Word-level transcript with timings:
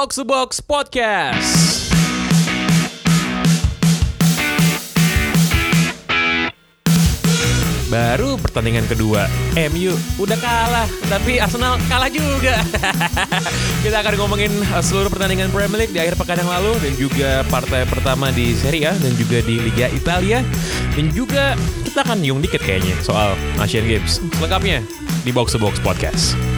Box 0.00 0.16
to 0.16 0.24
Box 0.24 0.64
Podcast. 0.64 1.52
Baru 7.92 8.40
pertandingan 8.40 8.88
kedua, 8.88 9.28
MU 9.68 9.92
udah 10.16 10.40
kalah, 10.40 10.88
tapi 11.04 11.36
Arsenal 11.36 11.76
kalah 11.84 12.08
juga. 12.08 12.64
Kita 13.84 14.00
akan 14.00 14.16
ngomongin 14.24 14.48
uh, 14.72 14.80
seluruh 14.80 15.12
pertandingan 15.12 15.52
Premier 15.52 15.84
League 15.84 15.92
di 15.92 16.00
akhir 16.00 16.16
pekan 16.16 16.40
yang 16.40 16.48
lalu 16.48 16.80
dan 16.80 16.92
juga 16.96 17.30
partai 17.52 17.84
pertama 17.84 18.32
di 18.32 18.56
Serie 18.56 18.88
A 18.88 18.96
dan 18.96 19.12
juga 19.20 19.44
di 19.44 19.60
Liga 19.60 19.92
Italia 19.92 20.40
dan 20.96 21.12
juga 21.12 21.60
kita 21.84 22.08
akan 22.08 22.24
nyung 22.24 22.40
dikit 22.40 22.64
kayaknya 22.64 22.96
soal 23.04 23.36
Asian 23.60 23.84
Games. 23.84 24.16
Lengkapnya 24.40 24.80
di 25.28 25.30
Box 25.36 25.52
to 25.52 25.60
Box 25.60 25.76
Podcast. 25.84 26.49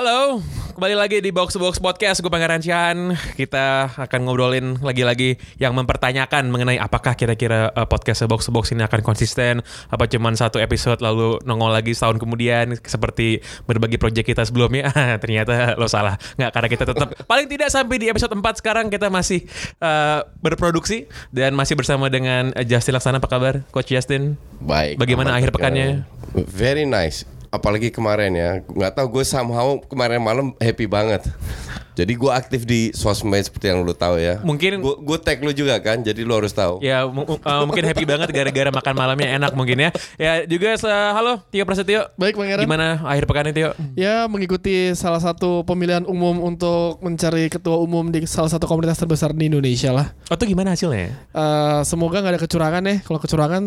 Halo, 0.00 0.40
kembali 0.80 0.96
lagi 0.96 1.20
di 1.20 1.28
Box 1.28 1.52
to 1.52 1.60
Box 1.60 1.76
Podcast. 1.76 2.24
Gue 2.24 2.32
Pangeran 2.32 2.64
Cihan. 2.64 3.12
Kita 3.36 3.92
akan 4.00 4.24
ngobrolin 4.24 4.80
lagi-lagi 4.80 5.36
yang 5.60 5.76
mempertanyakan 5.76 6.48
mengenai 6.48 6.80
apakah 6.80 7.12
kira-kira 7.12 7.68
uh, 7.76 7.84
podcast 7.84 8.24
Box 8.24 8.48
to 8.48 8.52
Box 8.56 8.72
ini 8.72 8.80
akan 8.80 9.04
konsisten, 9.04 9.60
apa 9.92 10.08
cuman 10.08 10.40
satu 10.40 10.56
episode 10.56 11.04
lalu 11.04 11.36
nongol 11.44 11.68
lagi 11.76 11.92
setahun 11.92 12.16
kemudian 12.16 12.80
seperti 12.80 13.44
berbagi 13.68 14.00
project 14.00 14.24
kita 14.24 14.40
sebelumnya. 14.48 14.88
Ah, 14.88 15.20
Ternyata 15.22 15.76
lo 15.76 15.84
salah. 15.84 16.16
Nggak, 16.40 16.48
karena 16.48 16.68
kita 16.72 16.84
tetap 16.88 17.08
paling 17.28 17.44
tidak 17.52 17.68
sampai 17.68 18.00
di 18.00 18.08
episode 18.08 18.32
4 18.32 18.40
sekarang 18.56 18.88
kita 18.88 19.12
masih 19.12 19.44
uh, 19.84 20.24
berproduksi 20.40 21.12
dan 21.28 21.52
masih 21.52 21.76
bersama 21.76 22.08
dengan 22.08 22.56
Justin 22.64 22.96
Laksana. 22.96 23.20
Apa 23.20 23.28
kabar, 23.28 23.68
Coach 23.68 23.92
Justin? 23.92 24.40
Baik. 24.64 24.96
Bagaimana 24.96 25.36
akhir 25.36 25.52
pekannya? 25.52 26.08
Very 26.32 26.88
nice. 26.88 27.28
Apalagi 27.50 27.90
kemarin 27.90 28.30
ya, 28.30 28.50
nggak 28.62 28.94
tahu 28.94 29.18
gue 29.18 29.24
somehow 29.26 29.74
kemarin 29.90 30.22
malam 30.22 30.54
happy 30.62 30.86
banget. 30.86 31.26
Jadi 31.98 32.16
gue 32.16 32.30
aktif 32.32 32.62
di 32.64 32.94
sosmed 32.94 33.42
seperti 33.44 33.68
yang 33.68 33.82
lu 33.82 33.90
tahu 33.92 34.16
ya. 34.16 34.38
Mungkin- 34.40 34.78
gue 34.78 34.94
gue 35.02 35.18
tag 35.20 35.42
lu 35.42 35.50
juga 35.50 35.76
kan, 35.82 36.00
jadi 36.00 36.22
lu 36.22 36.32
harus 36.32 36.54
tahu. 36.54 36.78
Ya 36.80 37.04
uh, 37.04 37.66
mungkin 37.66 37.84
happy 37.84 38.06
banget 38.06 38.30
gara-gara 38.30 38.70
makan 38.70 38.94
malamnya 38.94 39.28
enak 39.36 39.52
mungkin 39.58 39.76
ya. 39.82 39.90
Ya 40.14 40.32
juga 40.46 40.78
halo 41.12 41.42
Tio 41.50 41.66
Prasetyo. 41.66 42.08
Baik 42.14 42.38
Pangeran. 42.38 42.64
Gimana 42.64 43.02
akhir 43.02 43.26
pekan 43.26 43.50
ini 43.50 43.54
Tio? 43.58 43.70
Ya 43.98 44.24
mengikuti 44.30 44.94
salah 44.94 45.20
satu 45.20 45.66
pemilihan 45.66 46.06
umum 46.06 46.40
untuk 46.40 47.02
mencari 47.02 47.50
ketua 47.50 47.76
umum 47.82 48.08
di 48.08 48.24
salah 48.30 48.48
satu 48.48 48.70
komunitas 48.70 48.96
terbesar 48.96 49.34
di 49.34 49.50
Indonesia 49.50 49.90
lah. 49.90 50.14
Oh 50.30 50.38
tuh 50.38 50.46
gimana 50.46 50.72
hasilnya? 50.72 51.12
Eh, 51.34 51.80
semoga 51.82 52.22
nggak 52.22 52.38
ada 52.38 52.40
kecurangan 52.40 52.82
ya. 52.86 52.96
Kalau 53.02 53.18
kecurangan, 53.18 53.62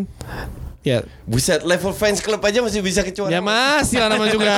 ya 0.83 0.99
Buset, 1.23 1.63
level 1.63 1.89
fans 1.89 2.19
club 2.19 2.37
aja 2.39 2.59
masih 2.59 2.79
bisa 2.79 2.99
kecuali. 2.99 3.31
ya 3.31 3.39
masih 3.39 3.97
lah 3.97 4.11
nama 4.11 4.27
juga 4.27 4.51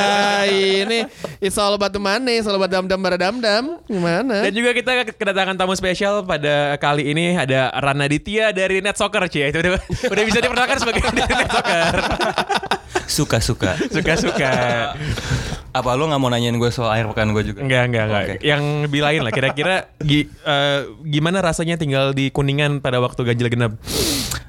ini. 0.81 1.05
It's 1.37 1.55
all 1.55 1.71
about 1.71 1.89
the 1.89 2.01
money, 2.01 2.35
it's 2.35 2.45
all 2.45 2.53
about 2.53 2.67
dam 2.67 2.85
dam 2.85 2.99
dam 2.99 3.35
dam. 3.37 3.63
Gimana? 3.85 4.41
Dan 4.41 4.51
juga 4.51 4.73
kita 4.73 4.91
kedatangan 5.11 5.53
tamu 5.53 5.73
spesial 5.73 6.21
pada 6.21 6.73
kali 6.75 7.07
ini 7.07 7.33
ada 7.33 7.69
Rana 7.71 8.05
Ditya 8.05 8.49
dari 8.49 8.81
Net 8.81 8.95
Soccer 8.95 9.21
Cie. 9.27 9.47
Itu 9.47 9.61
udah, 9.61 9.77
udah 10.03 10.23
bisa 10.23 10.37
diperkenalkan 10.39 10.77
sebagai 10.77 10.99
dari 10.99 11.21
Net 11.37 11.47
Soccer. 11.47 11.93
Suka-suka. 13.05 13.77
Suka-suka. 13.87 14.51
Apa 15.69 15.91
lu 15.93 16.07
nggak 16.07 16.17
mau 16.17 16.27
nanyain 16.27 16.55
gue 16.55 16.71
soal 16.71 16.89
akhir 16.89 17.11
pekan 17.11 17.29
gue 17.31 17.43
juga? 17.45 17.59
Enggak, 17.61 17.83
enggak, 17.85 18.03
enggak. 18.03 18.23
Oke. 18.25 18.35
Yang 18.41 18.61
lebih 18.81 19.01
lain 19.03 19.19
lah. 19.21 19.31
Kira-kira 19.31 19.75
gi- 19.99 20.25
eh, 20.25 20.79
gimana 21.05 21.37
rasanya 21.39 21.75
tinggal 21.75 22.11
di 22.11 22.31
Kuningan 22.31 22.79
pada 22.79 22.97
waktu 22.97 23.21
ganjil 23.21 23.47
genap? 23.47 23.75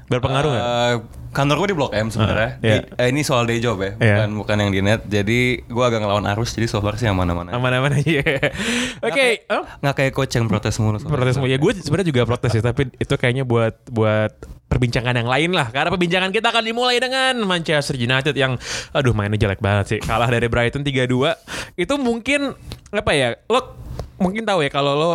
Berpengaruh 0.07 0.49
nggak? 0.49 0.63
Eh, 0.63 0.95
kantor 1.29 1.55
gue 1.59 1.67
di 1.67 1.75
Blok 1.75 1.91
M 1.91 2.07
sebenarnya. 2.07 2.49
Ah, 2.49 2.63
iya. 2.63 2.75
Di- 2.79 2.87
eh, 2.95 3.07
ini 3.11 3.21
soal 3.21 3.43
day 3.43 3.59
job 3.59 3.75
ya, 3.77 3.93
Iya. 3.93 4.15
bukan 4.23 4.29
bukan 4.39 4.55
yang 4.57 4.71
di 4.71 4.79
net. 4.79 5.01
Jadi 5.03 5.39
gue 5.61 5.83
agak 5.83 5.99
ngelawan 5.99 6.23
arus, 6.31 6.51
jadi 6.51 6.65
so 6.65 6.79
far 6.79 6.95
sih 6.95 7.05
yang 7.05 7.13
mana-mana. 7.13 7.51
Aman-aman 7.51 7.91
aja. 7.93 8.23
Oke. 9.07 9.43
Oh. 9.47 9.67
Nggak 9.83 9.95
kayak 9.97 10.13
coach 10.13 10.33
yang 10.33 10.47
protes 10.47 10.79
mulu. 10.79 10.97
protes 10.97 11.35
semua 11.35 11.45
ya 11.45 11.55
gue 11.55 11.71
sebenarnya 11.75 12.07
juga 12.07 12.23
protes 12.23 12.51
ya 12.51 12.61
tapi 12.61 12.87
itu 12.89 13.13
kayaknya 13.13 13.43
buat 13.43 13.75
buat 13.87 14.31
perbincangan 14.67 15.15
yang 15.15 15.27
lain 15.27 15.51
lah 15.51 15.67
karena 15.69 15.87
perbincangan 15.89 16.29
kita 16.29 16.51
akan 16.51 16.63
dimulai 16.63 16.99
dengan 16.99 17.39
Manchester 17.41 17.95
United 17.95 18.35
yang 18.35 18.59
aduh 18.91 19.11
mainnya 19.11 19.39
jelek 19.39 19.59
banget 19.59 19.85
sih 19.87 19.99
kalah 19.99 20.27
dari 20.27 20.45
Brighton 20.45 20.83
3-2 20.83 21.33
itu 21.75 21.93
mungkin 21.95 22.51
apa 22.91 23.11
ya 23.11 23.39
lo 23.47 23.79
mungkin 24.19 24.43
tahu 24.43 24.67
ya 24.67 24.69
kalau 24.69 24.93
lo 24.93 25.11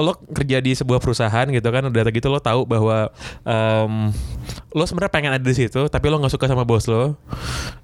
lo 0.00 0.16
kerja 0.32 0.58
di 0.58 0.72
sebuah 0.74 0.98
perusahaan 0.98 1.46
gitu 1.48 1.68
kan 1.68 1.86
udah 1.86 2.02
gitu 2.10 2.28
lo 2.32 2.40
tahu 2.40 2.64
bahwa 2.64 3.12
em, 3.44 4.12
lo 4.72 4.84
sebenarnya 4.84 5.12
pengen 5.12 5.32
ada 5.36 5.44
di 5.44 5.56
situ 5.56 5.86
tapi 5.86 6.06
lo 6.08 6.18
nggak 6.18 6.32
suka 6.32 6.48
sama 6.48 6.64
bos 6.64 6.88
lo 6.88 7.14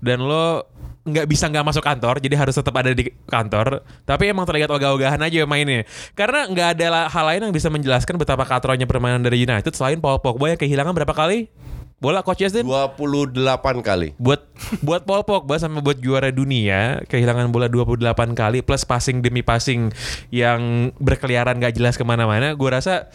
dan 0.00 0.24
lo 0.24 0.64
nggak 1.06 1.26
bisa 1.30 1.46
nggak 1.46 1.62
masuk 1.62 1.86
kantor 1.86 2.18
jadi 2.18 2.34
harus 2.34 2.58
tetap 2.58 2.74
ada 2.74 2.90
di 2.90 3.14
kantor 3.30 3.86
tapi 4.02 4.26
emang 4.26 4.42
terlihat 4.42 4.66
ogah-ogahan 4.74 5.22
aja 5.22 5.46
mainnya. 5.46 5.86
Karena 6.18 6.50
nggak 6.50 6.68
ada 6.76 7.06
hal 7.06 7.24
lain 7.30 7.40
yang 7.46 7.54
bisa 7.54 7.70
menjelaskan 7.70 8.18
betapa 8.18 8.42
katronya 8.42 8.90
permainan 8.90 9.22
dari 9.22 9.46
United 9.46 9.70
selain 9.70 10.02
Paul 10.02 10.18
Pogba 10.18 10.50
yang 10.50 10.58
kehilangan 10.58 10.90
berapa 10.90 11.14
kali 11.14 11.46
bola 11.96 12.20
coach 12.20 12.44
Justin 12.44 12.68
28 12.68 13.32
kali. 13.80 14.12
buat 14.20 14.44
buat 14.84 15.08
Paul 15.08 15.24
Pogba 15.24 15.56
sama 15.56 15.80
buat 15.80 15.96
juara 15.96 16.28
dunia 16.28 17.00
kehilangan 17.08 17.48
bola 17.48 17.72
28 17.72 18.36
kali 18.36 18.60
plus 18.60 18.84
passing 18.84 19.24
demi 19.24 19.40
passing 19.40 19.88
yang 20.28 20.92
berkeliaran 21.00 21.56
gak 21.56 21.72
jelas 21.72 21.96
ke 21.96 22.04
mana-mana 22.04 22.52
gue 22.52 22.68
rasa 22.68 23.08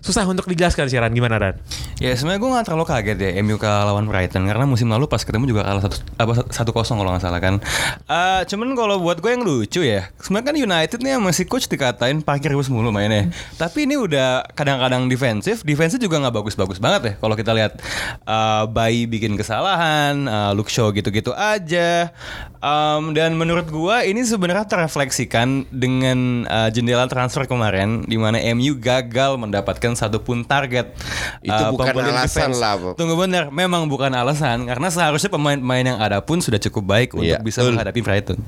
susah 0.00 0.24
untuk 0.26 0.48
dijelaskan 0.48 0.88
sih 0.88 0.96
Ran 0.96 1.12
gimana 1.12 1.36
Ran? 1.36 1.54
Ya 2.00 2.16
sebenarnya 2.16 2.40
gue 2.40 2.50
nggak 2.50 2.66
terlalu 2.66 2.84
kaget 2.88 3.18
ya 3.20 3.30
MU 3.44 3.60
kalah 3.60 3.92
lawan 3.92 4.08
Brighton 4.08 4.48
karena 4.48 4.64
musim 4.64 4.88
lalu 4.88 5.04
pas 5.06 5.20
ketemu 5.20 5.52
juga 5.52 5.62
kalah 5.62 5.84
satu 5.84 5.96
apa 6.16 6.32
satu 6.48 6.70
kosong 6.72 6.96
kalau 6.98 7.12
nggak 7.12 7.24
salah 7.24 7.38
kan. 7.38 7.60
Eh, 8.08 8.40
cuman 8.48 8.72
kalau 8.72 8.96
buat 9.04 9.20
gue 9.20 9.30
yang 9.30 9.44
lucu 9.44 9.84
ya, 9.84 10.08
sebenarnya 10.16 10.46
kan 10.48 10.56
United 10.56 10.98
nih 11.04 11.12
sama 11.20 11.30
si 11.36 11.44
coach 11.44 11.68
dikatain 11.68 12.24
parkir 12.24 12.56
bus 12.56 12.72
mulu 12.72 12.88
mainnya. 12.88 13.28
Tapi 13.60 13.84
ini 13.84 14.00
udah 14.00 14.48
kadang-kadang 14.56 15.04
defensif, 15.12 15.60
defensif 15.60 16.00
juga 16.00 16.16
nggak 16.24 16.34
bagus-bagus 16.40 16.80
banget 16.80 17.00
ya 17.04 17.12
kalau 17.20 17.36
kita 17.36 17.52
lihat 17.52 17.76
eh 18.20 18.64
Bayi 18.66 19.04
bikin 19.04 19.34
kesalahan, 19.34 20.14
eh, 20.22 20.52
Luke 20.52 20.68
Shaw 20.68 20.90
gitu-gitu 20.90 21.30
aja. 21.30 22.10
Em, 22.56 23.02
dan 23.10 23.34
menurut 23.34 23.66
gue 23.66 23.96
ini 24.04 24.20
sebenarnya 24.20 24.64
terefleksikan 24.64 25.64
dengan 25.70 26.18
eh, 26.44 26.68
jendela 26.68 27.06
transfer 27.06 27.44
kemarin 27.44 28.04
di 28.04 28.14
mana 28.14 28.36
MU 28.52 28.76
gagal 28.76 29.34
mendapatkan 29.34 29.92
satu 29.92 30.18
pun 30.18 30.42
target. 30.42 30.92
Itu 31.40 31.50
Eh, 31.52 31.70
bukan 31.70 31.94
alasan 31.96 32.52
defense. 32.52 32.58
lah, 32.58 32.74
Bob. 32.76 32.94
Tunggu 32.94 33.16
bener, 33.16 33.48
memang 33.48 33.84
bukan 33.84 34.10
alasan 34.10 34.64
karena 34.64 34.88
seharusnya 34.88 35.28
pemain-pemain 35.28 35.86
yang 35.86 35.98
ada 35.98 36.20
pun 36.20 36.38
sudah 36.38 36.60
cukup 36.60 36.84
baik 36.86 37.08
untuk 37.12 37.26
Iya, 37.26 37.40
bisa 37.40 37.60
betul. 37.60 37.72
menghadapi 37.74 38.00
Brighton. 38.00 38.38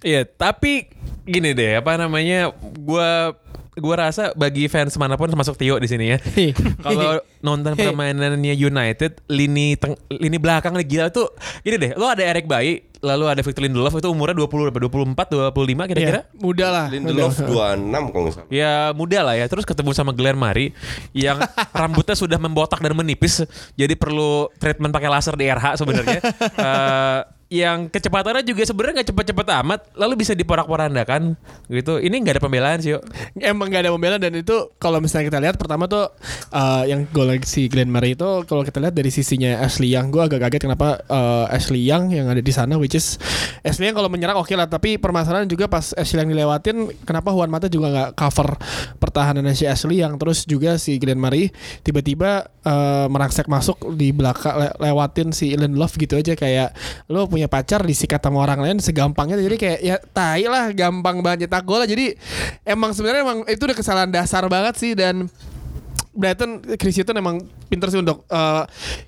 Iya, 0.00 0.24
tapi 0.24 0.88
gini 1.22 1.52
deh, 1.52 1.76
apa 1.76 1.94
namanya? 1.94 2.50
Gua 2.80 3.36
gua 3.80 4.06
rasa 4.06 4.30
bagi 4.36 4.68
fans 4.68 4.94
mana 4.94 5.16
pun 5.16 5.26
termasuk 5.26 5.56
Tio 5.56 5.80
di 5.80 5.88
sini 5.88 6.12
ya. 6.12 6.18
Kalau 6.78 7.18
nonton 7.40 7.72
permainannya 7.74 8.52
United, 8.52 9.24
lini 9.26 9.74
teng 9.74 9.96
lini 10.12 10.36
belakang 10.36 10.76
nih 10.76 10.86
gila 10.86 11.06
tuh. 11.08 11.32
Gini 11.64 11.80
deh, 11.80 11.90
lo 11.96 12.06
ada 12.06 12.20
Eric 12.20 12.44
Bayi, 12.44 12.84
lalu 13.00 13.24
ada 13.26 13.40
Victor 13.40 13.64
Lindelof 13.64 13.96
itu 13.96 14.08
umurnya 14.12 14.36
20 14.36 14.68
berapa? 14.68 14.80
24, 14.92 15.56
25 15.56 15.90
kira-kira. 15.90 16.20
Ya, 16.20 16.36
mudah 16.36 16.68
lah. 16.68 16.86
Lindelof 16.92 17.32
Mudah. 17.40 17.80
26 17.80 18.12
kalau 18.12 18.22
nggak 18.22 18.34
salah. 18.36 18.48
Ya 18.52 18.72
muda 18.92 19.18
lah 19.24 19.34
ya 19.34 19.46
Terus 19.48 19.64
ketemu 19.64 19.90
sama 19.94 20.12
Glenn 20.12 20.36
Murray 20.36 20.74
Yang 21.16 21.48
rambutnya 21.80 22.12
sudah 22.12 22.36
membotak 22.36 22.82
dan 22.82 22.92
menipis 22.92 23.46
Jadi 23.72 23.94
perlu 23.96 24.50
treatment 24.58 24.92
pakai 24.92 25.08
laser 25.08 25.34
di 25.38 25.48
RH 25.48 25.80
sebenarnya 25.80 26.20
Eh, 26.60 27.20
Yang 27.50 27.90
kecepatannya 27.90 28.46
juga 28.46 28.62
sebenarnya 28.62 29.02
nggak 29.02 29.08
cepet-cepet 29.10 29.46
amat 29.66 29.80
Lalu 29.98 30.22
bisa 30.22 30.38
diporak-porandakan 30.38 31.34
gitu. 31.66 31.98
Ini 31.98 32.14
nggak 32.22 32.38
ada 32.38 32.42
pembelaan 32.42 32.78
sih 32.78 32.94
Emang 33.42 33.66
gak 33.68 33.86
ada 33.86 33.92
pembelaan 33.94 34.22
dan 34.22 34.38
itu 34.38 34.70
kalau 34.78 35.02
misalnya 35.02 35.34
kita 35.34 35.38
lihat 35.42 35.56
pertama 35.58 35.90
tuh 35.90 36.14
eh, 36.54 36.94
yang 36.94 37.06
gol 37.10 37.30
si 37.46 37.66
Glenn 37.66 37.90
Murray 37.90 38.14
itu 38.14 38.46
kalau 38.46 38.62
kita 38.62 38.82
lihat 38.82 38.94
dari 38.94 39.10
sisinya 39.10 39.62
Ashley 39.62 39.94
Young 39.94 40.10
gue 40.10 40.22
agak 40.22 40.42
kaget 40.46 40.70
kenapa 40.70 41.02
eh, 41.06 41.56
Ashley 41.56 41.82
Young 41.82 42.10
yang 42.10 42.26
ada 42.30 42.42
di 42.42 42.52
sana 42.52 42.76
which 42.76 42.94
is 42.98 43.16
Ashley 43.62 43.90
Young 43.90 43.96
kalau 43.96 44.10
menyerang 44.10 44.38
oke 44.38 44.50
lah 44.54 44.66
tapi 44.66 44.98
permasalahan 44.98 45.46
juga 45.46 45.70
pas 45.70 45.94
Ashley 45.94 46.20
Young 46.22 46.30
dilewatin 46.34 46.76
kenapa 47.06 47.32
Juan 47.32 47.50
Mata 47.50 47.66
juga 47.70 47.90
nggak 47.90 48.10
cover 48.18 48.58
pertahanan 48.98 49.46
si 49.54 49.64
Ashley 49.64 50.02
Young? 50.02 50.18
Terus 50.20 50.44
juga 50.44 50.76
si 50.76 50.98
Glenn 50.98 51.20
Murray 51.20 51.54
tiba-tiba 51.86 52.50
eh, 52.66 53.06
merangsek 53.08 53.46
masuk 53.46 53.94
di 53.96 54.10
belakang 54.12 54.58
le- 54.58 54.76
lewatin 54.80 55.32
si 55.32 55.54
Lindelof 55.54 55.96
gitu 55.96 56.18
aja 56.18 56.34
kayak 56.36 56.74
lo 57.08 57.30
punya 57.30 57.39
pacar 57.46 57.80
disikat 57.86 58.20
sama 58.20 58.42
orang 58.42 58.60
lain 58.60 58.76
segampangnya. 58.82 59.38
Jadi 59.40 59.56
kayak 59.56 59.78
ya 59.80 59.96
tai 60.12 60.44
lah 60.44 60.74
gampang 60.74 61.22
banget 61.24 61.46
nyetak 61.46 61.64
gol 61.64 61.86
jadi 61.86 62.12
emang 62.66 62.92
sebenarnya 62.92 63.22
emang 63.22 63.38
itu 63.48 63.62
udah 63.62 63.76
kesalahan 63.76 64.10
dasar 64.10 64.44
banget 64.50 64.74
sih. 64.76 64.92
Dan 64.92 65.30
Brighton 66.10 66.60
Chris 66.76 66.98
Hutton 66.98 67.16
emang 67.16 67.46
pinter 67.70 67.88
sih 67.88 68.02
untuk 68.02 68.26
eh, 68.26 68.62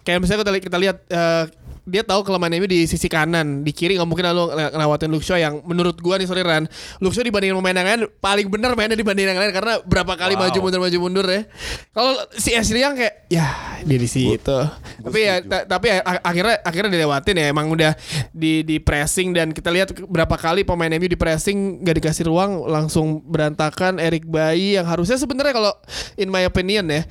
kayak 0.06 0.18
misalnya 0.22 0.46
kita, 0.46 0.52
kita 0.70 0.78
lihat 0.78 0.96
eh, 1.10 1.44
dia 1.82 2.00
tahu 2.00 2.22
kelemahan 2.22 2.54
MU 2.56 2.66
di 2.66 2.84
sisi 2.84 3.06
kanan, 3.06 3.60
di 3.60 3.70
kiri 3.70 3.94
nggak 3.94 4.06
mungkin 4.06 4.22
lalu 4.28 4.42
ngelawatin 4.70 5.10
Luke 5.10 5.22
Shaw 5.22 5.36
yang 5.36 5.60
menurut 5.62 5.98
gua 5.98 6.14
nih 6.14 6.24
sorry 6.24 6.40
Ran, 6.40 6.70
Luke 6.98 7.10
Shaw 7.10 7.22
dibandingin 7.22 7.54
pemain 7.54 7.74
yang 7.74 7.88
lain 7.88 8.02
paling 8.16 8.46
benar 8.46 8.72
mainnya 8.72 8.94
dibandingin 8.94 9.34
yang 9.34 9.40
lain 9.40 9.50
karena 9.50 9.82
berapa 9.82 10.14
kali 10.14 10.34
Wow. 10.34 10.46
maju 10.46 10.58
mundur 10.60 10.80
maju 10.80 10.98
mundur 10.98 11.26
ya. 11.26 11.42
Kalau 11.90 12.12
si 12.32 12.50
Ashley 12.52 12.80
yang 12.80 12.94
kayak 12.94 13.26
ya 13.26 13.46
dia 13.82 13.98
di 13.98 14.06
situ. 14.06 14.58
Tapi 14.98 15.18
ya 15.20 15.34
ta- 15.40 15.66
tapi 15.66 15.86
ya, 15.88 15.98
ak- 16.00 16.22
akhirnya 16.22 16.56
akhirnya 16.62 16.90
dilewatin 16.92 17.34
ya 17.34 17.46
emang 17.48 17.66
udah 17.68 17.92
di 18.30 18.62
di 18.62 18.78
pressing 18.78 19.30
dan 19.30 19.50
kita 19.50 19.68
lihat 19.68 19.90
berapa 20.02 20.34
kali 20.34 20.62
pemain 20.62 20.88
MU 20.88 21.04
di 21.04 21.14
pressing 21.14 21.82
gak 21.82 21.98
dikasih 21.98 22.24
ruang 22.24 22.64
langsung 22.64 23.20
berantakan 23.22 23.98
Eric 23.98 24.24
Bayi 24.24 24.74
yang 24.74 24.86
harusnya 24.86 25.14
sebenarnya 25.14 25.52
kalau 25.52 25.72
in 26.14 26.26
my 26.26 26.42
opinion 26.42 26.86
ya 26.86 27.02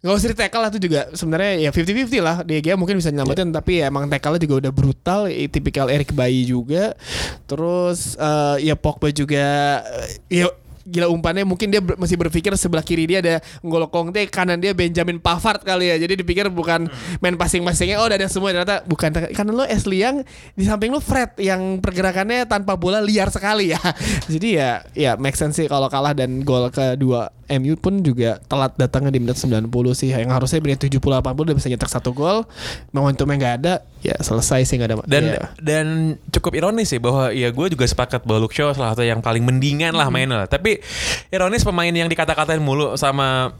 Gak 0.00 0.16
usah 0.16 0.32
di 0.32 0.36
tackle 0.36 0.62
lah 0.64 0.70
itu 0.72 0.80
juga 0.80 1.00
sebenarnya 1.12 1.68
ya 1.68 1.70
50-50 1.76 2.24
lah. 2.24 2.36
Gea 2.40 2.72
mungkin 2.72 2.96
bisa 2.96 3.12
nyelamatin 3.12 3.52
tapi 3.52 3.84
ya 3.84 3.92
emang 3.92 4.08
tackle-nya 4.08 4.40
juga 4.40 4.54
udah 4.64 4.72
brutal. 4.72 5.20
Tipikal 5.28 5.92
Eric 5.92 6.16
Bayi 6.16 6.48
juga. 6.48 6.96
Terus 7.44 8.16
eh, 8.16 8.72
ya 8.72 8.74
Pogba 8.80 9.12
juga 9.12 9.44
eh, 9.84 10.44
ya 10.44 10.48
gila 10.90 11.12
umpannya 11.12 11.44
mungkin 11.44 11.68
dia 11.68 11.78
ber- 11.78 12.00
masih 12.00 12.16
berpikir 12.16 12.50
sebelah 12.56 12.80
kiri 12.80 13.04
dia 13.04 13.20
ada 13.20 13.38
N'Golo 13.60 13.92
Kante 13.92 14.26
kanan 14.32 14.58
dia 14.58 14.72
Benjamin 14.72 15.20
Pavard 15.20 15.60
kali 15.60 15.92
ya. 15.92 15.96
Jadi 16.00 16.24
dipikir 16.24 16.48
bukan 16.48 16.88
main 17.20 17.36
passing-passingnya 17.36 18.00
oh 18.00 18.08
udah 18.08 18.16
ada 18.16 18.28
semua 18.32 18.56
ternyata. 18.56 18.80
Bukan 18.88 19.12
kanan 19.36 19.52
lo 19.52 19.68
Ashley 19.68 20.00
yang 20.00 20.24
di 20.56 20.64
samping 20.64 20.90
lo 20.90 21.04
Fred 21.04 21.36
yang 21.36 21.76
pergerakannya 21.78 22.48
tanpa 22.48 22.74
bola 22.74 23.04
liar 23.04 23.28
sekali 23.28 23.76
ya. 23.76 23.80
Jadi 24.32 24.48
ya 24.56 24.80
ya 24.96 25.20
make 25.20 25.36
sense 25.36 25.60
sih 25.60 25.68
kalau 25.68 25.92
kalah 25.92 26.16
dan 26.16 26.40
gol 26.40 26.72
kedua 26.72 27.28
MU 27.58 27.74
pun 27.74 27.98
juga 28.06 28.38
telat 28.46 28.78
datangnya 28.78 29.10
di 29.10 29.20
menit 29.20 29.36
90 29.36 29.66
sih 29.98 30.14
yang 30.14 30.30
harusnya 30.30 30.62
menit 30.62 30.78
70 30.78 31.02
80 31.02 31.26
udah 31.34 31.56
bisa 31.58 31.66
nyetak 31.66 31.90
satu 31.90 32.14
gol 32.14 32.46
momentumnya 32.94 33.36
nggak 33.36 33.54
ada 33.62 33.74
ya 34.00 34.14
selesai 34.22 34.62
sih 34.64 34.78
nggak 34.78 34.88
ada 34.88 34.96
Dan 35.04 35.24
ya. 35.34 35.44
dan 35.58 35.86
cukup 36.30 36.56
ironis 36.56 36.94
sih 36.94 37.02
bahwa 37.02 37.34
ya 37.34 37.50
gue 37.50 37.66
juga 37.74 37.84
sepakat 37.84 38.22
bahwa 38.22 38.46
Luke 38.46 38.54
Shaw 38.54 38.72
salah 38.72 38.94
satu 38.94 39.02
yang 39.02 39.18
paling 39.18 39.42
mendingan 39.42 39.92
lah 39.92 40.08
mainnya 40.08 40.46
lah. 40.46 40.48
Tapi 40.48 40.78
ironis 41.34 41.66
pemain 41.66 41.90
yang 41.90 42.06
dikata-katain 42.06 42.62
mulu 42.62 42.94
sama 42.94 43.52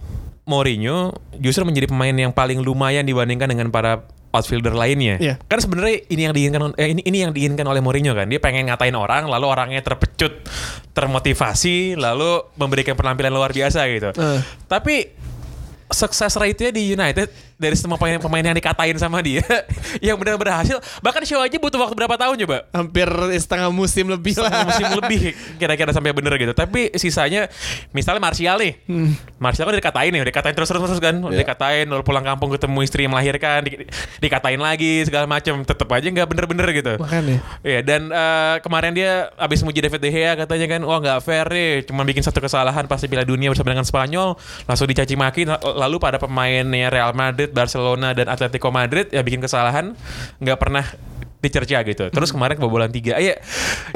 Mourinho 0.49 1.15
justru 1.39 1.63
menjadi 1.63 1.87
pemain 1.91 2.15
yang 2.15 2.33
paling 2.33 2.59
lumayan 2.59 3.07
dibandingkan 3.07 3.51
dengan 3.51 3.69
para 3.71 4.07
outfielder 4.31 4.75
lainnya. 4.75 5.19
Iya. 5.19 5.35
Kan 5.47 5.59
sebenarnya 5.59 6.07
ini 6.07 6.23
yang 6.27 6.35
diinginkan 6.35 6.63
eh, 6.79 6.89
ini 6.95 7.03
ini 7.03 7.19
yang 7.23 7.33
diinginkan 7.35 7.67
oleh 7.67 7.83
Mourinho 7.83 8.15
kan. 8.15 8.31
Dia 8.31 8.39
pengen 8.39 8.71
ngatain 8.71 8.95
orang 8.95 9.27
lalu 9.27 9.47
orangnya 9.51 9.83
terpecut, 9.83 10.47
termotivasi 10.95 11.99
lalu 11.99 12.47
memberikan 12.55 12.95
penampilan 12.95 13.35
luar 13.35 13.51
biasa 13.51 13.87
gitu. 13.91 14.11
Eh. 14.15 14.41
Tapi 14.71 14.95
sukses 15.91 16.33
rate-nya 16.33 16.71
di 16.71 16.91
United 16.91 17.29
dari 17.55 17.75
semua 17.75 17.95
pemain-pemain 17.95 18.41
yang 18.43 18.57
dikatain 18.57 18.97
sama 18.97 19.21
dia 19.21 19.45
yang 20.01 20.17
benar 20.17 20.35
berhasil 20.35 20.81
bahkan 20.99 21.21
Shaw 21.21 21.41
aja 21.41 21.55
butuh 21.55 21.77
waktu 21.79 21.93
berapa 21.95 22.17
tahun 22.17 22.41
coba? 22.41 22.65
Hampir 22.71 23.05
setengah 23.37 23.69
musim 23.69 24.07
lebih 24.07 24.33
Setengah 24.33 24.49
lah. 24.55 24.67
musim 24.67 24.89
lebih 24.95 25.21
kira-kira 25.57 25.91
sampai 25.91 26.11
bener 26.11 26.33
gitu. 26.37 26.53
Tapi 26.53 26.95
sisanya 26.95 27.53
misalnya 27.91 28.19
Martial 28.19 28.57
nih 28.57 28.81
Martial 29.37 29.67
kan 29.67 29.77
dikatain 29.77 30.11
nih 30.11 30.21
udah 30.21 30.31
dikatain 30.31 30.55
terus 30.55 30.69
terus 30.69 30.83
terus 30.83 31.01
kan. 31.01 31.15
Udah 31.17 31.33
Iya. 31.33 31.43
dikatain 31.43 31.87
lalu 31.87 32.03
pulang 32.03 32.23
kampung 32.23 32.49
ketemu 32.51 32.79
istri 32.81 33.05
yang 33.05 33.13
melahirkan 33.13 33.61
di- 33.63 33.85
dikatain 34.19 34.57
lagi 34.57 35.03
segala 35.03 35.27
macam 35.27 35.61
tetep 35.61 35.87
aja 35.87 36.07
nggak 36.07 36.27
bener-bener 36.27 36.67
gitu. 36.73 36.93
Makanya. 36.97 37.39
Iya 37.61 37.81
dan 37.83 38.09
eh, 38.09 38.57
kemarin 38.61 38.93
dia 38.93 39.11
abis 39.37 39.61
muji 39.61 39.81
David 39.81 39.99
De 39.99 40.09
Gea 40.09 40.33
katanya 40.35 40.67
kan 40.67 40.81
wah 40.81 40.99
nggak 40.99 41.19
fair 41.21 41.45
deh 41.45 41.85
cuma 41.85 42.03
bikin 42.03 42.21
satu 42.21 42.39
kesalahan 42.39 42.85
pasti 42.85 43.05
Piala 43.05 43.23
Dunia 43.23 43.49
bersama 43.49 43.69
dengan 43.69 43.85
Spanyol 43.85 44.33
langsung 44.65 44.87
dicaci 44.87 45.13
maki 45.13 45.45
lalu 45.81 45.97
pada 45.97 46.21
pemainnya 46.21 46.93
Real 46.93 47.17
Madrid, 47.17 47.49
Barcelona 47.57 48.13
dan 48.13 48.29
Atletico 48.29 48.69
Madrid 48.69 49.09
ya 49.09 49.25
bikin 49.25 49.41
kesalahan 49.41 49.97
nggak 50.37 50.59
pernah 50.61 50.85
dicerca 51.41 51.81
gitu. 51.89 52.05
Terus 52.13 52.31
kemarin 52.31 52.61
kebobolan 52.61 52.93
tiga. 52.93 53.17
Iya. 53.17 53.41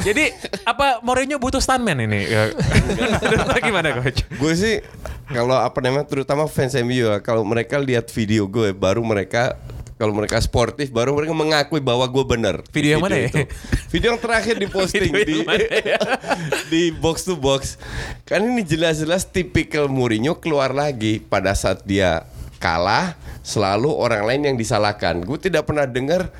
Jadi 0.00 0.32
apa 0.64 1.04
Mourinho 1.04 1.36
butuh 1.36 1.60
stuntman 1.60 2.00
ini? 2.00 2.24
Ya. 2.24 2.48
Gimana 3.68 4.00
coach? 4.00 4.24
Gue 4.40 4.56
sih 4.56 4.80
kalau 5.28 5.60
apa 5.60 5.76
namanya 5.84 6.08
terutama 6.08 6.48
fans 6.48 6.72
MU 6.80 7.12
ya, 7.12 7.20
kalau 7.20 7.44
mereka 7.44 7.76
lihat 7.76 8.08
video 8.08 8.48
gue 8.48 8.72
baru 8.72 9.04
mereka 9.04 9.60
kalau 9.94 10.10
mereka 10.10 10.42
sportif 10.42 10.90
baru 10.90 11.14
mereka 11.14 11.30
mengakui 11.30 11.78
bahwa 11.78 12.02
gue 12.10 12.24
benar. 12.26 12.66
Video 12.74 12.98
yang 12.98 13.04
mana 13.06 13.14
ya? 13.14 13.30
itu. 13.30 13.46
Video 13.94 14.14
yang 14.14 14.20
terakhir 14.20 14.58
di 14.58 14.66
posting 14.74 15.14
Video 15.14 15.46
di 15.46 15.62
ya? 15.86 15.98
di 16.72 16.82
box 16.90 17.22
to 17.22 17.38
box. 17.38 17.78
Kan 18.26 18.42
ini 18.42 18.66
jelas-jelas 18.66 19.30
tipikal 19.30 19.86
Mourinho 19.86 20.42
keluar 20.42 20.74
lagi 20.74 21.22
pada 21.22 21.54
saat 21.54 21.86
dia 21.86 22.26
kalah 22.58 23.14
selalu 23.46 23.92
orang 23.92 24.26
lain 24.26 24.42
yang 24.50 24.56
disalahkan. 24.58 25.22
Gue 25.22 25.38
tidak 25.38 25.70
pernah 25.70 25.86
dengar 25.86 26.34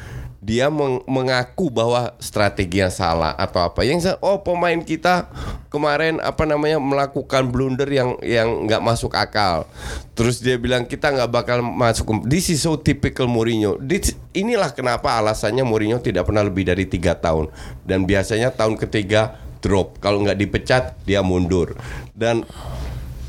dia 0.44 0.68
meng- 0.68 1.00
mengaku 1.08 1.72
bahwa 1.72 2.12
strategi 2.20 2.84
yang 2.84 2.92
salah 2.92 3.32
atau 3.32 3.64
apa. 3.64 3.80
Yang 3.80 4.12
sa- 4.12 4.20
oh 4.20 4.44
pemain 4.44 4.76
kita 4.76 5.32
kemarin 5.72 6.20
apa 6.20 6.44
namanya 6.44 6.76
melakukan 6.76 7.48
blunder 7.48 7.88
yang 7.88 8.20
yang 8.20 8.68
nggak 8.68 8.84
masuk 8.84 9.16
akal. 9.16 9.64
Terus 10.12 10.44
dia 10.44 10.60
bilang 10.60 10.84
kita 10.84 11.08
nggak 11.08 11.32
bakal 11.32 11.64
masuk. 11.64 12.28
This 12.28 12.52
is 12.52 12.60
so 12.60 12.76
typical 12.76 13.24
Mourinho. 13.24 13.80
This- 13.80 14.12
inilah 14.36 14.76
kenapa 14.76 15.16
alasannya 15.16 15.64
Mourinho 15.64 15.96
tidak 16.04 16.28
pernah 16.28 16.44
lebih 16.44 16.68
dari 16.68 16.84
tiga 16.84 17.16
tahun 17.16 17.48
dan 17.88 18.04
biasanya 18.04 18.52
tahun 18.52 18.76
ketiga 18.76 19.40
drop. 19.64 19.96
Kalau 19.96 20.20
nggak 20.20 20.36
dipecat 20.36 20.92
dia 21.08 21.24
mundur 21.24 21.72
dan 22.12 22.44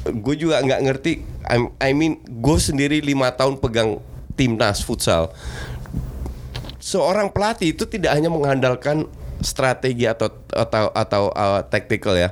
gue 0.04 0.36
juga 0.36 0.60
nggak 0.60 0.82
ngerti. 0.84 1.12
I'm- 1.48 1.72
I 1.80 1.96
mean, 1.96 2.20
gue 2.28 2.58
sendiri 2.60 3.00
lima 3.00 3.32
tahun 3.32 3.56
pegang 3.64 4.04
timnas 4.36 4.84
futsal. 4.84 5.32
Seorang 6.86 7.34
pelatih 7.34 7.74
itu 7.74 7.90
tidak 7.90 8.14
hanya 8.14 8.30
mengandalkan 8.30 9.10
strategi 9.42 10.06
atau 10.06 10.30
atau 10.54 10.94
atau 10.94 11.24
uh, 11.34 11.66
tactical 11.66 12.14
ya. 12.14 12.30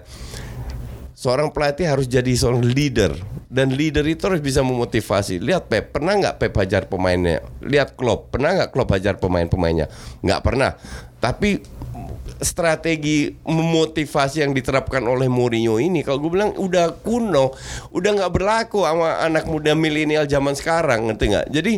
Seorang 1.17 1.49
pelatih 1.49 1.89
harus 1.89 2.05
jadi 2.05 2.29
seorang 2.37 2.61
leader 2.61 3.17
dan 3.49 3.73
leader 3.73 4.05
itu 4.05 4.29
harus 4.29 4.43
bisa 4.43 4.61
memotivasi. 4.61 5.41
Lihat 5.41 5.71
Pep, 5.71 5.95
pernah 5.95 6.13
nggak 6.19 6.35
Pep 6.37 6.53
hajar 6.53 6.85
pemainnya? 6.85 7.41
Lihat 7.65 7.97
Klopp, 7.97 8.29
pernah 8.29 8.53
nggak 8.53 8.69
Klopp 8.69 8.93
hajar 8.93 9.17
pemain-pemainnya? 9.17 9.89
Nggak 10.21 10.41
pernah. 10.45 10.77
Tapi 11.17 11.63
strategi 12.43 13.31
memotivasi 13.31 14.43
yang 14.43 14.51
diterapkan 14.51 14.99
oleh 15.07 15.31
Mourinho 15.31 15.79
ini 15.79 16.03
kalau 16.03 16.19
gue 16.19 16.31
bilang 16.35 16.51
udah 16.59 16.99
kuno, 16.99 17.55
udah 17.95 18.09
nggak 18.19 18.33
berlaku 18.35 18.83
sama 18.83 19.23
anak 19.23 19.47
muda 19.47 19.71
milenial 19.73 20.27
zaman 20.27 20.53
sekarang, 20.53 21.07
ngerti 21.07 21.25
nggak? 21.31 21.47
Jadi 21.49 21.73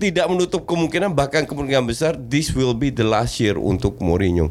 tidak 0.00 0.26
menutup 0.26 0.64
kemungkinan 0.64 1.12
bahkan 1.12 1.44
kemungkinan 1.44 1.84
besar 1.84 2.16
this 2.16 2.56
will 2.56 2.72
be 2.72 2.88
the 2.88 3.04
last 3.04 3.36
year 3.36 3.54
untuk 3.54 4.00
Mourinho. 4.00 4.48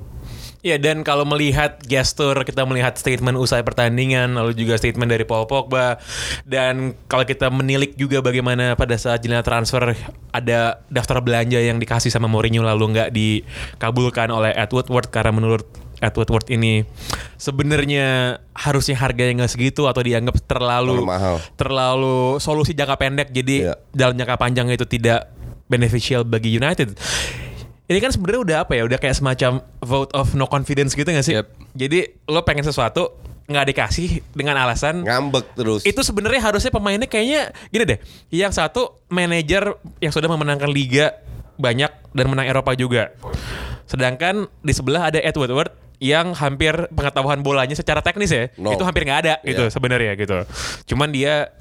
Ya 0.60 0.76
dan 0.76 1.08
kalau 1.08 1.24
melihat 1.24 1.80
gestur 1.88 2.36
kita 2.44 2.68
melihat 2.68 2.92
statement 3.00 3.40
usai 3.40 3.64
pertandingan 3.64 4.36
lalu 4.36 4.52
juga 4.54 4.76
statement 4.76 5.08
dari 5.08 5.24
Paul 5.24 5.48
Pogba 5.48 6.04
dan 6.44 7.00
kalau 7.08 7.24
kita 7.24 7.48
menilik 7.48 7.96
juga 7.96 8.20
bagaimana 8.20 8.76
pada 8.76 9.00
saat 9.00 9.24
jendela 9.24 9.40
transfer 9.40 9.96
ada 10.30 10.84
daftar 10.92 11.24
belanja 11.24 11.64
yang 11.64 11.80
dikasih 11.80 12.12
sama 12.12 12.28
Mourinho 12.28 12.60
lalu 12.60 12.92
nggak 12.92 13.10
dikabulkan 13.10 14.28
oleh 14.30 14.52
Ed 14.52 14.76
Woodward 14.76 15.08
karena 15.08 15.32
menurut 15.32 15.64
Ed 16.04 16.12
Woodward 16.20 16.52
ini 16.52 16.84
sebenarnya 17.40 18.40
harusnya 18.52 19.00
harganya 19.00 19.44
nggak 19.44 19.52
segitu 19.56 19.88
atau 19.88 20.04
dianggap 20.04 20.44
terlalu 20.44 21.00
Terlalu 21.00 21.08
mahal. 21.08 21.36
terlalu 21.56 22.20
solusi 22.44 22.76
jangka 22.76 23.00
pendek 23.00 23.32
jadi 23.32 23.56
Iya. 23.64 23.74
dalam 23.96 24.20
jangka 24.20 24.36
panjang 24.36 24.68
itu 24.68 24.84
tidak 24.84 25.32
beneficial 25.70 26.26
bagi 26.26 26.58
United. 26.58 26.98
Ini 27.90 27.98
kan 28.02 28.14
sebenarnya 28.14 28.42
udah 28.42 28.58
apa 28.66 28.74
ya? 28.78 28.84
Udah 28.86 28.98
kayak 29.02 29.18
semacam 29.18 29.66
vote 29.82 30.14
of 30.14 30.34
no 30.38 30.46
confidence 30.46 30.94
gitu 30.94 31.10
gak 31.10 31.26
sih? 31.26 31.38
Yep. 31.38 31.48
Jadi 31.78 32.00
lo 32.30 32.42
pengen 32.46 32.66
sesuatu 32.66 33.18
nggak 33.50 33.66
dikasih 33.74 34.22
dengan 34.38 34.62
alasan 34.62 35.02
Ngambek 35.02 35.58
terus. 35.58 35.82
itu 35.82 35.98
sebenarnya 36.06 36.38
harusnya 36.38 36.70
pemainnya 36.70 37.10
kayaknya 37.10 37.50
gini 37.74 37.84
deh. 37.90 38.00
Yang 38.30 38.62
satu 38.62 39.02
manajer 39.10 39.74
yang 39.98 40.14
sudah 40.14 40.30
memenangkan 40.30 40.70
liga 40.70 41.18
banyak 41.58 41.90
dan 42.14 42.26
menang 42.30 42.46
Eropa 42.46 42.78
juga. 42.78 43.10
Sedangkan 43.90 44.46
di 44.62 44.70
sebelah 44.70 45.10
ada 45.10 45.18
Ed 45.18 45.34
Woodward 45.34 45.74
yang 46.00 46.32
hampir 46.32 46.88
pengetahuan 46.90 47.44
bolanya 47.44 47.76
secara 47.76 48.00
teknis 48.00 48.32
ya 48.32 48.48
No. 48.56 48.72
itu 48.72 48.84
hampir 48.84 49.04
nggak 49.04 49.20
ada 49.20 49.34
gitu 49.44 49.68
Iya. 49.68 49.72
sebenarnya 49.72 50.12
gitu. 50.16 50.38
Cuman 50.88 51.12
dia 51.12 51.52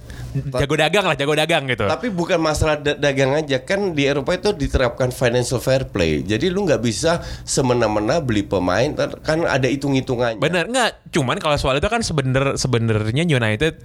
jago 0.55 0.75
dagang 0.75 1.05
lah, 1.05 1.17
jago 1.17 1.35
dagang 1.35 1.67
gitu. 1.67 1.85
Tapi 1.85 2.09
bukan 2.09 2.39
masalah 2.39 2.77
da- 2.77 2.95
dagang 2.95 3.35
aja 3.35 3.59
kan 3.59 3.93
di 3.93 4.05
Eropa 4.05 4.31
itu 4.33 4.53
diterapkan 4.53 5.11
financial 5.11 5.59
fair 5.59 5.85
play. 5.85 6.23
Jadi 6.23 6.49
lu 6.49 6.63
nggak 6.65 6.79
bisa 6.79 7.19
semena-mena 7.43 8.21
beli 8.21 8.43
pemain 8.43 8.95
kan 9.19 9.43
ada 9.43 9.67
hitung-hitungannya. 9.67 10.39
Bener 10.39 10.65
nggak? 10.67 11.11
Cuman 11.11 11.37
kalau 11.39 11.57
soal 11.57 11.77
itu 11.77 11.89
kan 11.89 12.01
sebener 12.01 12.55
sebenarnya 12.55 13.25
United 13.25 13.83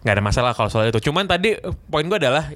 nggak 0.00 0.14
ada 0.14 0.24
masalah 0.24 0.50
kalau 0.52 0.72
soal 0.72 0.88
itu. 0.88 1.02
Cuman 1.02 1.28
tadi 1.28 1.60
poin 1.86 2.06
gue 2.06 2.16
adalah, 2.16 2.48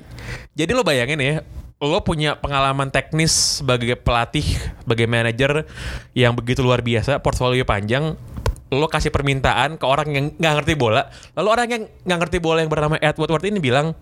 jadi 0.52 0.70
lo 0.70 0.80
bayangin 0.80 1.20
ya, 1.20 1.34
lo 1.82 2.00
punya 2.06 2.38
pengalaman 2.38 2.88
teknis 2.88 3.60
sebagai 3.60 3.98
pelatih, 3.98 4.44
sebagai 4.86 5.06
manajer 5.10 5.66
yang 6.14 6.32
begitu 6.32 6.62
luar 6.62 6.80
biasa, 6.80 7.18
portfolio 7.20 7.66
panjang, 7.66 8.14
lo 8.72 8.86
kasih 8.90 9.10
permintaan 9.10 9.76
ke 9.76 9.84
orang 9.86 10.08
yang 10.14 10.24
nggak 10.38 10.54
ngerti 10.62 10.74
bola, 10.78 11.10
lalu 11.34 11.48
orang 11.50 11.66
yang 11.70 11.82
nggak 12.06 12.18
ngerti 12.26 12.38
bola 12.40 12.58
yang 12.62 12.70
bernama 12.70 12.96
Ed 12.98 13.18
Woodward 13.18 13.44
ini 13.44 13.58
bilang, 13.60 13.92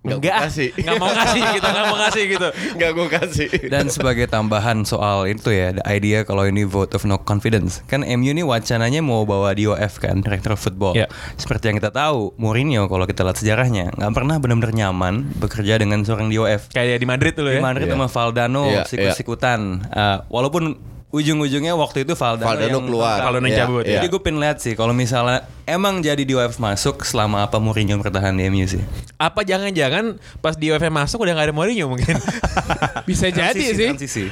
Enggak, 0.00 0.18
gua 0.24 0.48
kasih. 0.48 0.68
nggak 0.72 0.96
mau 0.96 1.10
ngasih 1.12 1.42
gitu, 1.52 1.66
nggak 1.68 1.84
mau 1.84 1.96
ngasih 1.98 2.24
gitu. 2.24 2.48
Nggak 2.80 2.90
gue 2.90 3.06
kasih. 3.10 3.48
Dan 3.68 3.84
sebagai 3.86 4.26
tambahan 4.26 4.80
soal 4.82 5.28
itu 5.28 5.52
ya, 5.52 5.76
the 5.76 5.84
idea 5.84 6.24
kalau 6.24 6.48
ini 6.48 6.64
vote 6.64 6.96
of 6.96 7.04
no 7.04 7.20
confidence. 7.20 7.84
Kan 7.84 8.00
MU 8.00 8.32
ini 8.32 8.40
wacananya 8.40 9.04
mau 9.04 9.28
bawa 9.28 9.52
DOF 9.52 10.00
kan, 10.00 10.24
Director 10.24 10.56
of 10.56 10.60
Football. 10.60 10.96
Ya. 10.96 11.04
Seperti 11.36 11.68
yang 11.68 11.76
kita 11.76 11.92
tahu, 11.92 12.32
Mourinho 12.34 12.88
kalau 12.88 13.04
kita 13.04 13.22
lihat 13.22 13.36
sejarahnya, 13.36 13.92
nggak 13.92 14.12
pernah 14.12 14.40
benar-benar 14.40 14.72
nyaman 14.72 15.36
bekerja 15.36 15.76
dengan 15.76 16.00
seorang 16.00 16.32
DOF. 16.32 16.72
Kayak 16.72 16.96
di 16.96 17.04
Madrid 17.04 17.32
dulu 17.36 17.52
Di 17.52 17.60
ya. 17.60 17.62
Madrid 17.62 17.84
Iya. 17.84 17.92
sama 17.92 18.08
Valdano 18.08 18.64
Iya, 18.66 18.82
sikut-sikutan. 18.88 19.60
Eh, 19.84 20.16
walaupun 20.28 20.80
ujung-ujungnya 21.10 21.74
waktu 21.74 22.02
itu 22.02 22.14
Valdano, 22.14 22.46
Valdano 22.46 22.70
yang 22.72 22.86
keluar. 22.86 23.18
Valdano 23.20 23.44
yang 23.44 23.50
Iya, 23.52 23.60
cabut, 23.60 23.82
iya. 23.82 23.94
Jadi 23.96 24.06
gue 24.06 24.20
pengen 24.20 24.38
lihat 24.38 24.58
sih 24.58 24.72
kalau 24.72 24.90
misalnya 24.90 25.42
emang 25.64 25.98
jadi 25.98 26.22
DOF 26.22 26.56
masuk 26.56 27.02
selama 27.02 27.42
apa 27.42 27.58
Mourinho 27.58 27.98
bertahan 27.98 28.30
di 28.32 28.46
MU 28.46 28.62
sih. 28.64 28.78
Apa 29.16 29.42
jangan-jangan 29.42 30.14
pas 30.38 30.54
di 30.54 30.68
UFM 30.68 30.94
masuk 30.96 31.20
udah 31.20 31.34
gak 31.34 31.46
ada 31.46 31.54
Mourinho 31.54 31.86
mungkin. 31.88 32.14
Bisa 33.10 33.26
jadi 33.26 33.50
Transisi, 33.50 33.74
sih. 33.74 33.88
transisi. 33.88 34.24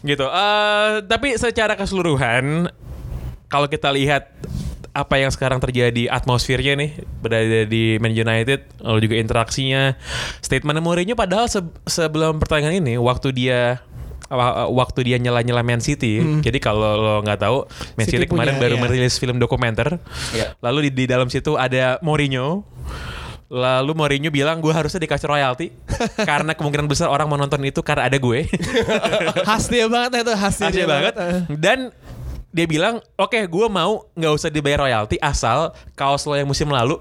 gitu. 0.00 0.24
Eh, 0.24 0.90
tapi 1.04 1.34
secara 1.34 1.74
keseluruhan 1.74 2.70
kalau 3.46 3.66
kita 3.66 3.90
lihat 3.90 4.30
apa 4.90 5.18
yang 5.18 5.28
sekarang 5.28 5.58
terjadi 5.58 6.08
atmosfernya 6.08 6.72
nih 6.72 6.90
berada 7.20 7.68
di 7.68 7.98
Man 7.98 8.10
United 8.10 8.64
lalu 8.80 8.98
juga 9.04 9.16
interaksinya 9.18 9.92
statement 10.40 10.80
Mourinho 10.80 11.12
padahal 11.12 11.46
se- 11.46 11.60
sebelum 11.84 12.38
pertandingan 12.38 12.80
ini 12.80 12.94
waktu 12.96 13.28
dia 13.30 13.84
waktu 14.72 15.12
dia 15.12 15.16
nyela-nyela 15.22 15.62
Man 15.62 15.78
City. 15.78 16.18
Jadi 16.42 16.58
kalau 16.58 16.98
lo 16.98 17.14
nggak 17.22 17.40
tahu 17.40 17.66
Man 17.94 18.06
City, 18.06 18.24
City 18.24 18.26
kemarin 18.26 18.58
punya, 18.58 18.62
baru 18.62 18.74
iya. 18.78 18.82
merilis 18.82 19.16
film 19.18 19.36
dokumenter. 19.38 20.02
Iya. 20.34 20.58
Lalu 20.58 20.90
di, 20.90 20.90
di 20.92 21.04
dalam 21.06 21.30
situ 21.30 21.54
ada 21.54 22.02
Mourinho. 22.02 22.66
Lalu 23.46 23.92
Mourinho 23.94 24.30
bilang 24.34 24.58
gue 24.58 24.74
harusnya 24.74 24.98
dikasih 24.98 25.30
royalti 25.30 25.70
karena 26.28 26.50
kemungkinan 26.58 26.90
besar 26.90 27.06
orang 27.06 27.30
mau 27.30 27.38
nonton 27.38 27.62
itu 27.62 27.78
karena 27.86 28.10
ada 28.10 28.18
gue. 28.18 28.50
Khas 29.46 29.70
dia 29.70 29.86
banget 29.86 30.26
itu, 30.26 30.32
khas 30.34 30.56
dia 30.58 30.66
Asli 30.66 30.82
banget. 30.82 31.14
Dan 31.54 31.94
dia 32.50 32.66
bilang, 32.66 32.98
oke 33.14 33.36
gue 33.36 33.66
mau 33.70 34.10
nggak 34.18 34.32
usah 34.34 34.50
dibayar 34.50 34.88
royalti 34.88 35.20
asal 35.22 35.76
kaos 35.94 36.24
lo 36.26 36.34
yang 36.34 36.48
musim 36.48 36.66
lalu 36.66 36.98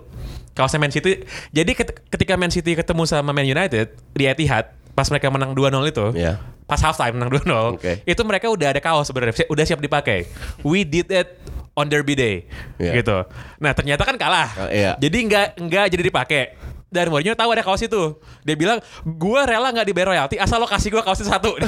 kaosnya 0.53 0.79
Man 0.79 0.93
City. 0.93 1.25
Jadi 1.49 1.71
ket- 1.73 1.97
ketika 2.13 2.37
Man 2.37 2.53
City 2.53 2.77
ketemu 2.77 3.03
sama 3.09 3.33
Man 3.33 3.49
United 3.49 3.97
di 4.13 4.23
Etihad 4.29 4.84
pas 4.95 5.05
mereka 5.11 5.27
menang 5.27 5.51
2-0 5.51 5.83
itu, 5.85 6.05
Iya. 6.15 6.39
pas 6.63 6.79
halftime 6.79 7.19
menang 7.19 7.29
2-0, 7.29 7.75
Oke. 7.75 8.01
itu 8.07 8.21
mereka 8.23 8.47
udah 8.47 8.71
ada 8.71 8.79
kaos 8.79 9.05
sebenarnya, 9.05 9.45
udah 9.45 9.63
siap 9.67 9.83
dipakai. 9.83 10.25
We 10.63 10.81
did 10.81 11.11
it 11.11 11.37
on 11.75 11.85
Derby 11.85 12.15
Day, 12.15 12.35
Iya. 12.79 13.03
gitu. 13.03 13.17
Nah 13.59 13.75
ternyata 13.75 14.01
kan 14.01 14.15
kalah, 14.15 14.49
Ah, 14.55 14.71
iya. 14.71 14.91
jadi 14.95 15.17
nggak 15.27 15.47
nggak 15.59 15.85
jadi 15.91 16.03
dipakai. 16.07 16.43
Dan 16.85 17.11
Mourinho 17.11 17.35
tahu 17.35 17.51
ada 17.51 17.59
kaos 17.59 17.83
itu. 17.83 18.15
Dia 18.47 18.55
bilang, 18.55 18.79
gue 19.03 19.41
rela 19.43 19.67
nggak 19.67 19.83
dibayar 19.83 20.15
royalti 20.15 20.39
asal 20.39 20.63
lo 20.63 20.67
kasih 20.69 20.87
gue 20.87 21.03
kaos 21.03 21.19
itu 21.19 21.27
satu. 21.27 21.51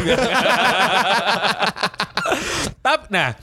Tapi, 2.86 3.04
nah, 3.12 3.36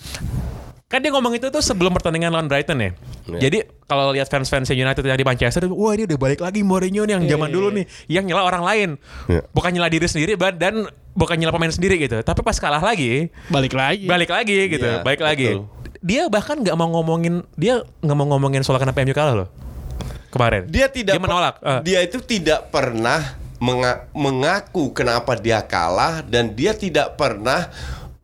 kan 0.94 1.02
dia 1.02 1.10
ngomong 1.10 1.34
itu 1.34 1.50
tuh 1.50 1.58
sebelum 1.58 1.90
pertandingan 1.90 2.30
lawan 2.30 2.46
Brighton 2.46 2.78
ya. 2.78 2.90
Iya. 3.26 3.38
Jadi 3.42 3.58
kalau 3.84 4.14
lihat 4.14 4.30
fans-fans 4.30 4.70
United 4.70 5.02
yang 5.02 5.18
di 5.18 5.26
Manchester, 5.26 5.66
wah 5.66 5.90
ini 5.90 6.06
udah 6.06 6.14
balik 6.14 6.38
lagi 6.38 6.62
Mourinho 6.62 7.02
nih 7.02 7.18
yang 7.18 7.24
zaman 7.26 7.50
dulu 7.50 7.74
nih, 7.74 7.84
yang 8.06 8.22
nyela 8.22 8.46
orang 8.46 8.62
lain, 8.62 8.88
Iya. 9.26 9.42
bukan 9.50 9.74
nyela 9.74 9.90
diri 9.90 10.06
sendiri, 10.06 10.38
dan 10.54 10.86
bukan 11.12 11.34
nyela 11.34 11.50
pemain 11.50 11.68
sendiri 11.68 11.98
gitu. 11.98 12.22
Tapi 12.22 12.40
pas 12.40 12.54
kalah 12.54 12.78
lagi, 12.78 13.26
Balik 13.50 13.74
lagi. 13.74 14.06
balik 14.06 14.30
lagi 14.30 14.70
gitu, 14.70 14.86
Iya, 14.86 15.02
balik 15.02 15.18
lagi. 15.18 15.58
betul. 15.58 15.66
Dia 15.98 16.22
bahkan 16.30 16.62
nggak 16.62 16.76
mau 16.76 16.94
ngomongin, 16.94 17.42
dia 17.58 17.82
nggak 17.98 18.14
mau 18.14 18.30
ngomongin 18.30 18.62
soal 18.62 18.78
kenapa 18.78 19.02
MU 19.02 19.10
kalah 19.10 19.34
loh 19.34 19.48
kemarin. 20.30 20.66
Dia 20.66 20.86
tidak 20.90 21.14
dia 21.14 21.22
menolak. 21.22 21.62
Eh. 21.62 21.80
Dia 21.86 21.98
itu 22.02 22.18
tidak 22.18 22.68
pernah 22.68 23.38
menga- 23.62 24.10
mengaku 24.12 24.90
kenapa 24.90 25.38
dia 25.38 25.62
kalah 25.62 26.20
dan 26.26 26.52
dia 26.52 26.74
tidak 26.74 27.14
pernah 27.14 27.70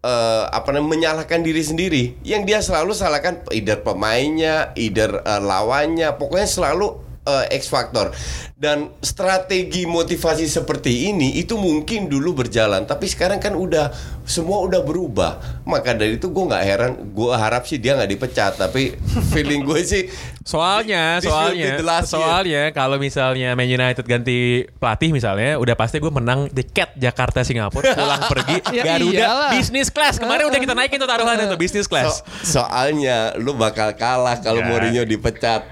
eh, 0.01 0.45
apa 0.49 0.69
namanya 0.73 0.89
menyalahkan 0.91 1.41
diri 1.45 1.63
sendiri. 1.63 2.03
Yang 2.25 2.43
dia 2.49 2.59
selalu 2.65 2.93
salahkan 2.97 3.45
either 3.53 3.81
pemainnya, 3.81 4.73
either 4.77 5.21
eh, 5.25 5.41
lawannya, 5.41 6.17
pokoknya 6.17 6.49
selalu 6.49 7.01
eh, 7.29 7.57
X 7.57 7.69
faktor. 7.69 8.13
Dan 8.61 8.93
strategi 9.01 9.89
motivasi 9.89 10.45
seperti 10.45 11.09
ini 11.09 11.41
itu 11.41 11.57
mungkin 11.57 12.13
dulu 12.13 12.45
berjalan, 12.45 12.85
tapi 12.85 13.09
sekarang 13.09 13.41
kan 13.41 13.57
udah 13.57 13.89
semua 14.29 14.61
udah 14.61 14.85
berubah. 14.85 15.41
Maka 15.65 15.97
dari 15.97 16.21
itu 16.21 16.29
gue 16.29 16.45
nggak 16.45 16.65
heran, 16.69 16.93
gue 17.09 17.31
harap 17.33 17.65
sih 17.65 17.81
dia 17.81 17.97
nggak 17.97 18.11
dipecat, 18.13 18.61
tapi 18.61 18.93
feeling 19.33 19.65
gue 19.65 19.81
sih 19.81 20.05
Soalnya, 20.41 21.21
soalnya, 21.21 21.77
soalnya 22.03 22.73
kalau 22.73 22.97
misalnya 22.97 23.53
Man 23.55 23.65
United 23.65 24.03
ganti 24.03 24.69
pelatih 24.77 25.13
misalnya, 25.13 25.57
udah 25.57 25.73
pasti 25.73 25.97
gue 25.97 26.11
menang 26.11 26.49
tiket 26.49 26.97
Jakarta 26.97 27.41
Singapura 27.41 27.93
pulang 27.93 28.25
pergi 28.33 28.57
Ya 28.73 28.83
Garuda 28.85 29.25
iyalah. 29.25 29.51
bisnis 29.53 29.89
class. 29.89 30.21
Kemarin 30.21 30.49
udah 30.49 30.59
kita 30.59 30.75
naikin 30.75 30.99
tuh 30.99 31.07
taruhannya 31.07 31.45
tuh 31.47 31.57
bisnis 31.57 31.89
class. 31.89 32.21
So- 32.43 32.61
soalnya 32.61 33.37
lu 33.41 33.57
bakal 33.57 33.97
kalah 33.97 34.37
kalau 34.37 34.61
Ya. 34.61 34.69
Mourinho 34.69 35.05
dipecat. 35.07 35.65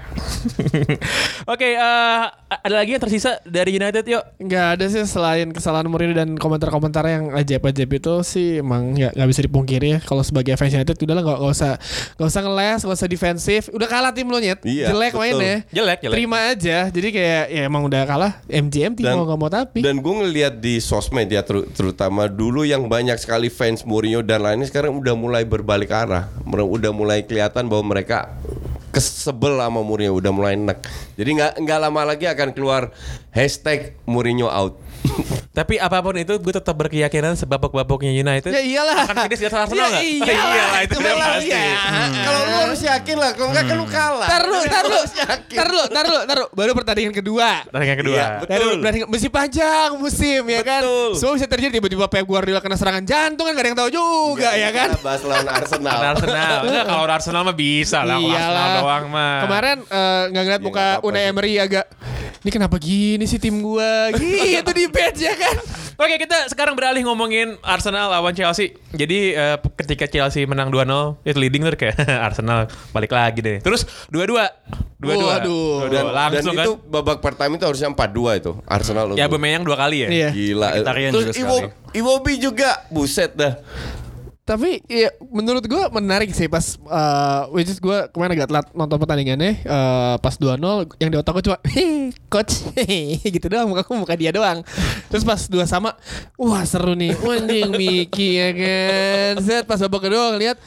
Oke, 1.51 1.75
eh, 1.75 2.23
ada 2.49 2.78
lagi 2.79 2.91
yang 2.91 3.01
tersisa 3.01 3.31
dari 3.43 3.75
United 3.75 4.03
yuk. 4.03 4.23
Nggak 4.39 4.65
ada 4.73 4.85
sih 4.87 5.03
selain 5.03 5.47
kesalahan 5.49 5.85
Mourinho 5.85 6.13
dan 6.13 6.33
komentar-komentar 6.33 7.03
yang 7.03 7.23
ajaib-ajaib 7.31 7.91
itu 7.93 8.13
sih 8.21 8.59
emang 8.59 8.93
nggak 8.93 9.13
nggak 9.13 9.29
bisa 9.29 9.41
dipungkiri 9.43 9.87
ya 9.89 9.99
kalau 9.99 10.21
sebagai 10.21 10.55
fans 10.55 10.71
United 10.71 10.95
udahlah 10.95 11.21
nggak 11.21 11.37
nggak 11.37 11.53
usah 11.53 11.71
nggak 12.15 12.27
usah 12.27 12.41
ngeles 12.41 12.79
nggak 12.81 12.97
usah 12.97 13.09
defensif 13.09 13.61
udah 13.69 13.85
kalah 13.85 14.11
tim 14.11 14.25
lo 14.25 14.37
nyet 14.37 14.59
Iya, 14.61 14.89
jelek 14.89 15.11
betul. 15.11 15.21
mainnya 15.21 15.55
Jelek, 15.69 15.97
jelek. 15.99 16.13
terima 16.13 16.37
aja 16.47 16.77
jadi 16.87 17.07
kayak 17.09 17.43
ya 17.49 17.61
emang 17.65 17.83
udah 17.83 18.01
kalah 18.03 18.31
MGM 18.45 18.93
tim 18.93 19.05
mau 19.05 19.25
nggak 19.25 19.37
mau 19.37 19.49
tapi 19.49 19.79
dan 19.81 19.99
gue 19.99 20.13
ngelihat 20.15 20.53
di 20.57 20.79
sosmed 20.79 21.27
ya 21.27 21.41
ter- 21.41 21.67
terutama 21.69 22.25
dulu 22.25 22.63
yang 22.63 22.85
banyak 22.85 23.17
sekali 23.17 23.49
fans 23.49 23.83
Mourinho 23.83 24.21
dan 24.21 24.39
lainnya 24.39 24.65
sekarang 24.65 24.93
udah 24.93 25.13
mulai 25.13 25.43
berbalik 25.43 25.89
arah. 25.89 26.29
Udah 26.45 26.91
mulai 26.91 27.21
kelihatan 27.21 27.65
bahwa 27.65 27.89
mereka 27.89 28.29
kesebel 28.99 29.55
sama 29.55 29.79
Mourinho 29.79 30.19
udah 30.19 30.31
mulai 30.35 30.59
enek. 30.59 30.83
Jadi 31.15 31.29
nggak 31.39 31.53
nggak 31.63 31.79
lama 31.79 32.01
lagi 32.03 32.27
akan 32.27 32.51
keluar 32.51 32.91
hashtag 33.31 33.95
Mourinho 34.03 34.51
out. 34.51 34.75
Tapi 35.49 35.75
apa 35.75 35.99
pun 35.99 36.15
itu 36.15 36.31
gue 36.31 36.53
tetap 36.53 36.71
berkeyakinan 36.73 37.35
sebabok-baboknya 37.35 38.13
United. 38.13 38.47
ya 38.47 38.61
iyalah 38.61 39.03
Akan 39.03 39.27
finish 39.27 39.39
di 39.39 39.45
atas 39.45 39.59
Arsenal 39.61 39.75
ya 39.81 39.89
nggak? 39.91 40.03
iyalah 40.05 40.47
Iyalah, 40.55 40.79
itu 40.79 40.95
udah 40.95 41.13
pasti. 41.17 41.49
ya. 41.49 41.63
Kalau 42.21 42.39
lu 42.39 42.55
harus 42.59 42.81
yakin 42.81 43.15
lah, 43.17 43.31
kalau 43.33 43.49
nggak 43.49 43.65
kan 43.65 43.75
lu 43.75 43.85
kalah. 43.85 44.27
Tar 44.29 44.43
lu, 44.45 44.59
tar 44.63 44.85
lu, 44.85 44.95
Harus 44.95 45.13
yakin. 45.17 45.57
tar 45.57 45.67
lu, 45.67 45.81
tar 45.89 46.05
lu, 46.05 46.17
tar 46.23 46.37
lu. 46.37 46.47
Baru 46.53 46.71
pertandingan 46.73 47.11
kedua. 47.11 47.49
Pertandingan 47.65 47.97
kedua. 47.97 48.15
Iya, 48.15 48.27
Dari 48.39 48.55
Betul. 48.61 48.71
pertandingan 48.77 49.07
masih 49.09 49.29
panjang 49.29 49.89
musim 49.95 50.41
ya 50.45 50.61
kan. 50.61 50.81
Betul. 50.81 51.11
Semua 51.17 51.33
bisa 51.35 51.47
terjadi 51.49 51.71
tiba-tiba 51.75 52.05
Pep 52.07 52.23
Guardiola 52.23 52.59
kena 52.59 52.77
serangan 52.77 53.03
jantung 53.03 53.43
kan 53.43 53.51
gak 53.51 53.59
ada 53.59 53.69
yang 53.69 53.79
tahu 53.79 53.89
juga 53.91 54.49
ya 54.53 54.69
kan. 54.69 54.87
Bahas 55.01 55.21
lawan 55.21 55.47
Arsenal. 55.49 55.97
Arsenal. 56.07 56.57
Enggak, 56.63 56.85
kalau 56.85 57.03
Arsenal 57.05 57.41
mah 57.43 57.57
bisa 57.57 57.99
lah. 58.01 58.15
Kalau 58.15 58.31
Arsenal 58.31 58.67
doang 58.77 59.05
mah. 59.09 59.37
Kemarin 59.43 59.77
eh, 59.81 60.21
nggak 60.29 60.43
ngeliat 60.45 60.61
Ya, 60.61 60.65
muka 60.65 60.85
Unai. 61.01 61.27
Emery 61.27 61.53
agak 61.57 61.85
ini 62.39 62.49
kenapa 62.55 62.79
gini 62.79 63.27
sih 63.27 63.35
tim 63.35 63.59
gua? 63.59 64.11
Gitu 64.15 64.69
di 64.71 64.85
bench 64.87 65.19
ya 65.19 65.35
kan. 65.35 65.55
Oke 65.99 66.15
kita 66.15 66.47
sekarang 66.47 66.79
beralih 66.79 67.03
ngomongin 67.03 67.59
Arsenal 67.59 68.07
lawan 68.07 68.31
Chelsea. 68.31 68.71
Jadi 68.95 69.35
eh, 69.35 69.59
ketika 69.75 70.07
Chelsea 70.07 70.47
menang 70.47 70.71
2-0 70.71 71.19
itu 71.27 71.35
leading 71.35 71.67
tuh 71.67 71.75
kayak 71.75 71.99
Arsenal 72.31 72.71
balik 72.95 73.11
lagi 73.11 73.43
deh. 73.43 73.57
Terus 73.59 73.83
2-2. 74.07 75.03
2-2. 75.03 75.03
Waduh. 75.03 75.91
Dan, 75.91 76.03
2-2. 76.07 76.15
Langsung 76.15 76.55
dan 76.55 76.59
kan. 76.63 76.65
itu 76.67 76.73
babak 76.87 77.17
pertama 77.19 77.59
itu 77.59 77.65
harusnya 77.67 77.91
4-2 77.91 78.39
itu 78.39 78.51
Arsenal 78.63 79.05
Ya. 79.19 79.27
Aubameyang 79.27 79.67
dua 79.67 79.75
kali 79.75 80.07
ya. 80.07 80.09
Iya. 80.09 80.29
Gila. 80.31 80.69
Terus 81.11 81.35
juga 81.35 81.39
Iwo. 81.43 81.57
Iwobi 81.91 82.33
juga 82.39 82.87
buset 82.87 83.35
dah. 83.35 83.59
Tapi 84.49 84.81
ya 84.89 85.13
menurut 85.29 85.61
gua 85.69 85.93
menarik 85.93 86.33
sih 86.33 86.49
pas 86.49 86.73
eh, 86.73 87.41
which 87.53 87.69
is 87.69 87.77
gua 87.77 88.09
kemarin 88.09 88.33
agak 88.33 88.49
telat 88.49 88.65
nonton 88.73 88.97
pertandingannya 88.97 89.61
eh, 89.61 90.15
pas 90.17 90.33
2-0 90.41 90.57
yang 90.97 91.09
di 91.13 91.17
otak 91.21 91.37
gua 91.37 91.43
cuma 91.45 91.57
"Hei, 91.69 92.09
coach 92.33 92.65
hehe," 92.73 93.21
gitu 93.29 93.45
doang 93.45 93.69
muka 93.69 93.85
muka 93.93 94.17
dia 94.17 94.33
doang. 94.33 94.65
Terus 95.13 95.21
pas 95.21 95.37
dua 95.45 95.69
sama 95.69 95.93
wah 96.33 96.65
seru 96.65 96.97
nih. 96.97 97.13
Anjing 97.13 97.77
Miki 97.77 98.41
ya 98.41 98.49
kan. 98.57 99.33
Set 99.45 99.69
pas 99.69 99.77
babak 99.85 100.09
kedua 100.09 100.33
ngeliat 100.33 100.57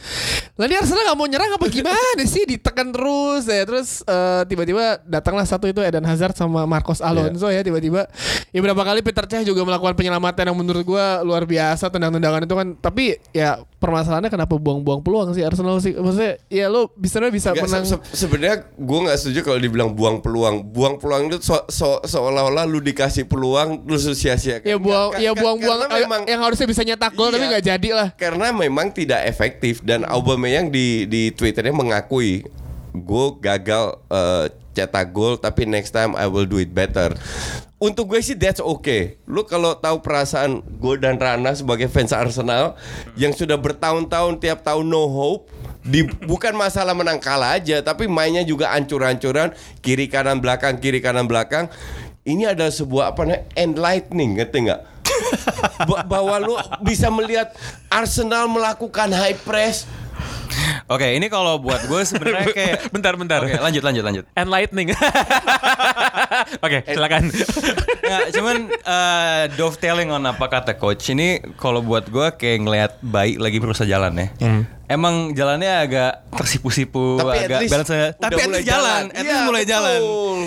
lah 0.52 0.68
ini 0.68 0.76
Arsenal 0.76 1.02
gak 1.08 1.16
mau 1.16 1.24
nyerang 1.24 1.56
apa 1.56 1.66
gimana 1.66 2.22
sih 2.22 2.44
ditekan 2.46 2.94
terus 2.94 3.50
ya. 3.50 3.66
Terus 3.66 4.06
eh, 4.06 4.42
tiba-tiba 4.46 5.02
datanglah 5.02 5.42
satu 5.48 5.66
itu 5.66 5.82
Eden 5.82 6.06
Hazard 6.06 6.38
sama 6.38 6.68
Marcos 6.70 7.02
Alonso 7.02 7.50
ya 7.50 7.66
tiba-tiba. 7.66 8.06
Ya 8.54 8.60
berapa 8.62 8.78
kali 8.78 9.02
Peter 9.02 9.26
Cech 9.26 9.42
juga 9.42 9.66
melakukan 9.66 9.98
penyelamatan 9.98 10.52
yang 10.52 10.58
menurut 10.58 10.86
gua 10.86 11.24
luar 11.26 11.48
biasa 11.48 11.90
tendang-tendangan 11.90 12.46
itu 12.46 12.54
kan. 12.54 12.68
Tapi 12.78 13.18
ya 13.34 13.58
permasalahannya 13.82 14.30
kenapa 14.30 14.54
buang-buang 14.54 15.02
peluang 15.02 15.34
sih 15.34 15.42
Arsenal 15.42 15.76
sih. 15.76 15.92
Maksudnya 15.92 16.38
ya 16.46 16.70
lo 16.70 16.86
bisa 16.94 17.18
bisa 17.26 17.50
Nggak, 17.50 17.66
menang. 17.66 17.84
se- 17.84 17.98
se- 18.06 18.22
Sebenarnya 18.22 18.70
gue 18.70 18.98
nggak 19.02 19.18
setuju 19.18 19.38
kalau 19.42 19.58
dibilang 19.58 19.90
buang 19.90 20.22
peluang. 20.22 20.62
Buang 20.64 20.96
peluang 20.96 21.26
itu 21.26 21.42
so- 21.42 21.66
so- 21.66 21.98
seolah-olah 22.00 22.62
lu 22.62 22.78
dikasih 22.78 23.26
peluang 23.26 23.82
lu 23.82 23.98
sia-siakan. 23.98 24.62
ya 24.62 24.78
buang 24.78 25.18
ya 25.18 25.34
buang-buang 25.34 25.90
memang- 25.90 26.24
yang 26.24 26.38
harusnya 26.40 26.64
bisa 26.64 26.80
nyetak 26.80 27.10
gol 27.12 27.28
tapi 27.28 27.42
Iya. 27.42 27.50
nggak 27.50 27.64
jadi 27.66 27.88
lah. 27.90 28.08
karena 28.14 28.46
memang 28.48 28.88
tidak 28.88 29.26
efektif 29.26 29.82
dan 29.82 30.06
Aubameyang 30.06 30.68
di 30.68 31.04
di 31.04 31.28
Twitternya 31.28 31.72
mengakui 31.72 32.46
gue 32.92 33.26
gagal 33.40 33.98
eh, 34.06 34.46
cetak 34.72 35.12
gol 35.12 35.36
tapi 35.36 35.68
next 35.68 35.92
time 35.92 36.16
I 36.16 36.26
will 36.28 36.48
do 36.48 36.58
it 36.58 36.72
better. 36.72 37.12
Untuk 37.82 38.14
gue 38.14 38.20
sih 38.22 38.38
that's 38.38 38.62
okay. 38.62 39.18
Lu 39.26 39.42
kalau 39.42 39.74
tahu 39.74 40.00
perasaan 40.00 40.62
gue 40.62 40.94
dan 41.02 41.18
Rana 41.18 41.50
sebagai 41.50 41.90
fans 41.90 42.14
Arsenal 42.14 42.78
yang 43.18 43.34
sudah 43.34 43.58
bertahun-tahun 43.58 44.38
tiap 44.38 44.62
tahun 44.62 44.86
no 44.86 45.10
hope 45.10 45.50
di 45.82 46.06
bukan 46.06 46.54
masalah 46.54 46.94
menang 46.94 47.18
kalah 47.18 47.58
aja 47.58 47.82
tapi 47.82 48.06
mainnya 48.06 48.46
juga 48.46 48.70
ancur-ancuran 48.70 49.50
kiri 49.82 50.06
kanan 50.06 50.38
belakang 50.38 50.78
kiri 50.78 51.02
kanan 51.02 51.26
belakang. 51.26 51.66
Ini 52.22 52.54
adalah 52.54 52.70
sebuah 52.70 53.04
apa 53.12 53.26
namanya 53.26 53.42
enlightening 53.58 54.38
ngerti 54.38 54.58
nggak? 54.70 54.82
Ba- 55.90 56.06
bahwa 56.06 56.38
lu 56.38 56.54
bisa 56.86 57.10
melihat 57.10 57.50
Arsenal 57.90 58.46
melakukan 58.46 59.10
high 59.10 59.34
press 59.42 59.90
Oke, 60.90 61.06
ini 61.14 61.26
kalau 61.30 61.58
buat 61.62 61.86
gue 61.86 62.02
sebenarnya 62.02 62.48
kayak 62.58 62.90
bentar 62.90 63.14
bentar. 63.14 63.40
Oke, 63.44 63.58
lanjut 63.58 63.82
lanjut 63.82 64.04
lanjut. 64.04 64.24
Enlightening. 64.34 64.88
Oke, 66.66 66.78
silakan. 66.86 67.30
Nggak, 68.08 68.24
cuman 68.34 68.56
uh, 68.82 69.42
dovetailing 69.54 70.10
on 70.10 70.24
apa 70.26 70.46
kata 70.50 70.74
coach 70.76 71.14
ini 71.14 71.40
kalau 71.56 71.80
buat 71.80 72.10
gue 72.10 72.26
kayak 72.34 72.58
ngelihat 72.62 72.92
bayi 73.00 73.38
lagi 73.38 73.62
berusaha 73.62 73.86
jalan 73.86 74.12
ya. 74.18 74.28
Emang 74.92 75.32
jalannya 75.32 75.72
agak 75.88 76.12
tersipu-sipu, 76.32 77.16
Tapi 77.16 77.48
agak 77.48 77.60
least 77.60 77.72
balance 77.72 77.92
tapi 78.14 78.34
at 78.36 78.44
mulai 78.44 78.60
least 78.60 78.68
jalan, 78.68 78.82
jalan. 78.82 79.04
at 79.08 79.16
Iya, 79.16 79.30
least 79.32 79.44
mulai 79.44 79.62
betul, 79.62 79.72
jalan. 79.72 80.00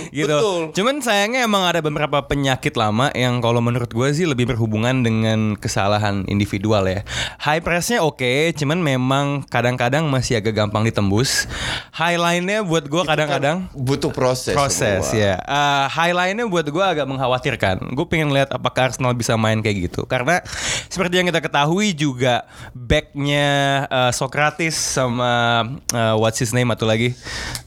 Gitu. 0.06 0.28
betul. 0.30 0.60
Cuman 0.76 0.96
sayangnya 1.02 1.42
emang 1.42 1.64
ada 1.66 1.80
beberapa 1.82 2.18
penyakit 2.22 2.74
lama 2.74 3.10
yang 3.14 3.42
kalau 3.42 3.58
menurut 3.58 3.90
gue 3.90 4.08
sih 4.12 4.30
lebih 4.30 4.46
berhubungan 4.46 5.02
dengan 5.02 5.58
kesalahan 5.58 6.26
individual 6.30 6.86
ya. 6.86 7.02
High 7.42 7.62
pressnya 7.62 8.02
oke, 8.02 8.54
cuman 8.54 8.82
memang 8.82 9.26
kadang-kadang 9.50 10.06
masih 10.06 10.38
agak 10.38 10.54
gampang 10.54 10.86
ditembus. 10.86 11.50
High 11.90 12.22
line-nya 12.22 12.62
buat 12.62 12.86
gue 12.86 13.02
kadang-kadang 13.02 13.66
butuh 13.74 14.14
proses. 14.14 14.54
proses 14.54 15.10
semua. 15.10 15.18
ya. 15.18 15.34
Uh, 15.42 15.86
highlightnya 15.90 16.46
buat 16.46 16.68
gue 16.68 16.86
agak 16.86 17.08
mengkhawatirkan. 17.08 17.96
Gue 17.96 18.06
pengen 18.06 18.30
lihat 18.30 18.54
apakah 18.54 18.92
Arsenal 18.92 19.16
bisa 19.16 19.34
main 19.40 19.64
kayak 19.64 19.90
gitu. 19.90 20.06
Karena 20.06 20.44
seperti 20.92 21.18
yang 21.18 21.28
kita 21.32 21.42
ketahui 21.42 21.96
juga 21.96 22.46
backnya 22.76 23.48
uh, 23.90 24.12
Socrates 24.36 24.76
sama 24.76 25.64
uh, 25.90 26.20
what's 26.20 26.36
his 26.38 26.52
name 26.52 26.68
atau 26.68 26.84
lagi 26.84 27.16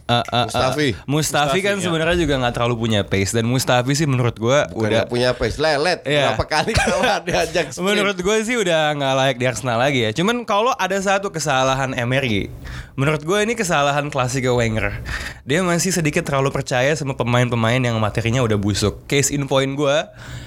Uh, 0.08 0.24
uh, 0.24 0.24
uh, 0.24 0.44
Mustafi. 0.48 0.88
Mustafi 1.04 1.58
kan 1.60 1.76
sebenarnya 1.76 2.16
juga 2.16 2.40
nggak 2.40 2.56
terlalu 2.56 2.80
punya 2.80 3.04
pace 3.04 3.28
dan 3.28 3.44
Mustafi 3.44 3.92
sih 3.92 4.08
menurut 4.08 4.40
gue 4.40 4.58
udah 4.72 5.04
punya 5.04 5.36
pace 5.36 5.60
lelet 5.60 6.00
Iya. 6.00 6.32
berapa 6.32 6.48
kali 6.48 6.72
kalah 6.72 7.20
diajak 7.28 7.68
sprint. 7.68 7.84
Menurut 7.84 8.16
gue 8.16 8.36
sih 8.40 8.56
udah 8.56 8.96
nggak 8.96 9.12
layak 9.14 9.36
di 9.36 9.44
Arsenal 9.44 9.76
lagi 9.76 10.08
ya. 10.08 10.16
Cuman 10.16 10.48
kalau 10.48 10.72
ada 10.72 10.96
satu 10.96 11.28
kesalahan 11.28 11.92
Emery, 11.92 12.48
menurut 12.96 13.20
gue 13.20 13.36
ini 13.44 13.52
kesalahan 13.52 14.08
klasik 14.08 14.48
Wenger. 14.48 14.96
Dia 15.44 15.60
masih 15.60 15.92
sedikit 15.92 16.24
terlalu 16.24 16.56
percaya 16.56 16.96
sama 16.96 17.12
pemain-pemain 17.12 17.76
yang 17.78 18.00
materinya 18.00 18.40
udah 18.40 18.56
busuk. 18.56 19.04
Case 19.04 19.28
in 19.28 19.44
point 19.44 19.76
gue, 19.76 19.96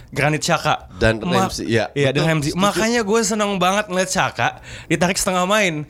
Granit 0.10 0.42
Xhaka 0.42 0.90
Dan 0.98 1.22
Ma- 1.22 1.46
Ramsey, 1.46 1.70
ya, 1.70 1.94
Iya 1.94 2.10
dan 2.10 2.25
Ramsey. 2.25 2.58
Makanya 2.58 3.06
gue 3.06 3.22
seneng 3.22 3.62
banget 3.62 3.88
ngeliat 3.88 4.10
Xhaka 4.10 4.58
ditarik 4.90 5.22
setengah 5.22 5.46
main. 5.46 5.86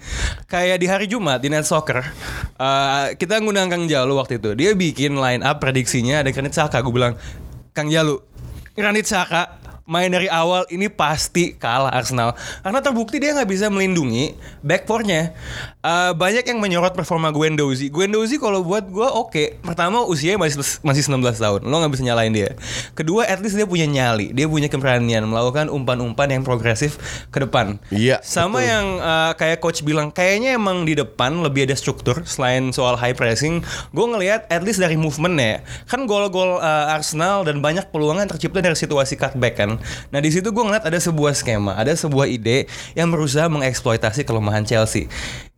Kayak 0.50 0.77
di 0.82 0.88
hari 0.89 1.06
Jumat 1.08 1.39
di 1.39 1.48
Net 1.48 1.63
Soccer, 1.63 2.01
uh, 2.60 3.13
kita 3.15 3.39
ngundang 3.39 3.72
Kang 3.72 3.86
Jalu 3.88 4.18
waktu 4.18 4.41
itu. 4.41 4.51
Dia 4.58 4.75
bikin 4.75 5.15
line 5.15 5.46
up 5.46 5.63
prediksinya 5.63 6.25
ada 6.25 6.30
Granit 6.34 6.51
Xhaka. 6.51 6.84
Gue 6.84 6.94
bilang, 6.94 7.13
Kang 7.72 7.88
Jalu, 7.88 8.20
Granit 8.75 9.08
Xhaka 9.08 9.61
main 9.91 10.07
dari 10.07 10.31
awal 10.31 10.63
ini 10.71 10.88
pasti 10.88 11.51
kalah 11.51 11.91
Arsenal 11.91 12.31
karena 12.63 12.79
terbukti 12.79 13.19
dia 13.19 13.36
nggak 13.36 13.50
bisa 13.51 13.67
melindungi 13.67 14.39
back 14.63 14.88
four-nya. 14.88 15.36
Uh, 15.83 16.15
banyak 16.15 16.48
yang 16.48 16.63
menyorot 16.63 16.95
performa 16.95 17.33
Guendouzi. 17.36 17.91
Guendouzi 17.91 18.39
kalau 18.39 18.63
buat 18.63 18.88
gue 18.88 19.03
oke. 19.03 19.60
Pertama 19.60 20.07
usianya 20.07 20.39
masih 20.39 20.63
masih 20.79 21.03
19 21.12 21.36
tahun. 21.36 21.62
Lo 21.67 21.75
nggak 21.83 21.91
bisa 21.91 22.03
nyalain 22.07 22.31
dia. 22.31 22.55
Kedua 22.95 23.27
at 23.27 23.43
least 23.43 23.60
dia 23.60 23.67
punya 23.67 23.83
nyali. 23.89 24.31
Dia 24.31 24.48
punya 24.48 24.71
keberanian 24.71 25.27
melakukan 25.27 25.67
umpan-umpan 25.67 26.39
yang 26.39 26.48
progresif 26.48 27.01
ke 27.33 27.43
depan. 27.43 27.81
Iya, 27.91 28.24
Sama 28.24 28.63
betul. 28.63 28.71
yang 28.71 28.86
uh, 29.01 29.31
kayak 29.36 29.57
coach 29.60 29.81
bilang 29.83 30.13
kayaknya 30.13 30.55
emang 30.55 30.86
di 30.88 30.95
depan 30.95 31.41
lebih 31.41 31.67
ada 31.67 31.75
struktur 31.75 32.24
selain 32.24 32.69
soal 32.71 32.95
high 32.95 33.17
pressing. 33.17 33.65
Gue 33.91 34.05
ngelihat 34.05 34.48
at 34.48 34.62
least 34.62 34.79
dari 34.79 34.95
movementnya 34.95 35.65
kan 35.89 36.05
gol-gol 36.05 36.62
uh, 36.62 36.95
Arsenal 36.95 37.43
dan 37.43 37.60
banyak 37.60 37.89
peluang 37.89 38.21
yang 38.21 38.29
tercipta 38.29 38.62
dari 38.62 38.77
situasi 38.77 39.17
cutback 39.17 39.57
kan. 39.57 39.81
Nah 40.10 40.20
di 40.20 40.30
situ 40.30 40.50
gue 40.50 40.64
ngeliat 40.64 40.86
ada 40.86 41.00
sebuah 41.00 41.34
skema, 41.36 41.76
ada 41.76 41.92
sebuah 41.94 42.30
ide 42.30 42.70
yang 42.94 43.10
berusaha 43.10 43.48
mengeksploitasi 43.52 44.24
kelemahan 44.24 44.64
Chelsea. 44.64 45.10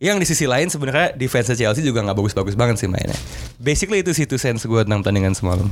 Yang 0.02 0.16
di 0.20 0.26
sisi 0.34 0.44
lain 0.44 0.68
sebenarnya 0.68 1.16
defense 1.16 1.54
Chelsea 1.54 1.80
juga 1.80 2.04
nggak 2.04 2.16
bagus-bagus 2.16 2.54
banget 2.58 2.82
sih 2.82 2.88
mainnya. 2.90 3.16
Basically 3.56 4.02
itu 4.02 4.12
sih 4.12 4.28
itu 4.28 4.36
sense 4.36 4.66
gue 4.66 4.80
tentang 4.82 5.00
pertandingan 5.00 5.32
semalam. 5.32 5.68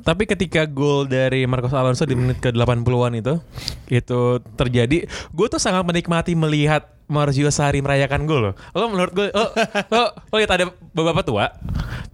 Tapi 0.00 0.24
ketika 0.24 0.64
gol 0.64 1.06
dari 1.06 1.44
Marcos 1.44 1.72
Alonso 1.72 2.04
di 2.04 2.16
menit 2.16 2.40
ke 2.40 2.52
80-an 2.52 3.12
itu 3.16 3.34
itu 3.90 4.20
terjadi, 4.56 5.06
gue 5.08 5.46
tuh 5.46 5.60
sangat 5.60 5.84
menikmati 5.84 6.32
melihat 6.34 6.88
Marzio 7.10 7.50
Sari 7.50 7.82
merayakan 7.82 8.22
gol 8.24 8.40
loh. 8.50 8.54
Lo 8.70 8.86
menurut 8.86 9.12
gue, 9.12 9.26
oh, 9.34 9.50
oh, 9.98 10.08
oh 10.14 10.36
lihat 10.38 10.54
ada 10.54 10.70
bapak 10.94 11.26
tua, 11.26 11.50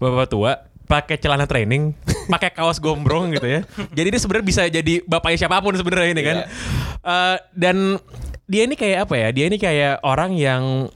bapak 0.01 0.27
tua 0.33 0.53
pakai 0.87 1.19
celana 1.19 1.45
training, 1.45 1.93
pakai 2.33 2.55
kaos 2.55 2.79
gombrong 2.79 3.35
gitu 3.35 3.47
ya. 3.47 3.61
Jadi 3.93 4.09
dia 4.15 4.21
sebenarnya 4.23 4.47
bisa 4.47 4.63
jadi 4.71 4.95
bapaknya 5.05 5.47
siapa 5.47 5.59
pun 5.59 5.75
sebenarnya 5.75 6.11
ini 6.15 6.23
kan. 6.23 6.39
Eh, 7.07 7.37
dan 7.53 7.99
dia 8.47 8.63
ini 8.65 8.79
kayak 8.79 9.11
apa 9.11 9.15
ya? 9.19 9.29
Dia 9.35 9.45
ini 9.51 9.59
kayak 9.59 10.01
orang 10.07 10.39
yang 10.39 10.89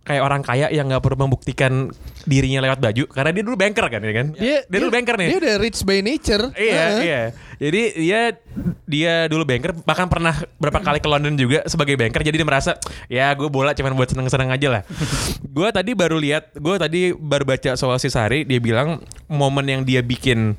kayak 0.00 0.22
orang 0.24 0.40
kaya 0.40 0.72
yang 0.72 0.88
nggak 0.88 1.04
perlu 1.04 1.28
membuktikan 1.28 1.92
dirinya 2.24 2.64
lewat 2.64 2.80
baju 2.80 3.04
karena 3.12 3.30
dia 3.36 3.44
dulu 3.44 3.56
banker 3.56 3.84
kan 3.86 4.00
ya 4.00 4.12
kan 4.16 4.26
Dia, 4.32 4.56
dia, 4.64 4.78
dulu 4.80 4.90
banker 4.92 5.14
nih 5.16 5.28
Dia 5.28 5.38
udah 5.40 5.54
rich 5.60 5.80
by 5.84 5.98
nature. 6.00 6.44
Iya, 6.56 6.80
Heeh. 6.80 7.00
iya. 7.04 7.22
Jadi 7.60 7.82
dia 8.00 8.20
dia 8.88 9.12
dulu 9.28 9.44
banker, 9.44 9.76
bahkan 9.84 10.08
pernah 10.08 10.32
berapa 10.56 10.80
kali 10.80 10.98
ke 10.98 11.08
London 11.08 11.36
juga 11.36 11.60
sebagai 11.68 11.94
banker. 12.00 12.24
Jadi 12.24 12.40
dia 12.40 12.48
merasa 12.48 12.80
ya 13.06 13.30
gue 13.36 13.46
bola 13.52 13.76
cuman 13.76 13.92
buat 13.92 14.08
seneng-seneng 14.08 14.48
aja 14.48 14.68
lah. 14.80 14.82
gue 15.56 15.68
tadi 15.68 15.92
baru 15.92 16.16
lihat, 16.16 16.56
gue 16.56 16.76
tadi 16.80 17.12
baru 17.12 17.44
baca 17.44 17.76
soal 17.76 18.00
si 18.00 18.08
Sari, 18.08 18.48
dia 18.48 18.58
bilang 18.58 19.04
momen 19.28 19.68
yang 19.68 19.82
dia 19.84 20.00
bikin 20.00 20.56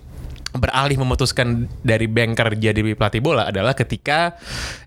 beralih 0.51 0.99
memutuskan 0.99 1.71
dari 1.80 2.12
banker 2.12 2.60
jadi 2.60 2.84
pelatih 2.91 3.23
bola 3.23 3.47
adalah 3.47 3.71
ketika 3.71 4.36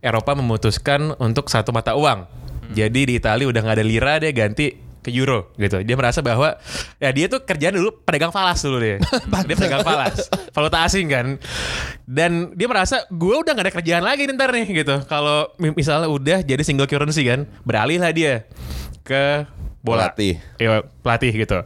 Eropa 0.04 0.36
memutuskan 0.36 1.16
untuk 1.18 1.50
satu 1.50 1.72
mata 1.72 1.96
uang. 1.96 2.43
Jadi 2.72 3.00
di 3.04 3.14
Italia 3.20 3.44
udah 3.44 3.60
nggak 3.60 3.76
ada 3.76 3.86
lira 3.86 4.12
dia 4.16 4.32
ganti 4.32 4.72
ke 5.04 5.12
euro 5.12 5.52
gitu. 5.60 5.84
Dia 5.84 5.96
merasa 6.00 6.24
bahwa 6.24 6.56
ya 6.96 7.12
dia 7.12 7.28
tuh 7.28 7.44
kerjaan 7.44 7.76
dulu 7.76 7.92
pedagang 8.08 8.32
falas 8.32 8.64
dulu 8.64 8.80
dia. 8.80 8.96
dia 9.48 9.56
pedagang 9.60 9.84
falas, 9.84 10.32
valuta 10.56 10.80
asing 10.80 11.06
kan. 11.12 11.36
Dan 12.08 12.56
dia 12.56 12.64
merasa 12.64 13.04
gue 13.12 13.34
udah 13.36 13.52
gak 13.52 13.68
ada 13.68 13.74
kerjaan 13.76 14.00
lagi 14.00 14.24
nih 14.24 14.34
ntar 14.34 14.50
nih 14.56 14.64
gitu. 14.72 15.04
Kalau 15.04 15.52
mi- 15.60 15.76
misalnya 15.76 16.08
udah 16.08 16.40
jadi 16.40 16.62
single 16.64 16.88
currency 16.88 17.28
kan, 17.28 17.44
beralih 17.68 18.00
lah 18.00 18.16
dia 18.16 18.48
ke 19.04 19.44
bola. 19.84 20.08
Pelatih. 20.08 20.40
Iya, 20.56 20.80
pelatih 21.04 21.32
gitu. 21.36 21.58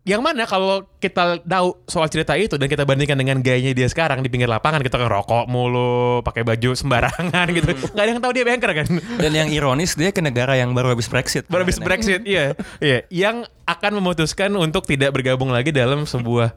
Yang 0.00 0.20
mana 0.24 0.48
kalau 0.48 0.88
kita 0.96 1.44
tahu 1.44 1.76
soal 1.84 2.08
cerita 2.08 2.32
itu 2.32 2.56
dan 2.56 2.72
kita 2.72 2.88
bandingkan 2.88 3.20
dengan 3.20 3.36
gayanya 3.44 3.76
dia 3.76 3.84
sekarang 3.84 4.24
di 4.24 4.32
pinggir 4.32 4.48
lapangan 4.48 4.80
kita 4.80 4.96
kan 4.96 5.12
rokok 5.12 5.44
mulu, 5.44 6.24
pakai 6.24 6.40
baju 6.40 6.72
sembarangan 6.72 7.46
gitu. 7.52 7.76
Gak 7.92 8.00
ada 8.00 8.08
yang 8.08 8.22
tahu 8.24 8.32
dia 8.32 8.44
banker 8.48 8.70
kan. 8.72 8.86
Dan 9.20 9.32
yang 9.36 9.48
ironis 9.52 10.00
dia 10.00 10.08
ke 10.08 10.24
negara 10.24 10.56
yang 10.56 10.72
baru 10.72 10.96
habis 10.96 11.04
Brexit. 11.04 11.44
Baru 11.52 11.68
habis. 11.68 11.76
Brexit, 11.76 12.24
iya. 12.24 12.56
Iya, 12.80 13.04
yang 13.12 13.44
akan 13.68 14.00
memutuskan 14.00 14.48
untuk 14.56 14.88
tidak 14.88 15.12
bergabung 15.12 15.52
lagi 15.52 15.68
dalam 15.68 16.08
sebuah 16.08 16.56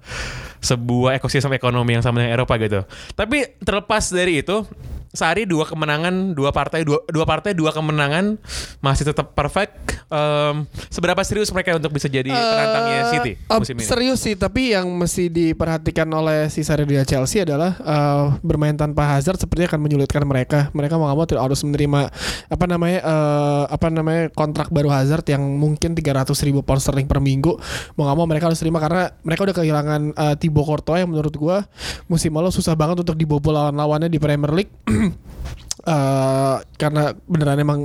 sebuah 0.64 1.20
ekosistem 1.20 1.52
ekonomi 1.60 2.00
yang 2.00 2.02
sama 2.02 2.24
dengan 2.24 2.40
Eropa 2.40 2.56
gitu. 2.56 2.88
Tapi 3.12 3.60
terlepas 3.60 4.08
dari 4.08 4.40
itu, 4.40 4.64
Sari 5.14 5.46
dua 5.46 5.70
kemenangan, 5.70 6.34
dua 6.34 6.50
partai, 6.50 6.82
dua, 6.82 6.98
dua 7.06 7.22
partai, 7.22 7.54
dua 7.54 7.70
kemenangan 7.70 8.42
masih 8.82 9.06
tetap 9.06 9.38
perfect. 9.38 10.02
Em, 10.10 10.66
seberapa 10.90 11.22
serius 11.22 11.54
mereka 11.54 11.78
untuk 11.78 11.94
bisa 11.94 12.10
jadi 12.10 12.34
penantangnya 12.34 12.98
Eh, 12.98 13.12
City 13.14 13.32
musim 13.46 13.78
ini? 13.78 13.86
Serius 13.86 14.20
sih, 14.26 14.34
tapi 14.34 14.74
yang 14.74 14.90
mesti 14.90 15.30
diperhatikan 15.30 16.10
oleh 16.10 16.50
si 16.50 16.66
Sardia 16.66 17.06
Chelsea 17.06 17.46
adalah 17.46 17.78
eh, 17.78 18.26
bermain 18.42 18.74
tanpa 18.74 19.06
Hazard 19.14 19.38
sepertinya 19.38 19.78
akan 19.78 19.82
menyulitkan 19.86 20.26
mereka. 20.26 20.74
Mereka 20.74 20.98
mau 20.98 21.06
nggak 21.06 21.18
mau 21.22 21.28
tidak 21.30 21.44
harus 21.46 21.62
menerima 21.62 22.10
apa 22.50 22.66
namanya 22.66 23.00
eh, 23.06 23.64
apa 23.70 23.88
namanya 23.94 24.24
kontrak 24.34 24.74
baru 24.74 24.90
Hazard 24.90 25.30
yang 25.30 25.46
mungkin 25.46 25.94
300 25.94 26.26
ribu 26.42 26.66
pound 26.66 26.82
sterling 26.82 27.06
per 27.06 27.22
minggu. 27.22 27.54
Mau 28.02 28.10
nggak 28.10 28.18
mau 28.18 28.26
mereka 28.26 28.50
harus 28.50 28.58
terima 28.58 28.82
karena 28.82 29.14
mereka 29.22 29.46
udah 29.46 29.56
kehilangan 29.62 30.02
eh, 30.18 30.36
Thibaut 30.42 30.66
Courtois 30.66 31.06
yang 31.06 31.14
menurut 31.14 31.38
gua 31.38 31.70
musim 32.10 32.34
lalu 32.34 32.50
susah 32.50 32.74
banget 32.74 33.06
untuk 33.06 33.14
dibobol 33.14 33.54
lawan-lawannya 33.54 34.10
di 34.10 34.18
Premier 34.18 34.50
League. 34.50 34.74
Eh, 35.86 36.64
karena 36.84 37.16
beneran 37.24 37.60
emang 37.64 37.80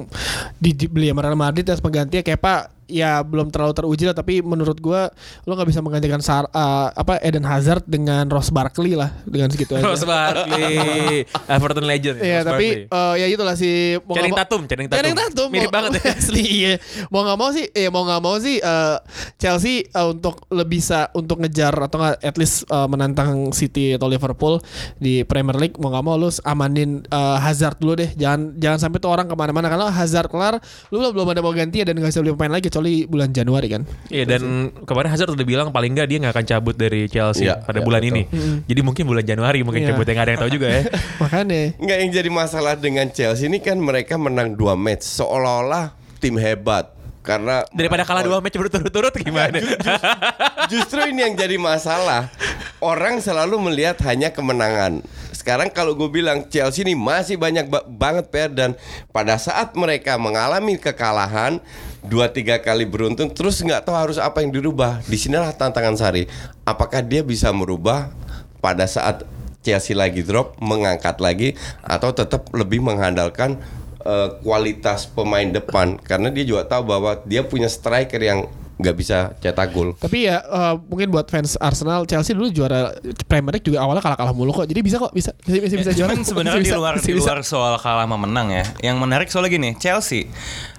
dibeli 0.59 1.15
sama 1.15 1.23
Real 1.23 1.39
Madrid 1.39 1.63
dan 1.63 1.79
penggantinya 1.79 2.27
Kepa 2.27 2.79
ya 2.89 3.21
belum 3.21 3.53
terlalu 3.53 3.77
teruji 3.77 4.09
lah 4.09 4.17
tapi 4.17 4.41
menurut 4.41 4.81
gua 4.81 5.13
lo 5.45 5.53
nggak 5.53 5.69
bisa 5.69 5.85
menggantikan 5.85 6.25
Sar, 6.25 6.49
uh, 6.51 6.89
apa 6.97 7.21
Eden 7.21 7.45
Hazard 7.45 7.85
dengan 7.85 8.25
Ross 8.33 8.49
Barkley 8.49 8.97
lah 8.97 9.13
dengan 9.29 9.53
segitu 9.53 9.77
aja. 9.77 9.85
Ross 9.85 10.09
Barkley, 10.09 11.29
Everton 11.55 11.85
legend. 11.85 12.17
Iya 12.19 12.43
Ross 12.43 12.49
tapi 12.57 12.67
Barkley. 12.89 12.97
uh, 12.97 13.15
ya 13.21 13.27
itulah 13.29 13.55
si 13.55 14.01
mau 14.09 14.17
Channing 14.17 14.35
Tatum, 14.35 14.63
Channing 14.65 14.89
Tatum. 14.89 14.99
Channing 15.05 15.17
Tatum 15.21 15.49
Mirip 15.53 15.69
mau- 15.69 15.77
banget 15.77 15.91
ya. 16.01 16.03
asli 16.19 16.43
iya. 16.43 16.75
Mau 17.13 17.21
nggak 17.29 17.39
mau 17.39 17.51
sih, 17.53 17.67
eh 17.77 17.89
mau 17.93 18.03
nggak 18.09 18.23
mau 18.25 18.37
sih 18.41 18.57
uh, 18.65 18.97
Chelsea 19.37 19.85
uh, 19.93 20.11
untuk 20.11 20.49
lebih 20.49 20.81
bisa 20.81 21.11
untuk 21.11 21.43
ngejar 21.43 21.75
atau 21.75 21.99
nggak 21.99 22.23
at 22.23 22.37
least 22.39 22.63
uh, 22.71 22.87
menantang 22.87 23.51
City 23.51 23.99
atau 23.99 24.07
Liverpool 24.07 24.63
di 25.03 25.27
Premier 25.27 25.59
League 25.59 25.75
mau 25.83 25.91
nggak 25.91 26.05
mau 26.07 26.15
lu 26.15 26.31
amanin 26.47 27.03
uh, 27.13 27.37
Hazard 27.37 27.77
dulu 27.83 28.01
deh. 28.01 28.15
Jangan 28.17 28.57
jangan 28.57 28.79
sampai 28.89 28.99
tuh 28.99 29.13
orang 29.13 29.29
ke 29.29 29.37
mana-mana 29.37 29.69
karena 29.69 29.93
Hazard 29.93 30.33
kelar, 30.33 30.57
lu 30.89 31.05
belum 31.13 31.29
ada 31.29 31.45
mau 31.45 31.53
ganti 31.53 31.85
dan 31.85 31.93
nggak 31.93 32.09
bisa 32.09 32.21
beli 32.25 32.33
pemain 32.33 32.53
lagi 32.57 32.73
kecuali 32.73 33.05
bulan 33.05 33.29
Januari 33.31 33.69
kan. 33.69 33.83
Iya 34.09 34.25
dan 34.25 34.43
kemarin 34.89 35.09
Hazard 35.13 35.37
udah 35.37 35.47
bilang 35.47 35.69
paling 35.69 35.93
nggak 35.93 36.09
dia 36.09 36.17
nggak 36.19 36.33
akan 36.33 36.47
cabut 36.49 36.75
dari 36.75 37.05
Chelsea 37.07 37.45
Iya, 37.45 37.61
pada 37.61 37.79
iya, 37.79 37.87
bulan 37.87 38.01
betul. 38.01 38.13
ini. 38.17 38.23
Jadi 38.65 38.81
mungkin 38.81 39.05
bulan 39.05 39.25
Januari 39.29 39.61
mungkin 39.61 39.85
Iya. 39.85 39.93
cabutnya 39.93 40.13
nggak 40.17 40.25
ada 40.25 40.33
yang 40.33 40.43
tahu 40.43 40.53
juga 40.57 40.69
ya. 40.73 40.83
Makanya. 41.23 41.63
Nggak 41.77 41.99
yang 42.01 42.11
jadi 42.17 42.31
masalah 42.33 42.75
dengan 42.81 43.07
Chelsea 43.13 43.45
ini 43.47 43.61
kan 43.61 43.77
mereka 43.77 44.17
menang 44.17 44.57
dua 44.57 44.73
match 44.73 45.05
seolah-olah 45.05 45.93
tim 46.19 46.41
hebat 46.41 46.97
karena 47.21 47.61
Daripada 47.77 48.09
kalah 48.09 48.25
dua 48.25 48.41
match 48.41 48.57
berturut-turut 48.57 49.13
gimana? 49.21 49.61
Justru 50.73 51.05
ini 51.13 51.29
yang 51.29 51.35
jadi 51.37 51.61
masalah. 51.61 52.33
Orang 52.81 53.21
selalu 53.21 53.59
melihat 53.59 53.99
hanya 54.07 54.33
kemenangan. 54.33 55.03
Sekarang 55.49 55.73
kalau 55.73 55.97
gue 55.97 56.13
bilang 56.13 56.45
Chelsea 56.53 56.85
ini 56.85 56.93
masih 56.93 57.41
banyak 57.41 57.73
ba- 57.73 57.89
banget 57.89 58.29
PR 58.29 58.53
dan 58.53 58.77
pada 59.09 59.41
saat 59.41 59.73
mereka 59.73 60.21
mengalami 60.21 60.77
kekalahan 60.77 61.57
dua 62.05 62.29
tiga 62.29 62.61
kali 62.61 62.85
beruntun 62.85 63.33
terus 63.33 63.65
nggak 63.65 63.89
tahu 63.89 63.97
harus 63.97 64.21
apa 64.21 64.45
yang 64.45 64.53
dirubah. 64.53 65.01
Di 65.09 65.17
sinilah 65.17 65.57
tantangan 65.57 65.97
Sari. 65.97 66.29
Apakah 66.69 67.01
dia 67.01 67.25
bisa 67.25 67.49
merubah 67.49 68.13
pada 68.61 68.85
saat 68.85 69.25
Chelsea 69.65 69.97
lagi 69.97 70.21
drop 70.21 70.53
mengangkat 70.61 71.17
lagi 71.17 71.57
atau 71.81 72.13
tetap 72.13 72.53
lebih 72.53 72.85
mengandalkan 72.85 73.57
eh, 74.05 74.29
kualitas 74.45 75.09
pemain 75.09 75.49
depan 75.49 75.97
karena 75.97 76.29
dia 76.29 76.45
juga 76.45 76.69
tahu 76.69 76.93
bahwa 76.93 77.25
dia 77.25 77.41
punya 77.41 77.73
striker 77.73 78.21
yang 78.21 78.53
nggak 78.79 78.95
bisa 78.95 79.35
cetak 79.43 79.75
gol. 79.75 79.99
Tapi 79.99 80.31
ya 80.31 80.39
eh, 80.39 80.75
mungkin 80.87 81.11
buat 81.11 81.27
fans 81.27 81.59
Arsenal, 81.59 82.07
Chelsea 82.07 82.33
dulu 82.33 82.49
juara 82.55 82.95
Premier 83.27 83.59
League 83.59 83.67
juga 83.67 83.83
awalnya 83.83 84.03
kalah-kalah 84.03 84.33
mulu 84.33 84.55
kok. 84.55 84.71
Jadi 84.71 84.81
bisa 84.81 84.97
kok, 85.03 85.11
bisa 85.11 85.35
bisa 85.43 85.59
bisa, 85.59 85.77
bisa 85.83 85.93
juara. 85.93 86.15
Sebenarnya 86.19 86.63
di 86.63 86.73
luar 86.73 86.95
bisa, 86.97 87.07
di 87.11 87.13
bisa. 87.19 87.35
luar 87.35 87.39
soal 87.43 87.75
kalah 87.83 88.07
sama 88.07 88.17
menang 88.17 88.55
ya. 88.55 88.65
Yang 88.81 88.97
menarik 89.03 89.29
soalnya 89.29 89.51
gini, 89.51 89.71
Chelsea 89.77 90.31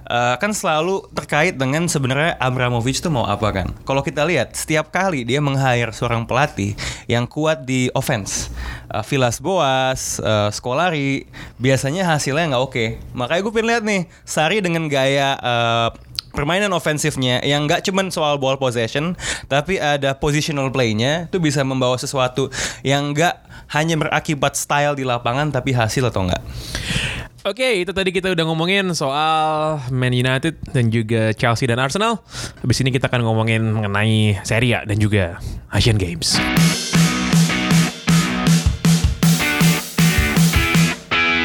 eh, 0.10 0.36
kan 0.42 0.52
selalu 0.52 1.06
terkait 1.14 1.56
dengan 1.56 1.86
sebenarnya 1.86 2.36
Abramovich 2.42 3.00
tuh 3.00 3.14
mau 3.14 3.30
apa 3.30 3.54
kan. 3.54 3.68
Kalau 3.86 4.02
kita 4.02 4.26
lihat 4.26 4.58
setiap 4.58 4.90
kali 4.90 5.24
dia 5.24 5.38
meng-hire 5.40 5.94
seorang 5.94 6.26
pelatih 6.26 6.74
yang 7.06 7.30
kuat 7.30 7.64
di 7.64 7.94
offense, 7.94 8.50
eh, 8.90 9.04
Villas 9.06 9.38
Boas, 9.38 10.18
eh, 10.18 10.50
Scolari, 10.50 11.30
biasanya 11.62 12.10
hasilnya 12.18 12.58
nggak 12.58 12.64
oke. 12.66 12.86
Makanya 13.14 13.42
gue 13.46 13.54
pengen 13.54 13.70
lihat 13.70 13.84
nih, 13.86 14.02
Sari 14.26 14.58
dengan 14.60 14.90
gaya 14.90 15.38
eh, 15.38 15.90
permainan 16.34 16.72
ofensifnya 16.74 17.42
yang 17.44 17.66
nggak 17.66 17.84
cuman 17.86 18.14
soal 18.14 18.38
ball 18.38 18.56
possession 18.56 19.18
tapi 19.50 19.82
ada 19.82 20.14
positional 20.16 20.70
play-nya 20.70 21.28
itu 21.28 21.42
bisa 21.42 21.66
membawa 21.66 21.98
sesuatu 21.98 22.54
yang 22.86 23.12
nggak 23.12 23.50
hanya 23.70 24.00
berakibat 24.00 24.58
style 24.58 24.98
di 24.98 25.06
lapangan 25.06 25.54
tapi 25.54 25.74
hasil 25.78 26.10
atau 26.10 26.26
enggak. 26.26 26.42
Oke, 27.48 27.88
itu 27.88 27.96
tadi 27.96 28.12
kita 28.12 28.36
udah 28.36 28.44
ngomongin 28.52 28.92
soal 28.92 29.80
Man 29.96 30.12
United 30.12 30.60
dan 30.76 30.92
juga 30.92 31.32
Chelsea 31.32 31.72
dan 31.72 31.80
Arsenal. 31.80 32.20
Habis 32.60 32.84
ini 32.84 32.92
kita 32.92 33.08
akan 33.08 33.24
ngomongin 33.24 33.64
mengenai 33.64 34.44
Serie 34.44 34.76
A 34.76 34.84
dan 34.84 35.00
juga 35.00 35.40
Asian 35.72 35.96
Games. 35.96 36.36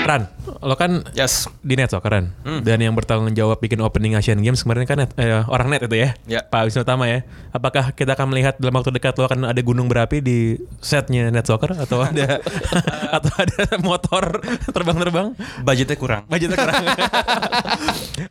Ran, 0.03 0.34
lo 0.61 0.75
kan 0.79 1.03
Yes. 1.17 1.51
di 1.65 1.75
net 1.75 1.91
keren 1.91 2.35
dan 2.63 2.79
yang 2.79 2.95
bertanggung 2.95 3.33
jawab 3.33 3.59
bikin 3.59 3.81
opening 3.81 4.15
Asian 4.15 4.39
Games 4.43 4.63
kemarin 4.63 4.85
kan 4.85 5.01
net, 5.03 5.11
eh, 5.19 5.43
orang 5.49 5.71
net 5.73 5.87
itu 5.87 5.97
ya, 5.99 6.15
Ya. 6.29 6.41
Pak 6.45 6.69
Wisnu 6.69 6.85
Tama 6.87 7.09
ya. 7.11 7.23
Apakah 7.51 7.91
kita 7.95 8.15
akan 8.15 8.31
melihat 8.35 8.59
dalam 8.61 8.77
waktu 8.77 8.93
dekat 8.93 9.17
lo 9.17 9.27
akan 9.27 9.49
ada 9.51 9.61
gunung 9.65 9.87
berapi 9.89 10.21
di 10.21 10.59
setnya 10.79 11.31
net 11.33 11.47
soccer 11.47 11.75
atau 11.75 12.03
ada 12.05 12.39
atau 13.17 13.33
ada 13.35 13.79
motor 13.81 14.43
terbang-terbang? 14.71 15.33
Budgetnya 15.63 15.97
kurang. 15.97 16.23
Budgetnya 16.29 16.59
kurang. 16.59 16.85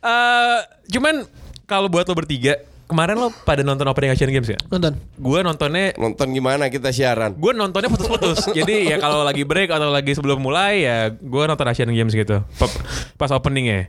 Eh, 0.04 0.58
cuman 0.92 1.24
kalau 1.64 1.88
buat 1.88 2.04
lo 2.04 2.12
bertiga, 2.12 2.60
kemarin 2.84 3.16
lo 3.16 3.32
pada 3.42 3.60
nonton 3.60 3.84
opening 3.84 4.12
Asian 4.12 4.28
Games 4.28 4.46
ya? 4.46 4.58
Nonton. 4.68 4.96
Gue 5.16 5.40
nontonnya 5.40 5.92
Nonton 5.94 6.28
gimana 6.30 6.68
kita 6.68 6.90
siaran? 6.90 7.34
gue 7.34 7.52
nontonnya 7.52 7.88
putus-putus. 7.88 8.48
Jadi 8.58 8.88
ya 8.88 8.96
kalau 8.96 9.22
lagi 9.22 9.42
break 9.42 9.68
atau 9.68 9.88
lagi 9.88 10.12
sebelum 10.12 10.38
mulai 10.38 10.82
ya 10.82 10.98
gue 11.10 11.42
nonton 11.44 11.64
Asian 11.64 11.88
Games 11.88 12.12
gitu. 12.12 12.44
Pa- 12.56 12.76
Pas 13.16 13.30
openingnya. 13.30 13.88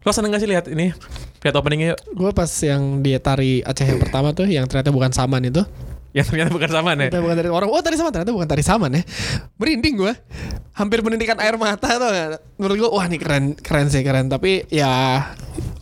Lo 0.00 0.10
seneng 0.10 0.32
gak 0.32 0.40
sih 0.40 0.48
lihat 0.48 0.64
ini? 0.66 0.96
Lihat 1.40 1.54
openingnya 1.54 1.92
yuk. 1.92 2.00
Gue 2.12 2.30
pas 2.30 2.48
yang 2.60 3.00
dia 3.00 3.16
tari 3.16 3.60
Aceh 3.60 3.84
yang 3.84 4.00
pertama 4.00 4.32
tuh 4.32 4.44
yang 4.44 4.64
ternyata 4.64 4.88
bukan 4.88 5.12
saman 5.12 5.44
itu. 5.44 5.60
Yang 6.10 6.34
ternyata 6.34 6.50
bukan 6.50 6.70
sama 6.72 6.90
nih. 6.96 7.06
Ternyata 7.06 7.22
bukan 7.22 7.36
tari 7.38 7.50
orang. 7.52 7.68
Oh 7.70 7.80
tari 7.80 7.96
saman 7.96 8.10
ternyata 8.10 8.32
bukan 8.32 8.48
tari 8.48 8.64
saman 8.64 8.90
ya. 8.92 9.02
Merinding 9.56 9.94
gue. 9.96 10.12
Hampir 10.72 11.00
menitikan 11.00 11.36
air 11.38 11.54
mata 11.54 11.86
tuh. 11.96 12.10
Menurut 12.56 12.76
gue 12.76 12.90
wah 12.90 13.04
ini 13.04 13.16
keren 13.20 13.52
keren 13.54 13.88
sih 13.88 14.00
keren. 14.00 14.26
Tapi 14.26 14.64
ya 14.68 15.22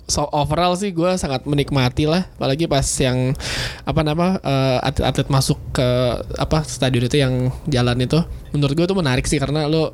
so 0.08 0.24
overall 0.32 0.72
sih 0.72 0.90
gue 0.90 1.14
sangat 1.14 1.44
menikmati 1.44 2.08
lah. 2.08 2.24
Apalagi 2.34 2.64
pas 2.64 2.84
yang 2.98 3.36
apa 3.84 4.00
nama 4.00 4.40
eh, 4.40 4.78
atlet-atlet 4.82 5.28
masuk 5.28 5.60
ke 5.70 5.88
apa 6.34 6.64
stadion 6.64 7.04
itu 7.04 7.20
yang 7.20 7.52
jalan 7.68 8.00
itu. 8.00 8.18
Menurut 8.48 8.74
gue 8.74 8.86
tuh 8.88 8.96
menarik 8.96 9.28
sih 9.28 9.36
karena 9.36 9.68
lo 9.68 9.92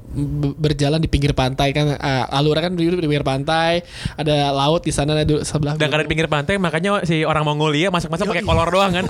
berjalan 0.57 1.03
di 1.03 1.11
pinggir 1.11 1.35
pantai 1.35 1.75
kan 1.75 1.99
uh, 1.99 2.31
alurnya 2.31 2.71
kan 2.71 2.79
di 2.79 2.87
di 2.87 3.03
pinggir 3.03 3.27
pantai 3.27 3.83
ada 4.15 4.55
laut 4.55 4.87
di 4.87 4.95
sana 4.95 5.19
ada 5.19 5.43
sebelah 5.43 5.75
Dan 5.75 5.91
karena 5.91 6.07
di 6.07 6.11
pinggir 6.15 6.31
pantai 6.31 6.55
makanya 6.63 7.03
si 7.03 7.27
orang 7.27 7.43
Mongolia 7.43 7.91
masak-masak 7.91 8.31
pakai 8.31 8.47
kolor 8.47 8.71
doang 8.71 8.95
kan. 8.95 9.05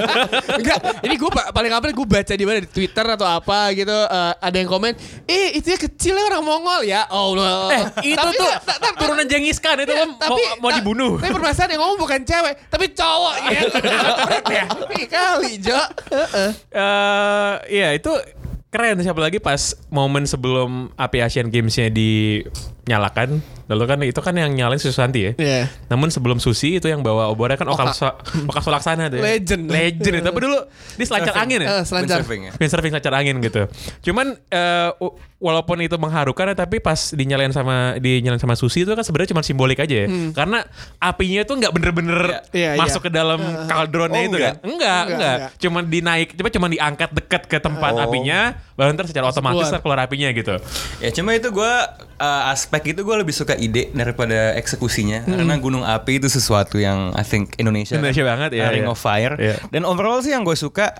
Enggak, 0.58 1.06
ini 1.06 1.14
gue 1.14 1.30
paling 1.30 1.70
apa 1.70 1.94
gue 1.94 2.02
baca 2.02 2.34
di 2.34 2.42
mana 2.42 2.58
di 2.66 2.70
Twitter 2.70 3.06
atau 3.06 3.30
apa 3.30 3.70
gitu 3.78 3.94
eh, 3.94 4.32
ada 4.42 4.56
yang 4.58 4.66
komen, 4.66 4.92
"Eh, 5.30 5.54
itu 5.54 5.70
ya 5.70 5.78
kecil 5.78 6.18
ya 6.18 6.24
orang 6.26 6.42
Mongol 6.42 6.80
ya." 6.82 7.06
Allah. 7.06 7.70
eh, 7.70 7.84
itu 8.10 8.18
Tapi 8.18 8.34
tuh 8.34 8.50
tak- 8.66 8.98
Khan 9.60 9.78
itu 9.78 9.92
Iya, 9.94 10.06
lo 10.10 10.34
mau, 10.58 10.70
dibunuh. 10.74 11.12
Tapi 11.22 11.30
permasalahan 11.30 11.70
yang 11.76 11.80
ngomong 11.86 11.98
bukan 12.02 12.20
cewek, 12.26 12.54
tapi 12.66 12.86
cowok 12.90 13.34
ya. 13.46 13.60
ya. 14.58 14.64
Ih, 14.98 15.06
kali, 15.06 15.52
Jo. 15.62 15.78
Heeh. 16.10 16.50
eh 16.74 17.52
iya 17.70 17.88
itu 17.94 18.10
keren 18.70 19.02
siapa 19.02 19.18
lagi 19.18 19.42
pas 19.42 19.74
momen 19.90 20.26
sebelum 20.26 20.94
api 20.94 21.18
Asian 21.22 21.50
Games-nya 21.50 21.90
dinyalakan. 22.90 23.38
Lalu 23.70 23.84
kan 23.86 23.98
itu 24.02 24.18
kan 24.18 24.34
yang 24.34 24.50
nyalain 24.50 24.82
Susanti 24.82 25.20
ya. 25.22 25.32
Iya. 25.38 25.70
Namun 25.86 26.10
sebelum 26.10 26.42
Susi 26.42 26.74
itu 26.74 26.90
yang 26.90 27.00
bawa 27.00 27.30
obornya 27.30 27.54
kan 27.54 27.70
Oka, 27.70 27.86
Oka. 27.86 28.10
Oka 28.50 28.60
Sulaksana 28.60 29.06
tuh. 29.06 29.22
ya. 29.22 29.38
Legend. 29.38 29.70
Legend 29.70 30.14
itu. 30.18 30.26
Tapi 30.26 30.38
dulu 30.42 30.58
dia 30.98 31.06
selancar 31.06 31.34
angin 31.38 31.58
ya. 31.62 31.68
Eh, 31.70 31.84
selancar. 31.86 32.18
Windsurfing 32.18 32.40
ya. 32.42 32.52
Windsurfing 32.58 32.90
selancar 32.90 33.14
angin 33.14 33.38
gitu. 33.38 33.62
Cuman 34.02 34.34
eh, 34.44 34.90
w- 34.98 35.14
walaupun 35.38 35.78
itu 35.80 35.94
mengharukan 35.96 36.50
ya, 36.50 36.56
tapi 36.58 36.82
pas 36.82 37.14
dinyalain 37.14 37.54
sama 37.54 37.94
dinyalain 37.96 38.36
sama 38.36 38.58
Susi 38.58 38.82
itu 38.82 38.90
kan 38.90 39.06
sebenarnya 39.06 39.30
cuma 39.30 39.46
simbolik 39.46 39.78
aja 39.78 40.02
ya. 40.02 40.06
Karena 40.34 40.66
apinya 40.98 41.46
tuh 41.46 41.54
nggak 41.56 41.70
bener-bener 41.72 42.42
Iya, 42.50 42.74
iya. 42.74 42.80
masuk 42.80 43.06
ke 43.06 43.10
dalam 43.10 43.38
kaldronnya 43.64 44.18
Oh, 44.18 44.26
itu 44.26 44.36
enggak? 44.36 44.50
kan. 44.50 44.54
Enggak, 44.60 44.66
Enggak, 44.66 45.02
enggak. 45.06 45.36
enggak. 45.38 45.50
Cuma 45.62 45.78
dinaik, 45.80 46.28
cuma 46.34 46.48
cuma 46.50 46.66
diangkat 46.66 47.10
dekat 47.14 47.42
ke 47.46 47.56
tempat 47.56 47.92
Oh. 47.94 48.02
apinya, 48.02 48.58
baru 48.74 48.90
ntar 48.92 49.06
secara 49.06 49.30
otomatis 49.30 49.70
Keluar. 49.70 49.78
keluar 49.80 49.98
apinya 50.02 50.28
gitu. 50.30 50.58
Ya 50.98 51.14
cuma 51.14 51.32
itu 51.32 51.46
gue 51.48 51.72
aspek 52.20 52.79
itu 52.82 53.00
gue 53.00 53.16
lebih 53.16 53.30
suka 53.30 53.54
ide 53.54 53.88
daripada 53.90 54.54
eksekusinya 54.54 55.24
karena 55.24 55.54
gunung 55.56 55.82
api 55.82 56.16
itu 56.16 56.26
sesuatu 56.26 56.76
yang 56.76 57.12
I 57.12 57.22
think 57.22 57.56
Indonesia 57.56 57.94
Indonesia 57.94 58.22
banget, 58.22 58.50
ya, 58.54 58.64
uh, 58.64 58.70
Ring 58.70 58.84
ya. 58.84 58.90
of 58.90 58.96
Fire 58.96 59.34
Iya. 59.34 59.56
dan 59.68 59.82
overall 59.82 60.20
sih 60.20 60.30
yang 60.30 60.42
gue 60.42 60.54
suka 60.54 60.92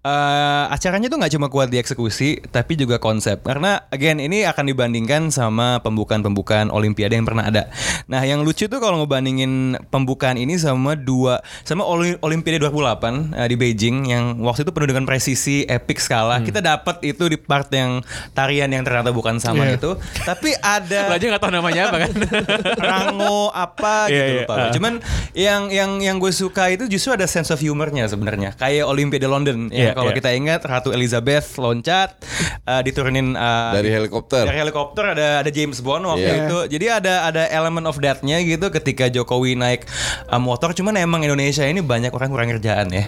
eh, 0.00 0.64
acaranya 0.68 1.06
tuh 1.06 1.16
nggak 1.16 1.32
cuma 1.32 1.46
kuat 1.46 1.68
di 1.68 1.76
eksekusi 1.76 2.40
tapi 2.46 2.74
juga 2.74 2.96
konsep 2.96 3.40
karena 3.40 3.84
again 3.88 4.18
ini 4.18 4.44
akan 4.44 4.64
dibandingkan 4.66 5.28
sama 5.28 5.80
pembukaan-pembukaan 5.80 6.68
Olimpiade 6.68 7.12
yang 7.12 7.24
pernah 7.24 7.44
ada. 7.44 7.68
Nah 8.06 8.22
yang 8.22 8.42
lucu 8.42 8.66
tuh 8.66 8.78
kalau 8.78 9.00
ngebandingin 9.00 9.52
pembukaan 9.86 10.36
ini 10.36 10.56
sama 10.56 10.94
dua 10.94 11.38
sama 11.62 11.82
Oli- 11.82 12.18
Olimpiade 12.20 12.60
2008 12.62 13.34
eh, 13.34 13.46
di 13.46 13.56
Beijing 13.56 13.96
yang 14.06 14.24
waktu 14.40 14.62
itu 14.62 14.70
penuh 14.70 14.88
dengan 14.88 15.04
presisi 15.04 15.64
epic 15.64 15.98
skala 15.98 16.40
kita 16.40 16.60
dapat 16.60 17.02
itu 17.02 17.26
di 17.26 17.36
part 17.36 17.68
yang 17.70 18.00
tarian 18.32 18.68
yang 18.68 18.82
ternyata 18.82 19.10
bukan 19.10 19.38
sama 19.38 19.64
Iya. 19.64 19.76
itu 19.76 19.90
tapi 20.22 20.52
ada 20.56 21.06
aja 21.16 21.24
nggak 21.26 21.42
tahu 21.42 21.52
namanya 21.52 21.82
apa 21.88 21.96
kan. 22.04 22.12
Rango 22.86 23.50
apa 23.50 24.08
gitu 24.08 24.14
Iya, 24.16 24.24
iya. 24.26 24.36
lupa. 24.44 24.54
Ah. 24.54 24.70
Cuman 24.72 24.92
yang 25.32 25.62
yang 25.68 25.90
yang 26.00 26.16
gue 26.16 26.30
suka 26.30 26.68
itu 26.68 26.86
justru 26.86 27.12
ada 27.12 27.24
sense 27.24 27.50
of 27.50 27.58
humornya 27.58 28.06
sebenarnya. 28.06 28.54
Kayak 28.54 28.86
Olimpiade 28.86 29.26
London 29.26 29.68
ya 29.68 29.90
Iya, 29.90 29.92
kalau 29.92 30.12
iya. 30.12 30.16
kita 30.18 30.30
ingat 30.32 30.60
Ratu 30.62 30.90
Elizabeth 30.90 31.56
loncat 31.56 32.16
eh, 32.62 32.82
diturunin 32.84 33.34
eh, 33.34 33.72
Dari 33.74 33.90
helikopter. 33.90 34.44
Dari 34.44 34.58
helikopter 34.60 35.04
ada 35.16 35.40
ada 35.40 35.50
James 35.50 35.80
Bond 35.80 36.04
waktu 36.06 36.26
Iya. 36.26 36.40
itu. 36.44 36.58
Jadi 36.78 36.86
ada 36.88 37.14
ada 37.26 37.42
elemen 37.48 37.84
of 37.84 37.96
that-nya 37.98 38.40
gitu 38.42 38.68
ketika 38.70 39.08
Jokowi 39.08 39.56
naik 39.56 39.84
eh, 40.26 40.40
motor. 40.40 40.72
Cuman 40.72 40.96
emang 40.96 41.22
Indonesia 41.22 41.64
ini 41.64 41.80
banyak 41.80 42.12
orang 42.12 42.28
kurang 42.28 42.48
kerjaan 42.52 42.88
ya. 42.90 43.04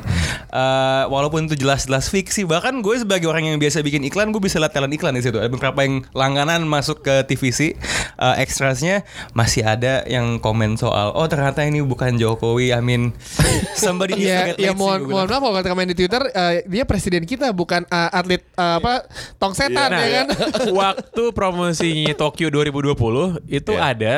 Eh, 0.48 1.04
walaupun 1.06 1.44
itu 1.44 1.58
jelas-jelas 1.58 2.08
fiksi. 2.08 2.44
Bahkan 2.44 2.80
gue 2.80 2.94
sebagai 2.98 3.28
orang 3.28 3.44
yang 3.44 3.58
biasa 3.58 3.80
bikin 3.80 4.04
iklan, 4.04 4.30
gue 4.30 4.40
bisa 4.40 4.56
lihat 4.56 4.72
talent 4.72 4.92
iklan 4.92 5.12
di 5.12 5.20
situ. 5.20 5.36
Ada 5.36 5.48
beberapa 5.48 5.80
yang 5.82 6.04
langganan 6.12 6.64
masuk 6.64 7.02
ke 7.02 7.24
TVC. 7.24 7.76
Eh, 8.16 8.34
extrasnya 8.38 9.02
masih 9.30 9.62
ada 9.62 10.02
yang 10.04 10.36
komen 10.36 10.74
soal 10.74 11.12
oh 11.12 11.24
ternyata 11.24 11.62
ini 11.62 11.80
bukan 11.80 12.14
Jokowi. 12.14 12.70
I 12.70 12.80
mean 12.80 13.14
somebody 13.74 14.14
to 14.14 14.20
Iya, 14.20 14.52
get 14.52 14.56
ya 14.58 14.70
lazy, 14.70 14.78
mohon 14.78 15.00
mohon 15.04 15.26
maaf 15.26 15.40
kalau 15.40 15.54
kata 15.54 15.72
main 15.72 15.88
di 15.88 15.96
Twitter 15.96 16.22
eh, 16.28 16.62
dia 16.64 16.82
presiden 16.82 17.22
kita 17.22 17.50
bukan 17.50 17.84
eh, 17.84 18.10
atlet 18.10 18.42
eh, 18.44 18.74
apa 18.78 19.06
tong 19.36 19.52
setan 19.52 19.88
Nah, 19.88 20.02
ya 20.02 20.22
kan. 20.22 20.26
waktu 20.80 21.22
promosinya 21.30 22.12
Tokyo 22.12 22.48
2020 22.48 23.46
itu 23.46 23.72
Iya. 23.72 23.82
ada 23.88 24.14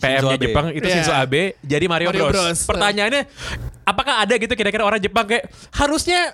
PM-nya. 0.00 0.36
Jepang 0.36 0.66
itu 0.70 0.80
Iya. 0.82 0.94
Shinzo 0.96 1.12
Abe 1.12 1.60
jadi 1.60 1.84
Mario, 1.84 2.08
Mario 2.08 2.24
Bros. 2.24 2.32
Bros. 2.32 2.60
Pertanyaannya 2.64 3.28
apakah 3.84 4.24
ada 4.24 4.34
gitu 4.34 4.54
kira-kira 4.54 4.80
orang 4.80 4.96
Jepang 4.96 5.28
kayak 5.28 5.44
harusnya 5.70 6.32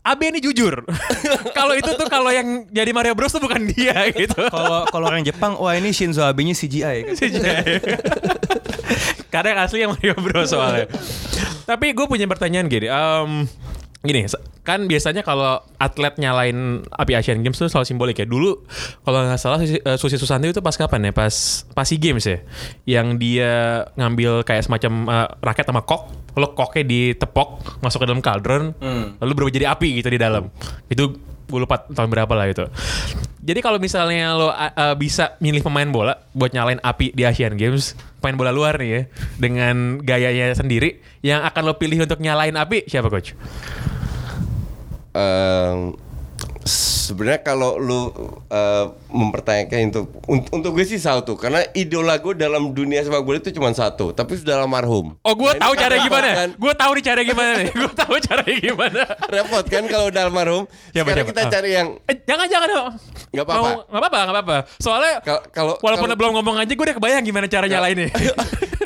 Abe 0.00 0.32
ini 0.32 0.40
jujur. 0.40 0.88
kalau 1.58 1.76
itu 1.76 1.92
tuh 1.92 2.08
kalau 2.08 2.32
yang 2.32 2.64
jadi 2.72 2.96
Mario 2.96 3.12
Bros 3.12 3.28
tuh 3.28 3.44
bukan 3.44 3.68
dia 3.68 4.08
gitu. 4.16 4.40
Kalau 4.48 4.88
kalau 4.88 5.04
orang 5.04 5.20
Jepang, 5.20 5.60
wah 5.60 5.76
ini 5.76 5.92
Shinzo 5.92 6.24
Abe-nya 6.24 6.56
CGI. 6.56 6.98
kan? 7.04 7.14
Karena 9.32 9.48
yang 9.52 9.60
asli 9.60 9.84
yang 9.84 9.92
Mario 9.92 10.16
Bros 10.16 10.48
soalnya. 10.48 10.88
Tapi 11.68 11.92
gue 11.92 12.08
punya 12.08 12.24
pertanyaan 12.24 12.72
gini. 12.72 12.88
em, 12.88 13.44
gini, 13.98 14.30
kan 14.62 14.86
biasanya 14.86 15.26
kalau 15.26 15.58
atlet 15.74 16.14
nyalain 16.22 16.86
api 16.86 17.18
Asian 17.18 17.42
Games 17.42 17.58
tuh 17.58 17.66
selalu 17.66 17.86
simbolik 17.88 18.16
ya. 18.22 18.26
Dulu 18.30 18.62
kalau 19.02 19.26
nggak 19.26 19.40
salah 19.42 19.58
Susi, 19.58 19.82
eh, 19.82 19.98
Susi 19.98 20.16
Susanti 20.20 20.54
itu 20.54 20.62
pas 20.62 20.76
kapan 20.78 21.10
ya? 21.10 21.12
Pas 21.16 21.66
pas 21.74 21.82
SEA 21.82 21.98
Games 21.98 22.22
ya. 22.22 22.38
Yang 22.86 23.06
dia 23.18 23.50
ngambil 23.98 24.46
kayak 24.46 24.70
semacam 24.70 24.92
eh, 25.10 25.28
raket 25.42 25.66
sama 25.66 25.82
kok, 25.82 26.14
lalu 26.38 26.48
koknya 26.54 26.84
ditepok 26.86 27.48
masuk 27.82 27.98
ke 28.02 28.06
dalam 28.06 28.22
kaldron, 28.22 28.70
lalu 29.18 29.32
berubah 29.34 29.52
jadi 29.58 29.66
api 29.74 29.98
gitu 29.98 30.14
di 30.14 30.20
dalam. 30.22 30.46
Itu 30.86 31.18
gue 31.48 31.58
lupa 31.58 31.82
tahun 31.90 32.12
berapa 32.12 32.32
lah 32.38 32.46
itu. 32.46 32.70
Jadi 33.48 33.64
kalau 33.64 33.80
misalnya 33.80 34.36
lo 34.36 34.52
uh, 34.52 34.92
bisa 34.92 35.40
milih 35.40 35.64
pemain 35.64 35.88
bola 35.88 36.20
buat 36.36 36.52
nyalain 36.52 36.84
api 36.84 37.16
di 37.16 37.24
Asian 37.24 37.56
Games, 37.56 37.96
pemain 38.20 38.36
bola 38.36 38.52
luar 38.52 38.76
nih 38.76 38.90
ya, 38.92 39.02
dengan 39.40 40.04
gayanya 40.04 40.52
sendiri, 40.52 41.00
yang 41.24 41.40
akan 41.40 41.64
lo 41.64 41.80
pilih 41.80 42.04
untuk 42.04 42.20
nyalain 42.20 42.52
api 42.52 42.84
siapa 42.84 43.08
coach? 43.08 43.32
Ehm, 45.16 45.96
sebenarnya 46.68 47.40
kalau 47.42 47.74
lu 47.74 48.12
eh, 48.46 48.84
mempertanyakan 49.08 49.88
itu 49.88 50.00
un- 50.24 50.44
untuk 50.50 50.70
gue 50.70 50.84
sih 50.84 50.96
satu 50.96 51.34
karena 51.34 51.64
idola 51.72 52.16
gue 52.16 52.34
dalam 52.34 52.70
dunia 52.70 53.00
sepak 53.00 53.20
bola 53.20 53.36
itu 53.36 53.50
cuma 53.50 53.70
satu 53.70 54.10
tapi 54.10 54.34
sudah 54.34 54.60
almarhum 54.60 55.16
Oh 55.20 55.34
gue 55.34 55.50
Nah, 55.50 55.58
tahu 55.58 55.72
ini 55.72 55.80
cara 55.80 55.94
kan 55.94 56.04
gimana. 56.04 56.28
kan? 56.36 56.48
Gue 56.54 56.72
tahu 56.74 56.90
nih 56.92 57.04
cara 57.04 57.20
gimana 57.22 57.50
nih. 57.56 57.68
Gue 57.72 57.90
tahu 57.90 58.14
cara 58.20 58.42
gimana. 58.44 59.02
repot 59.34 59.64
kan 59.64 59.82
kalau 59.84 60.06
udah 60.06 60.22
almarhum 60.22 60.64
Siapa, 60.88 61.08
sekarang 61.08 61.16
siapa? 61.18 61.30
kita 61.30 61.40
Ah. 61.40 61.50
cari 61.50 61.70
yang 61.72 61.88
Eh, 62.04 62.16
jangan 62.22 62.46
jangan 62.46 62.68
dong. 62.68 62.88
Nggak 63.30 63.44
apa-apa. 63.44 63.68
Nggak 63.82 63.98
apa-apa, 63.98 64.18
nggak 64.18 64.34
apa-apa. 64.36 64.56
Soalnya 64.78 65.14
Kal- 65.20 65.44
kalau 65.48 65.74
walaupun 65.78 66.04
kalau- 66.06 66.18
belum 66.18 66.32
ngomong 66.36 66.56
aja 66.58 66.68
gue 66.68 66.84
udah 66.84 66.96
kebayang 66.96 67.24
gimana 67.24 67.46
cara 67.46 67.64
nyalainnya. 67.66 68.12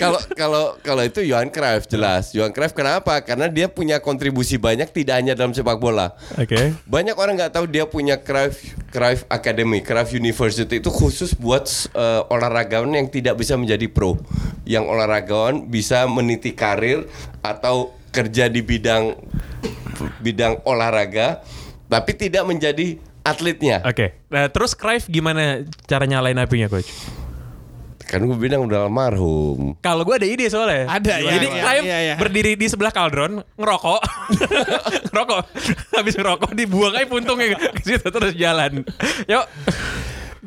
kalau 0.02 0.20
kalau 0.34 0.64
kalau 0.82 1.02
itu 1.06 1.20
Johan 1.22 1.48
Cruyff 1.54 1.86
jelas 1.86 2.34
Johan 2.34 2.50
Cruyff 2.50 2.74
kenapa 2.74 3.22
karena 3.22 3.46
dia 3.46 3.70
punya 3.70 4.02
kontribusi 4.02 4.58
banyak 4.58 4.90
tidak 4.90 5.22
hanya 5.22 5.38
dalam 5.38 5.54
sepak 5.54 5.78
bola 5.78 6.14
Oke. 6.38 6.74
Banyak 6.88 7.16
orang 7.16 7.38
nggak 7.38 7.52
tahu 7.54 7.66
dia 7.68 7.84
punya 7.86 8.18
Cruyff 8.18 8.74
Cruyff 8.92 9.24
Academy, 9.28 9.80
Cruyff 9.80 10.12
University 10.12 10.80
itu 10.80 10.90
khusus 10.92 11.32
buat 11.36 11.64
eh, 11.92 12.22
olahragawan 12.32 12.92
yang 12.92 13.08
tidak 13.08 13.40
bisa 13.40 13.56
menjadi 13.56 13.88
pro, 13.88 14.20
yang 14.68 14.84
olahragawan 14.88 15.68
bisa 15.68 16.04
meniti 16.08 16.52
karir 16.52 17.08
atau 17.40 17.96
kerja 18.12 18.52
di 18.52 18.60
bidang 18.60 19.16
bidang 20.20 20.60
olahraga, 20.68 21.40
tapi 21.88 22.12
tidak 22.16 22.44
menjadi 22.44 23.00
atletnya. 23.22 23.80
Oke. 23.86 24.18
Nah, 24.28 24.50
terus 24.50 24.74
Cruyff 24.76 25.08
gimana 25.08 25.64
cara 25.86 26.04
nyalain 26.04 26.36
apinya 26.36 26.68
coach? 26.68 26.90
Kan 28.12 28.28
gue 28.28 28.36
bilang 28.36 28.68
udah 28.68 28.92
almarhum. 28.92 29.80
Kalau 29.80 30.04
gue 30.04 30.20
ada 30.20 30.28
ide 30.28 30.52
soalnya. 30.52 30.84
Ada, 30.84 31.24
ya, 31.24 31.32
Jadi 31.32 31.46
ya, 31.48 31.62
Cruyff 31.64 31.84
iya, 31.88 31.98
iya. 32.04 32.14
berdiri 32.20 32.60
di 32.60 32.68
sebelah 32.68 32.92
kaldron, 32.92 33.40
ngerokok. 33.56 34.00
ngerokok. 35.16 35.40
Habis 35.96 36.14
ngerokok 36.20 36.52
dibuang 36.52 36.92
aja 36.92 37.08
puntungnya 37.08 37.56
ke 37.56 37.80
situ 37.80 38.04
terus 38.04 38.36
jalan. 38.36 38.84
Yuk. 39.24 39.44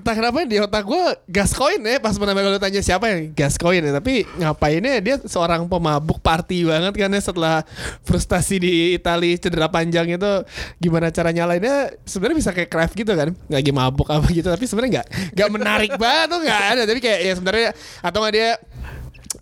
Entah 0.06 0.22
kenapa 0.22 0.46
di 0.46 0.62
otak 0.62 0.86
gue 0.86 1.04
Gascoigne 1.26 1.82
ya 1.82 1.98
pas 1.98 2.14
pertama 2.14 2.46
kali 2.46 2.62
tanya 2.62 2.78
siapa 2.86 3.10
yang 3.10 3.34
Gascoigne 3.34 3.90
ya 3.90 3.98
tapi 3.98 4.22
ngapainnya 4.38 5.02
dia 5.02 5.18
seorang 5.26 5.66
pemabuk 5.66 6.22
party 6.22 6.62
banget 6.62 6.94
kan 6.94 7.10
ya 7.10 7.22
setelah 7.26 7.66
frustasi 8.06 8.62
di 8.62 8.94
Italia 8.94 9.34
cedera 9.34 9.66
panjang 9.66 10.14
itu. 10.14 10.34
Gimana 10.78 11.10
cara 11.10 11.34
nyalainnya 11.34 11.98
sebenarnya 12.06 12.38
bisa 12.38 12.54
kayak 12.54 12.70
craft 12.70 12.94
gitu 12.94 13.18
kan 13.18 13.34
lagi 13.50 13.74
mabuk 13.74 14.06
apa 14.14 14.30
gitu 14.30 14.46
tapi 14.46 14.70
sebenarnya 14.70 15.02
nggak 15.02 15.08
nggak 15.42 15.50
menarik 15.50 15.92
banget 15.98 16.28
tuh 16.30 16.40
nggak 16.46 16.62
ada. 16.70 16.82
Tapi 16.86 17.00
kayak 17.02 17.20
ya 17.26 17.34
sebenarnya 17.34 17.70
atau 18.06 18.18
nggak 18.22 18.34
dia 18.38 18.50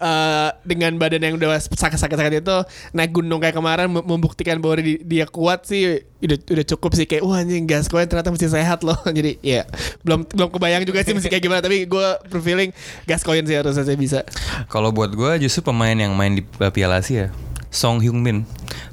eh, 0.04 0.50
dengan 0.68 1.00
badan 1.00 1.24
yang 1.24 1.36
udah 1.40 1.64
sakit-sakit 1.64 2.44
itu 2.44 2.58
naik 2.92 3.16
gunung 3.16 3.40
kayak 3.40 3.56
kemarin 3.56 3.88
mem- 3.88 4.04
membuktikan 4.04 4.60
bahwa 4.60 4.84
di- 4.84 5.00
dia 5.00 5.24
kuat 5.24 5.64
sih 5.64 6.04
udah 6.20 6.38
udah 6.40 6.66
cukup 6.76 6.92
sih 6.96 7.08
kayak 7.08 7.24
wah 7.24 7.40
anjing 7.40 7.64
gas 7.64 7.88
koin 7.88 8.04
ternyata 8.04 8.30
mesti 8.30 8.52
sehat 8.52 8.84
loh. 8.84 9.00
Jadi 9.18 9.40
ya 9.40 9.64
belum 10.04 10.28
belum 10.28 10.50
kebayang 10.52 10.84
juga 10.84 11.08
sih 11.08 11.16
mesti 11.16 11.32
kayak 11.32 11.44
gimana 11.44 11.64
tapi 11.64 11.88
gue 11.88 12.08
berfeeling 12.28 12.76
gas 13.08 13.24
koin 13.24 13.48
sih 13.48 13.56
harusnya 13.56 13.88
saya 13.88 13.96
bisa. 13.96 14.28
Kalau 14.68 14.92
buat 14.92 15.16
gue 15.16 15.48
justru 15.48 15.64
pemain 15.64 15.96
yang 15.96 16.12
main 16.14 16.36
di 16.36 16.44
Piala 16.44 17.00
Asia 17.00 17.32
Song 17.74 18.04
Hyung 18.04 18.22
Min. 18.22 18.46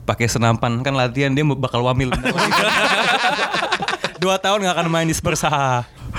Pakai 0.09 0.27
senapan 0.27 0.81
kan 0.81 0.97
latihan 0.97 1.37
dia 1.37 1.45
bakal 1.45 1.85
wamil. 1.85 2.09
Dua 4.23 4.37
tahun 4.37 4.65
nggak 4.65 4.77
akan 4.77 4.89
main 4.89 5.09
di 5.09 5.17
Spurs. 5.17 5.45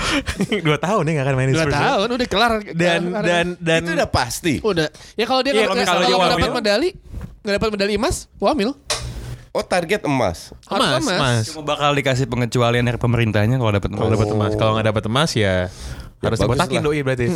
Dua 0.66 0.76
tahun 0.76 1.02
nih 1.02 1.12
gak 1.14 1.24
akan 1.24 1.34
main 1.34 1.48
di 1.48 1.54
dua 1.54 1.64
Spurs. 1.64 1.76
tahun 1.76 2.08
udah 2.10 2.28
kelar 2.28 2.52
Dan 2.70 3.00
Kelar. 3.06 3.22
dan 3.22 3.46
dan 3.58 3.80
itu 3.80 3.92
udah 3.92 4.08
pasti. 4.08 4.54
udah 4.58 4.86
ya 5.14 5.24
kalau 5.24 5.40
dia 5.40 5.52
nggak- 5.54 5.68
kalau 5.68 6.00
kalau 6.02 6.02
dia 6.02 6.16
dapat 6.32 6.52
medali 6.54 6.88
nggak 7.42 7.54
dapat 7.56 7.68
medali 7.70 7.92
emas 7.94 8.16
wamil 8.36 8.72
Oh 9.52 9.60
target 9.60 10.00
emas. 10.02 10.56
emas, 10.64 10.96
emas. 10.96 11.12
emas. 11.12 11.44
Cuma 11.46 11.60
bakal 11.66 11.92
dikasih 11.92 12.24
pengecualian 12.24 12.82
dari 12.82 12.96
pemerintahnya 12.96 13.56
kalau 13.56 13.68
dapat 13.70 13.90
Kalau 13.90 14.08
dapat 14.08 14.28
emas, 14.30 14.52
kalau 14.56 14.72
nggak 14.72 14.88
dapat 14.88 15.04
emas 15.06 15.30
ya 15.32 15.68
harus 16.18 16.38
bagus 16.38 16.56
dibotakin 16.56 16.80
doi 16.80 17.00
berarti. 17.02 17.26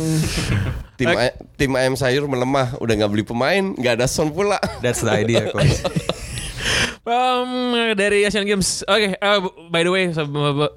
Tim. 0.97 1.07
A- 1.11 1.37
tim 1.53 1.69
ayam 1.73 1.93
sayur 1.93 2.25
melemah, 2.25 2.73
udah 2.77 2.93
nggak 2.95 3.11
beli 3.11 3.21
pemain, 3.21 3.61
nggak 3.69 4.01
ada 4.01 4.07
son 4.07 4.33
pula. 4.33 4.57
That's 4.81 5.05
the 5.05 5.13
idea. 5.13 5.53
Um, 7.07 7.71
dari 7.95 8.27
Asian 8.27 8.43
Games. 8.43 8.83
Oke, 8.83 9.15
uh, 9.15 9.39
by 9.71 9.87
the 9.87 9.91
way 9.95 10.11
se- 10.11 10.27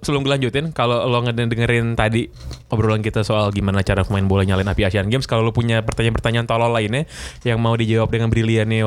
sebelum 0.06 0.22
lanjutin, 0.22 0.70
kalau 0.70 1.02
lo 1.10 1.26
ngedengerin 1.26 1.98
tadi 1.98 2.30
obrolan 2.70 3.02
kita 3.02 3.26
soal 3.26 3.50
gimana 3.50 3.82
cara 3.82 4.06
pemain 4.06 4.22
bola 4.22 4.46
nyalain 4.46 4.70
api 4.70 4.86
Asian 4.86 5.10
Games, 5.10 5.26
kalau 5.26 5.42
lo 5.42 5.50
punya 5.50 5.82
pertanyaan-pertanyaan 5.82 6.46
tolol 6.46 6.70
lainnya 6.70 7.10
yang 7.42 7.58
mau 7.58 7.74
dijawab 7.74 8.14
dengan 8.14 8.30
brilian 8.30 8.70
nih 8.70 8.86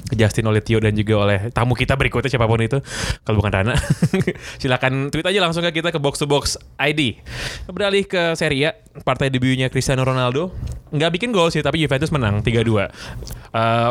oleh 0.00 0.16
Justin, 0.16 0.44
oleh 0.46 0.60
Tio 0.60 0.78
dan 0.78 0.92
juga 0.92 1.14
oleh 1.20 1.38
tamu 1.50 1.72
kita 1.72 1.94
berikutnya 1.94 2.28
siapa 2.28 2.44
pun 2.44 2.58
itu, 2.58 2.80
kalau 3.22 3.38
bukan 3.38 3.52
Rana, 3.52 3.74
silakan 4.60 5.08
tweet 5.08 5.26
aja 5.26 5.38
langsung 5.38 5.62
ke 5.62 5.70
kita 5.72 5.90
ke 5.90 5.98
box 5.98 6.16
to 6.16 6.26
box 6.26 6.44
ID. 6.76 7.20
Beralih 7.66 8.04
ke 8.04 8.34
Serie 8.34 8.66
A, 8.66 8.70
partai 9.00 9.28
debutnya 9.28 9.68
Cristiano 9.68 10.02
Ronaldo 10.02 10.50
nggak 10.90 11.10
bikin 11.14 11.30
gol 11.30 11.48
sih, 11.48 11.62
tapi 11.62 11.78
Juventus 11.78 12.10
menang 12.10 12.42
3-2. 12.42 12.66
Uh, 12.66 12.82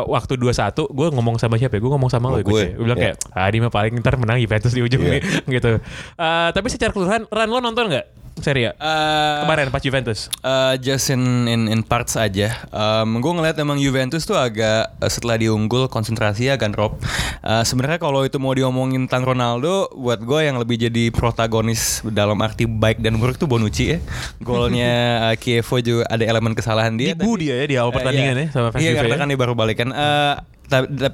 waktu 0.06 0.36
2-1, 0.36 0.76
gue 0.84 1.08
ngomong 1.10 1.40
sama 1.40 1.56
siapa 1.56 1.76
ya? 1.76 1.82
Gue 1.82 1.92
ngomong 1.92 2.12
sama 2.12 2.28
Oh, 2.28 2.36
lo, 2.36 2.40
gue. 2.40 2.52
gue. 2.52 2.66
Gue 2.76 2.84
bilang 2.84 3.00
Iya. 3.00 3.16
kayak, 3.16 3.40
ah 3.40 3.48
ini 3.48 3.58
mah 3.60 3.72
paling 3.72 3.94
ntar 4.00 4.20
menang 4.20 4.36
Juventus 4.38 4.76
di 4.76 4.84
ujung 4.84 5.00
Iya. 5.00 5.12
nih, 5.16 5.22
gitu. 5.56 5.80
Uh, 6.16 6.50
tapi 6.52 6.68
secara 6.68 6.92
keseluruhan, 6.92 7.24
Ran 7.32 7.48
lo 7.48 7.64
nonton 7.64 7.88
nggak 7.88 8.06
Serie 8.42 8.72
A? 8.72 8.74
Eh, 8.76 9.38
Kemarin 9.44 9.68
pas 9.68 9.80
Juventus. 9.80 10.28
Uh, 10.40 10.76
just 10.78 11.08
in, 11.08 11.22
in 11.46 11.68
in 11.68 11.80
parts 11.82 12.14
aja. 12.14 12.54
Um, 12.70 13.18
gue 13.18 13.32
ngeliat 13.32 13.56
emang 13.56 13.76
Juventus 13.76 14.24
tuh 14.24 14.34
agak 14.34 14.92
uh, 14.94 15.06
setelah 15.06 15.36
diunggul 15.36 15.88
konsentrasi 15.88 16.48
agak 16.48 16.72
drop. 16.72 16.98
Uh, 17.40 17.62
Sebenarnya 17.62 17.98
kalau 17.98 18.22
itu 18.22 18.36
mau 18.36 18.52
diomongin 18.52 19.06
tentang 19.06 19.28
Ronaldo, 19.28 19.88
buat 19.92 20.20
gue 20.20 20.40
yang 20.42 20.56
lebih 20.56 20.80
jadi 20.80 21.10
protagonis 21.10 22.02
dalam 22.06 22.40
arti 22.40 22.64
baik 22.64 23.00
dan 23.00 23.16
buruk 23.16 23.36
tuh 23.36 23.46
Bonucci 23.46 23.94
ya. 23.94 23.98
Golnya 24.40 24.94
uh, 25.30 25.36
Kievo 25.42 25.78
juga 25.80 26.04
ada 26.06 26.24
elemen 26.24 26.54
kesalahan 26.54 26.96
dia. 26.96 27.14
Dibu 27.14 27.36
dia 27.36 27.56
ya 27.56 27.66
di 27.66 27.76
awal 27.76 27.92
pertandingan 27.92 28.36
ya 28.36 28.48
sama 28.50 28.74
Iya 28.76 28.92
karena 28.94 29.16
ya. 29.16 29.20
kan 29.20 29.28
dia 29.28 29.40
baru 29.40 29.54
balikan. 29.54 29.90
Eh, 29.90 30.34
ta- 30.36 30.44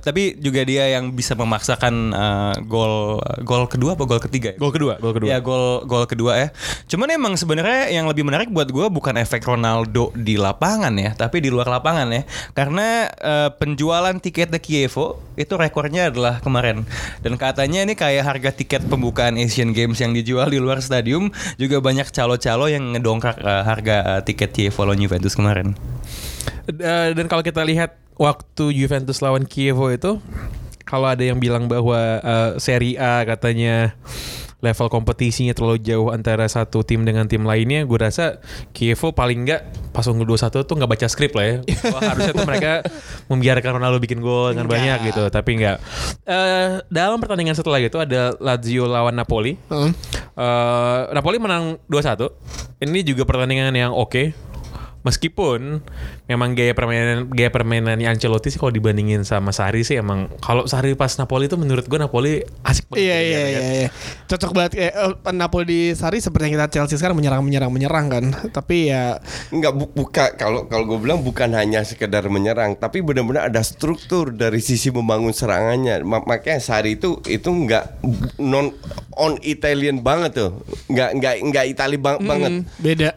tapi 0.03 0.35
juga 0.37 0.61
dia 0.67 0.91
yang 0.91 1.15
bisa 1.15 1.33
memaksakan 1.33 2.11
uh, 2.11 2.55
gol 2.67 3.23
gol 3.41 3.65
kedua 3.71 3.95
apa 3.95 4.03
gol 4.03 4.19
ketiga? 4.19 4.51
ya? 4.53 4.59
Gol 4.59 4.71
kedua, 4.75 4.99
gol 4.99 5.13
kedua. 5.15 5.27
Ya 5.31 5.39
gol 5.39 5.87
gol 5.87 6.05
kedua 6.05 6.33
ya. 6.35 6.47
Cuman 6.91 7.07
emang 7.09 7.33
sebenarnya 7.39 7.89
yang 7.89 8.05
lebih 8.05 8.27
menarik 8.27 8.51
buat 8.51 8.67
gue 8.67 8.87
bukan 8.91 9.15
efek 9.15 9.47
Ronaldo 9.47 10.11
di 10.13 10.35
lapangan 10.35 10.91
ya, 10.99 11.15
tapi 11.15 11.39
di 11.39 11.49
luar 11.49 11.71
lapangan 11.71 12.07
ya. 12.11 12.23
Karena 12.51 13.09
eh, 13.09 13.49
penjualan 13.55 14.15
tiketnya 14.19 14.59
Kievo 14.59 15.23
itu 15.39 15.53
rekornya 15.55 16.11
adalah 16.11 16.43
kemarin. 16.43 16.83
Dan 17.23 17.39
katanya 17.39 17.83
ini 17.83 17.95
kayak 17.95 18.23
harga 18.23 18.51
tiket 18.53 18.85
pembukaan 18.85 19.39
Asian 19.39 19.71
Games 19.71 19.99
yang 19.99 20.11
dijual 20.11 20.51
di 20.51 20.59
luar 20.59 20.83
stadium 20.83 21.31
juga 21.55 21.79
banyak 21.79 22.11
calo-calo 22.11 22.67
yang 22.67 22.95
ngedongkrak 22.95 23.39
eh, 23.39 23.63
harga 23.63 23.97
eh, 24.19 24.21
tiket 24.27 24.51
Kievo 24.51 24.83
lawan 24.83 24.99
Juventus 24.99 25.33
kemarin. 25.33 25.73
Dan 26.65 27.29
kalau 27.29 27.45
kita 27.45 27.61
lihat 27.61 28.04
waktu 28.15 28.71
Juventus 28.75 29.19
lawan 29.19 29.47
Kievo 29.47 29.91
itu 29.91 30.19
kalau 30.85 31.09
ada 31.09 31.23
yang 31.25 31.41
bilang 31.41 31.65
bahwa 31.65 31.97
eh, 32.21 32.51
Serie 32.61 32.95
A 33.01 33.25
katanya 33.25 33.97
level 34.65 34.89
kompetisinya 34.89 35.53
terlalu 35.53 35.77
jauh 35.83 36.09
antara 36.09 36.49
satu 36.49 36.81
tim 36.81 37.05
dengan 37.05 37.29
tim 37.29 37.45
lainnya, 37.45 37.85
gue 37.85 37.99
rasa 38.01 38.41
Kievo 38.73 39.13
paling 39.13 39.45
enggak 39.45 39.61
pas 39.93 40.01
unggul 40.09 40.33
2-1 40.33 40.65
tuh 40.65 40.75
nggak 40.75 40.89
baca 40.89 41.05
skrip 41.05 41.37
lah 41.37 41.45
ya. 41.45 41.55
Wah, 41.93 42.01
harusnya 42.15 42.33
tuh 42.33 42.47
mereka 42.49 42.81
membiarkan 43.29 43.71
Ronaldo 43.77 44.01
bikin 44.01 44.25
gol 44.25 44.57
dengan 44.57 44.65
banyak 44.65 45.13
gitu, 45.13 45.29
tapi 45.29 45.61
enggak. 45.61 45.77
Eh, 46.25 46.81
dalam 46.89 47.21
pertandingan 47.21 47.53
setelah 47.53 47.77
itu 47.77 48.01
ada 48.01 48.33
Lazio 48.41 48.89
lawan 48.89 49.13
Napoli. 49.13 49.59
Heeh. 49.69 49.91
Eh, 50.33 50.99
Napoli 51.13 51.37
menang 51.37 51.77
2-1. 51.85 52.33
Ini 52.81 52.99
juga 53.05 53.23
pertandingan 53.29 53.71
yang 53.75 53.93
oke. 53.93 54.33
Meskipun 55.05 55.85
memang 56.25 56.57
gaya 56.57 56.73
permainan 56.73 57.29
gaya 57.29 57.47
permainannya 57.47 58.09
Ancelotti 58.09 58.49
sih 58.49 58.57
kalau 58.57 58.73
dibandingin 58.73 59.21
sama 59.21 59.53
Sari 59.53 59.85
sih 59.85 59.93
emang 59.95 60.25
kalau 60.41 60.65
Sari 60.65 60.93
pas 60.93 61.13
Napoli 61.15 61.45
itu 61.45 61.53
menurut 61.53 61.85
gue 61.85 61.95
Napoli 61.95 62.41
asik 62.61 62.89
banget. 62.89 63.05
Iya 63.05 63.13
ya, 63.13 63.21
iya 63.21 63.37
kan? 63.37 63.45
iya 63.45 63.61
iya. 63.77 63.89
Cocok 64.25 64.51
banget 64.51 64.71
kayak 64.73 64.93
eh, 64.97 65.13
Napoli 65.31 65.65
di 65.65 65.79
Sari 65.93 66.17
seperti 66.17 66.49
yang 66.49 66.53
kita 66.57 66.67
Chelsea 66.71 66.97
sekarang 66.97 67.13
menyerang 67.13 67.45
menyerang 67.45 67.69
menyerang 67.69 68.05
kan. 68.09 68.25
Tapi 68.49 68.89
ya 68.89 69.21
Enggak 69.49 69.77
bu- 69.77 69.93
buka 69.93 70.33
kalau 70.33 70.65
kalau 70.65 70.85
gue 70.87 70.97
bilang 70.97 71.21
bukan 71.21 71.53
hanya 71.53 71.85
sekedar 71.85 72.25
menyerang, 72.25 72.73
tapi 72.73 72.99
benar-benar 72.99 73.45
ada 73.45 73.61
struktur 73.61 74.33
dari 74.33 74.59
sisi 74.59 74.89
membangun 74.89 75.29
serangannya. 75.29 76.01
Ma- 76.01 76.25
makanya 76.25 76.57
Sari 76.57 76.97
itu 76.97 77.21
itu 77.25 77.47
enggak 77.47 78.01
non 78.41 78.73
on 79.13 79.37
Italian 79.39 80.01
banget 80.01 80.41
tuh. 80.41 80.51
Enggak 80.89 81.09
enggak 81.13 81.33
enggak 81.37 81.65
Itali 81.69 81.97
bang- 82.01 82.17
banget. 82.19 82.49
Hmm, 82.49 82.63
beda. 82.81 83.09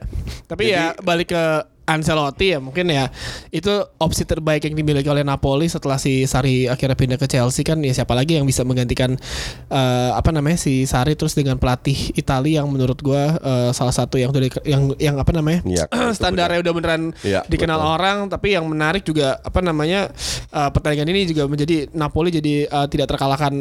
Tapi 0.44 0.62
ya 0.68 0.92
balik 1.00 1.32
ke 1.32 1.44
Ancelotti 1.88 2.52
ya 2.52 2.60
mungkin 2.60 2.86
ya. 2.86 3.08
Itu 3.48 3.72
opsi 3.96 4.22
terbaik 4.22 4.62
yang 4.62 4.76
dimiliki 4.76 5.08
oleh 5.08 5.24
Napoli 5.24 5.66
setelah 5.66 5.96
si 5.96 6.22
Sari 6.22 6.68
akhirnya 6.68 6.92
pindah 6.94 7.16
ke 7.16 7.24
Chelsea 7.24 7.64
kan 7.64 7.80
ya 7.80 7.90
siapa 7.90 8.12
lagi 8.12 8.36
yang 8.36 8.44
bisa 8.44 8.60
menggantikan 8.60 9.16
eh, 9.66 10.10
apa 10.12 10.28
namanya 10.28 10.56
si 10.56 10.84
Sari 10.84 11.14
terus 11.14 11.32
dengan 11.32 11.56
pelatih 11.56 12.12
Italia 12.12 12.60
yang 12.60 12.68
menurut 12.68 12.98
gua 12.98 13.34
eh, 13.34 13.70
salah 13.72 13.90
satu 13.90 14.14
yang 14.14 14.28
udah 14.28 14.42
di- 14.42 14.64
yang 14.64 14.82
yang 14.96 15.16
apa 15.16 15.32
namanya 15.32 15.64
itu 15.66 15.80
standarnya 16.12 16.60
udah 16.60 16.72
beneran 16.72 17.02
Iya, 17.20 17.40
dikenal 17.44 17.78
betul. 17.78 17.94
orang 17.94 18.18
tapi 18.26 18.48
yang 18.52 18.64
menarik 18.64 19.02
juga 19.02 19.38
apa 19.38 19.58
namanya 19.58 20.10
eh, 20.50 20.68
pertandingan 20.68 21.08
ini 21.08 21.20
juga 21.26 21.46
menjadi 21.46 21.88
Napoli 21.90 22.28
jadi 22.30 22.66
eh, 22.66 22.86
tidak 22.88 23.08
terkalahkan 23.08 23.54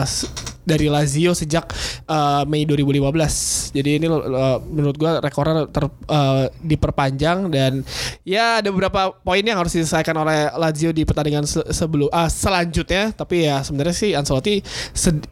s- 0.00 0.28
dari 0.62 0.88
Lazio 0.88 1.32
sejak 1.32 1.68
eh, 2.04 2.42
Mei 2.44 2.64
2015 2.64 3.72
jadi 3.72 3.90
ini 3.94 4.06
eh, 4.06 4.58
menurut 4.64 4.94
gua 4.94 5.18
rekornya 5.18 5.66
ter, 5.66 5.84
eh, 5.88 6.44
diperpanjang 6.60 7.48
dan 7.48 7.63
ya 8.22 8.58
ada 8.58 8.68
beberapa 8.68 9.14
poin 9.16 9.40
yang 9.40 9.56
harus 9.56 9.72
diselesaikan 9.72 10.12
oleh 10.12 10.50
Lazio 10.54 10.90
di 10.90 11.02
pertandingan 11.02 11.44
se- 11.44 11.64
sebelum 11.70 12.08
ah, 12.10 12.26
selanjutnya 12.26 13.12
tapi 13.12 13.46
ya 13.46 13.60
sebenarnya 13.60 13.94
sih 13.94 14.10
Ancelotti 14.12 14.60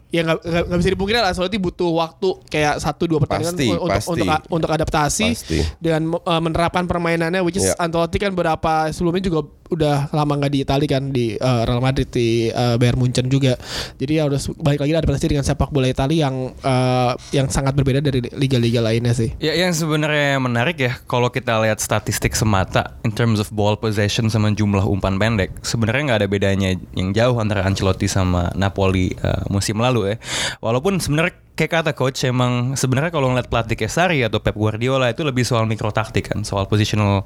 ya 0.09 0.21
nggak 0.23 0.77
bisa 0.77 0.91
dipungkiri 0.93 1.17
lah, 1.17 1.33
Ancelotti 1.33 1.57
butuh 1.57 1.89
waktu 1.89 2.29
kayak 2.47 2.77
satu 2.77 3.09
dua 3.09 3.17
pertandingan 3.17 3.53
Pasti, 3.53 3.67
untuk 3.69 3.89
pasti. 3.89 4.09
untuk 4.13 4.27
untuk 4.49 4.69
adaptasi 4.69 5.27
Pasti. 5.33 5.59
dengan 5.77 6.01
uh, 6.15 6.41
menerapkan 6.41 6.85
permainannya 6.85 7.41
which 7.41 7.57
is 7.57 7.65
Ya. 7.65 7.79
Ancelotti 7.79 8.19
kan 8.19 8.35
berapa 8.35 8.91
sebelumnya 8.91 9.23
juga 9.23 9.47
udah 9.75 10.13
lama 10.13 10.33
nggak 10.39 10.51
di 10.53 10.59
Itali 10.63 10.85
kan 10.87 11.03
di 11.11 11.35
uh, 11.37 11.67
Real 11.67 11.81
Madrid 11.83 12.09
di 12.09 12.47
uh, 12.49 12.79
Bayern 12.79 12.99
Munchen 12.99 13.27
juga 13.27 13.57
jadi 13.99 14.21
ya 14.21 14.23
udah 14.29 14.39
balik 14.61 14.85
lagi 14.85 14.93
adaptasi 14.95 15.25
dengan 15.33 15.45
sepak 15.45 15.69
bola 15.73 15.89
Itali 15.89 16.21
yang 16.21 16.53
uh, 16.63 17.11
yang 17.35 17.49
sangat 17.49 17.75
berbeda 17.75 17.99
dari 17.99 18.23
liga-liga 18.33 18.79
lainnya 18.79 19.11
sih 19.11 19.35
Ya 19.41 19.57
yang 19.57 19.75
sebenarnya 19.75 20.39
menarik 20.39 20.77
ya 20.79 20.93
kalau 21.09 21.27
kita 21.33 21.59
lihat 21.61 21.83
statistik 21.83 22.37
semata 22.37 22.95
in 23.03 23.11
terms 23.11 23.41
of 23.41 23.49
ball 23.51 23.75
possession 23.75 24.31
sama 24.31 24.53
jumlah 24.53 24.85
umpan 24.85 25.17
pendek 25.17 25.51
sebenarnya 25.65 26.01
nggak 26.13 26.19
ada 26.23 26.29
bedanya 26.29 26.69
yang 26.93 27.11
jauh 27.15 27.37
antara 27.41 27.65
Ancelotti 27.65 28.05
sama 28.05 28.53
Napoli 28.53 29.13
uh, 29.23 29.43
musim 29.49 29.79
lalu 29.79 30.13
ya. 30.13 30.15
Walaupun 30.59 30.99
sebenarnya 30.99 31.42
kayak 31.53 31.71
kata 31.71 31.91
coach 31.93 32.25
emang 32.25 32.73
sebenarnya 32.73 33.13
kalau 33.13 33.29
ngeliat 33.29 33.47
pelatih 33.49 33.77
kayak 33.77 33.93
atau 34.25 34.41
Pep 34.41 34.57
Guardiola 34.57 35.13
itu 35.13 35.21
lebih 35.21 35.45
soal 35.45 35.69
mikro 35.69 35.93
taktik 35.93 36.33
kan, 36.33 36.41
soal 36.41 36.65
positional 36.65 37.25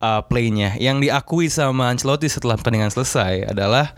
uh, 0.00 0.20
play-nya. 0.24 0.76
Yang 0.80 1.08
diakui 1.08 1.46
sama 1.52 1.92
Ancelotti 1.92 2.28
setelah 2.32 2.56
pertandingan 2.56 2.92
selesai 2.92 3.52
adalah 3.52 3.92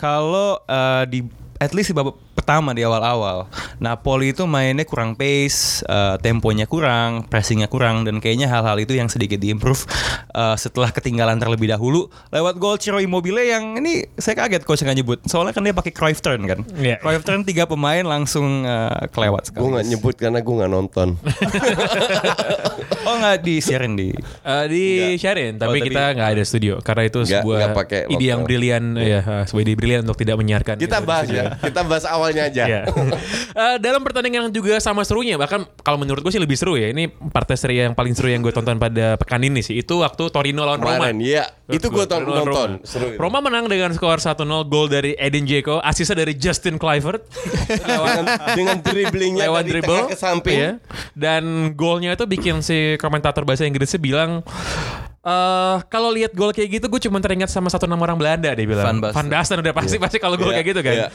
kalau 0.00 0.60
uh, 0.64 1.04
di 1.04 1.47
at 1.58 1.74
least 1.74 1.90
di 1.90 1.96
babak 1.96 2.14
pertama 2.32 2.70
di 2.70 2.80
awal-awal 2.80 3.50
Napoli 3.76 4.30
itu 4.30 4.46
mainnya 4.46 4.82
kurang 4.82 5.14
pace, 5.14 5.82
eh, 5.82 6.16
temponya 6.18 6.64
kurang, 6.64 7.26
pressingnya 7.26 7.66
kurang 7.66 8.02
dan 8.02 8.18
kayaknya 8.18 8.46
hal-hal 8.46 8.78
itu 8.78 8.94
yang 8.94 9.06
sedikit 9.06 9.36
diimprove 9.36 9.84
eh, 10.32 10.56
setelah 10.56 10.88
ketinggalan 10.90 11.36
terlebih 11.36 11.68
dahulu 11.68 12.06
lewat 12.30 12.54
gol 12.56 12.78
Ciro 12.78 12.98
Immobile 12.98 13.42
yang 13.44 13.76
ini 13.78 14.06
saya 14.14 14.38
kaget 14.38 14.62
coach 14.62 14.82
nggak 14.82 14.96
nyebut 14.96 15.18
soalnya 15.26 15.52
kan 15.52 15.62
dia 15.62 15.74
pakai 15.74 15.92
Cruyff 15.92 16.22
turn 16.22 16.46
kan, 16.46 16.62
Iya. 16.74 17.02
Cruyff 17.02 17.22
turn 17.22 17.42
tiga 17.42 17.66
pemain 17.66 18.02
langsung 18.02 18.62
eh, 18.62 19.06
kelewat 19.10 19.50
sekali. 19.50 19.62
Gue 19.62 19.70
nggak 19.78 19.86
nyebut 19.90 20.14
karena 20.14 20.38
gue 20.40 20.54
nggak 20.54 20.72
nonton. 20.72 21.08
oh 23.08 23.16
nggak 23.16 23.36
disiarin 23.40 23.94
di 23.94 24.12
Eh, 24.38 24.64
di 24.66 24.84
sharein, 25.14 25.56
tapi 25.56 25.68
Oh, 25.68 25.74
tapi- 25.74 25.88
kita 25.88 26.02
nggak 26.12 26.28
ada 26.30 26.42
studio 26.42 26.74
karena 26.78 27.02
itu 27.04 27.18
Nggak- 27.20 27.32
sebuah 27.38 27.58
nggak 27.58 27.74
pakai 27.74 28.00
ide 28.08 28.26
yang 28.26 28.40
brilian 28.42 28.84
ya, 28.94 29.20
eh, 29.20 29.42
sebuah 29.44 29.62
ide 29.62 29.74
brilian 29.74 30.00
untuk 30.02 30.16
tidak 30.16 30.36
menyiarkan. 30.36 30.76
Kita 30.76 30.98
di 30.98 31.04
bahas 31.04 31.24
studio. 31.24 31.40
ya. 31.40 31.48
Kita 31.58 31.80
bahas 31.82 32.04
awalnya 32.04 32.42
aja. 32.44 32.64
Iya. 32.64 32.82
Eh, 33.50 33.76
dalam 33.80 33.98
pertandingan 34.00 34.48
yang 34.48 34.54
juga 34.54 34.78
sama 34.78 35.02
serunya 35.02 35.34
bahkan 35.34 35.66
kalau 35.80 35.98
menurut 35.98 36.20
gue 36.20 36.30
sih 36.30 36.38
lebih 36.38 36.54
seru 36.54 36.74
ya 36.74 36.88
ini 36.88 37.08
partai 37.08 37.56
seri 37.56 37.80
yang 37.80 37.90
paling 37.90 38.14
seru 38.14 38.28
yang 38.28 38.38
gue 38.38 38.50
tonton 38.50 38.76
pada 38.76 39.16
pekan 39.16 39.40
ini 39.40 39.60
sih 39.60 39.74
itu 39.76 39.98
waktu 39.98 40.30
Torino 40.30 40.62
lawan 40.62 40.78
Roma. 40.78 40.94
Kemarin, 41.00 41.18
iya. 41.18 41.44
Itu 41.66 41.90
gue 41.90 42.04
nonton. 42.04 42.22
Roma. 42.44 42.78
Seru 42.82 43.06
itu. 43.08 43.18
Roma 43.18 43.38
menang 43.40 43.66
dengan 43.66 43.90
skor 43.90 44.18
1-0 44.18 44.38
gol 44.64 44.86
dari 44.86 45.12
Edin 45.14 45.42
Dzeko, 45.42 45.80
asisnya 45.80 46.18
dari 46.18 46.34
Justin 46.34 46.76
Kluivert 46.76 47.26
dengan, 47.66 48.24
dengan 48.54 48.76
dribblingnya 48.78 49.42
lewat 49.44 49.62
dribble 49.64 50.02
ke 50.06 50.16
samping. 50.16 50.56
iya. 50.56 50.72
Dan 51.12 51.44
golnya 51.74 52.14
itu 52.14 52.24
bikin 52.24 52.60
si 52.60 52.94
komentator 52.98 53.46
bahasa 53.46 53.64
Inggrisnya 53.64 54.02
bilang 54.02 54.42
eh 55.18 55.76
kalau 55.92 56.08
lihat 56.14 56.32
gol 56.32 56.54
kayak 56.54 56.78
gitu 56.78 56.86
gue 56.88 57.00
cuma 57.04 57.18
teringat 57.20 57.50
sama 57.50 57.68
satu 57.68 57.84
nama 57.84 58.00
orang 58.00 58.16
Belanda 58.16 58.48
dia 58.54 58.64
bilang. 58.64 58.86
Van 58.86 58.98
Basten. 59.02 59.26
Basten 59.28 59.56
udah 59.60 59.74
pasti 59.74 59.96
pasti 60.00 60.16
kalau 60.16 60.38
gol 60.40 60.54
Iya, 60.54 60.62
kayak 60.62 60.68
gitu 60.72 60.80
kan. 60.80 60.94
iya. 60.94 61.08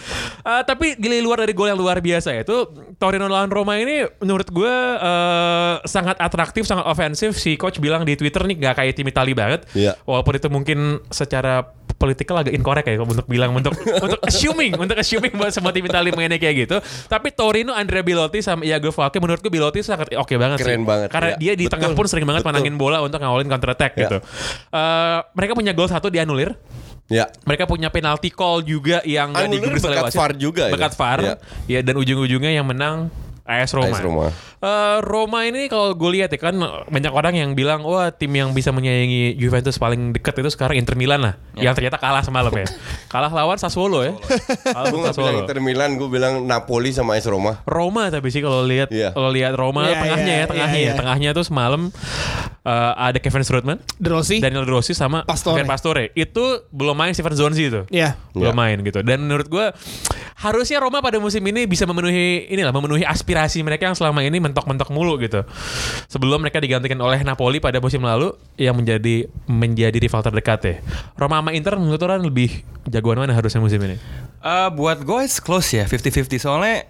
Eh, 0.44 0.62
tapi 0.68 0.94
di 1.00 1.24
luar 1.24 1.42
dari 1.48 1.56
gol 1.56 1.72
yang 1.72 1.80
luar 1.80 1.98
biasa 1.98 2.36
itu 2.36 2.68
Torino 3.00 3.26
lawan 3.26 3.50
Roma 3.50 3.80
ini 3.80 4.06
menurut 4.22 4.52
gue 4.52 4.76
eh, 5.00 5.74
sangat 5.88 6.20
atraktif, 6.20 6.68
sangat 6.68 6.86
ofensif. 6.86 7.40
Si 7.40 7.56
coach 7.56 7.80
bilang 7.80 8.04
di 8.06 8.14
Twitter 8.14 8.44
nih 8.44 8.60
nggak 8.60 8.76
kayak 8.84 8.94
tim 8.94 9.08
Itali 9.08 9.34
banget. 9.34 9.66
Iya. 9.74 9.96
Walaupun 10.06 10.34
itu 10.36 10.48
mungkin 10.52 10.80
secara 11.10 11.64
politikal 12.04 12.36
agak 12.38 12.52
incorrect 12.52 12.84
ya 12.84 13.00
untuk 13.00 13.24
bilang 13.26 13.56
untuk 13.56 13.72
untuk 14.06 14.20
assuming 14.22 14.76
untuk 14.76 15.00
assuming 15.00 15.32
buat 15.32 15.56
semua 15.56 15.72
tim 15.72 15.88
Italia 15.88 16.12
mainnya 16.12 16.36
kayak 16.36 16.68
gitu. 16.68 16.78
Tapi 17.08 17.32
Torino 17.32 17.72
Andrea 17.72 18.04
Bilotti 18.04 18.44
sama 18.44 18.68
Iago 18.68 18.92
Falke 18.92 19.24
menurut 19.24 19.40
gue 19.40 19.48
Bilotti 19.48 19.80
sangat 19.80 20.12
oke 20.12 20.36
banget 20.36 20.60
sih. 20.60 20.68
Keren 20.68 20.84
banget, 20.84 21.08
Karena 21.08 21.32
ya. 21.34 21.38
dia 21.40 21.54
di 21.56 21.66
Betul, 21.66 21.80
tengah 21.80 21.90
pun 21.96 22.06
sering 22.12 22.28
banget 22.28 22.44
betul. 22.44 22.52
menangin 22.52 22.76
bola 22.76 23.00
untuk 23.00 23.24
ngawalin 23.24 23.48
counter 23.48 23.72
attack 23.72 23.96
Ya. 23.96 24.02
gitu. 24.04 24.18
Eh, 24.70 25.20
mereka 25.32 25.54
punya 25.56 25.72
gol 25.72 25.88
satu 25.88 26.12
dianulir. 26.12 26.52
Ya. 27.08 27.30
Mereka 27.46 27.68
punya 27.68 27.88
penalti 27.88 28.32
call 28.32 28.64
juga 28.64 29.00
yang 29.06 29.32
nggak 29.32 29.46
Anulir 29.46 29.60
digubris 29.62 29.84
oleh 29.86 29.98
bekat. 30.02 30.14
VAR 30.18 30.32
juga 30.36 30.64
ya? 30.68 30.74
Bekat 30.74 30.94
VAR. 30.98 31.20
Ya. 31.22 31.36
Ya 31.68 31.80
dan 31.80 31.96
ujung-ujungnya 31.96 32.52
yang 32.52 32.66
menang 32.66 33.08
AS 33.44 33.72
Roma. 33.72 33.92
AS 33.92 34.00
Roma. 34.00 34.28
Eh, 34.58 34.98
Roma 35.04 35.44
ini 35.44 35.68
kalau 35.68 35.92
gue 35.92 36.10
lihat 36.16 36.32
ya 36.32 36.40
kan 36.40 36.56
banyak 36.88 37.12
orang 37.12 37.36
yang 37.36 37.52
bilang 37.52 37.84
wah 37.84 38.08
tim 38.10 38.32
yang 38.32 38.56
bisa 38.56 38.72
menyaingi 38.72 39.36
Juventus 39.36 39.76
paling 39.76 40.16
dekat 40.16 40.40
itu 40.40 40.48
sekarang 40.50 40.80
Inter 40.80 40.96
Milan 40.96 41.20
lah. 41.20 41.36
Yang 41.54 41.84
ternyata 41.84 42.00
kalah 42.00 42.24
semalam 42.24 42.48
ya. 42.50 42.64
kalah 43.14 43.28
lawan 43.28 43.60
Sassuolo 43.60 44.00
ya. 44.02 44.16
Kalah 44.64 44.88
Gue 44.88 45.00
nggak 45.04 45.12
bilang 45.12 45.36
Sassuolo. 45.36 45.40
Inter 45.44 45.60
Milan, 45.60 46.00
gue 46.00 46.08
bilang 46.08 46.48
Napoli 46.48 46.96
sama 46.96 47.20
AS 47.20 47.28
Roma. 47.28 47.60
Roma 47.68 48.08
tapi 48.08 48.32
sih 48.32 48.40
kalau 48.40 48.64
lihat 48.64 48.88
Iya. 48.88 49.12
kalau 49.12 49.28
lihat 49.28 49.52
Roma 49.54 49.86
Iya, 49.86 50.00
tengahnya 50.00 50.24
iya, 50.32 50.40
ya 50.40 50.46
tengahnya 50.48 50.80
iya, 50.80 50.88
ya 50.88 50.88
iya. 50.88 51.00
tengahnya 51.00 51.30
tuh 51.36 51.44
semalam 51.44 51.82
eh, 52.64 52.94
ada 52.96 53.20
Kevin 53.20 53.44
Strootman, 53.44 53.78
De 54.00 54.08
Rossi 54.08 54.40
Daniel 54.40 54.64
De 54.64 54.72
Rossi 54.72 54.96
sama 54.96 55.28
Pastore. 55.28 55.60
Ivan 55.60 55.68
Pastore. 55.68 56.16
Itu 56.16 56.64
belum 56.72 56.96
main 56.96 57.12
Steven 57.12 57.36
Zonzi 57.36 57.68
itu. 57.68 57.84
ya 57.92 58.16
belum 58.32 58.56
Ya. 58.56 58.56
main 58.56 58.80
gitu. 58.80 59.04
Dan 59.04 59.28
menurut 59.28 59.52
gue 59.52 59.66
harusnya 60.40 60.80
Roma 60.80 61.04
pada 61.04 61.20
musim 61.20 61.44
ini 61.44 61.68
bisa 61.68 61.84
memenuhi 61.84 62.48
inilah 62.48 62.72
memenuhi 62.72 63.04
aspirasi 63.04 63.33
mereka 63.66 63.90
yang 63.90 63.98
selama 63.98 64.22
ini 64.22 64.38
mentok-mentok 64.40 64.90
mulu 64.94 65.18
gitu. 65.20 65.44
Sebelum 66.08 66.42
mereka 66.42 66.62
digantikan 66.62 66.98
oleh 67.02 67.20
Napoli 67.22 67.58
pada 67.60 67.82
musim 67.82 68.02
lalu 68.06 68.34
yang 68.56 68.78
menjadi 68.78 69.28
menjadi 69.50 69.98
rival 69.98 70.22
terdekat 70.22 70.60
ya. 70.64 70.76
Roma 71.18 71.42
sama 71.42 71.52
Inter 71.52 71.76
menurut 71.76 72.02
orang 72.06 72.22
lebih 72.24 72.64
jagoan 72.88 73.20
mana 73.20 73.34
harusnya 73.34 73.60
musim 73.60 73.82
ini? 73.84 73.98
Eh, 74.44 74.70
buat 74.76 75.00
gue 75.02 75.22
close 75.40 75.70
ya 75.80 75.86
50-50 75.88 76.36
soalnya 76.36 76.84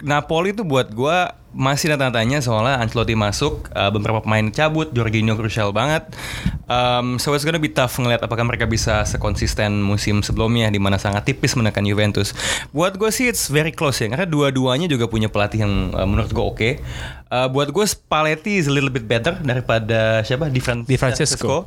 Napoli 0.00 0.52
itu 0.52 0.64
buat 0.64 0.92
gue 0.92 1.18
masih 1.56 1.96
ada 1.96 2.12
tanya 2.12 2.44
soalnya 2.44 2.78
Ancelotti 2.78 3.16
masuk 3.16 3.72
eh, 3.72 3.90
beberapa 3.90 4.20
pemain 4.20 4.46
cabut 4.52 4.92
Jorginho 4.92 5.34
krusial 5.34 5.72
banget 5.72 6.06
Um, 6.66 7.22
so 7.22 7.30
it's 7.30 7.46
gonna 7.46 7.62
be 7.62 7.70
tough 7.70 7.94
ngeliat 7.94 8.26
apakah 8.26 8.42
mereka 8.42 8.66
bisa 8.66 9.06
sekonsisten 9.06 9.86
musim 9.86 10.18
sebelumnya 10.18 10.66
di 10.66 10.82
mana 10.82 10.98
sangat 10.98 11.22
tipis 11.22 11.54
menekan 11.54 11.86
Juventus 11.86 12.34
buat 12.74 12.98
gue 12.98 13.06
sih 13.06 13.30
it's 13.30 13.46
very 13.46 13.70
close 13.70 14.02
ya 14.02 14.10
karena 14.10 14.26
dua-duanya 14.26 14.90
juga 14.90 15.06
punya 15.06 15.30
pelatih 15.30 15.62
yang 15.62 15.94
eh, 15.94 16.02
menurut 16.02 16.34
gue 16.34 16.42
oke 16.42 16.70
Eh, 17.26 17.48
buat 17.50 17.74
gue 17.74 17.82
Spalletti 17.82 18.54
is 18.62 18.70
a 18.70 18.72
little 18.72 18.86
bit 18.86 19.02
better 19.02 19.34
daripada 19.42 20.22
siapa 20.22 20.46
Di, 20.46 20.62
Fran- 20.62 20.86
Di 20.86 20.94
Francesco. 20.94 21.66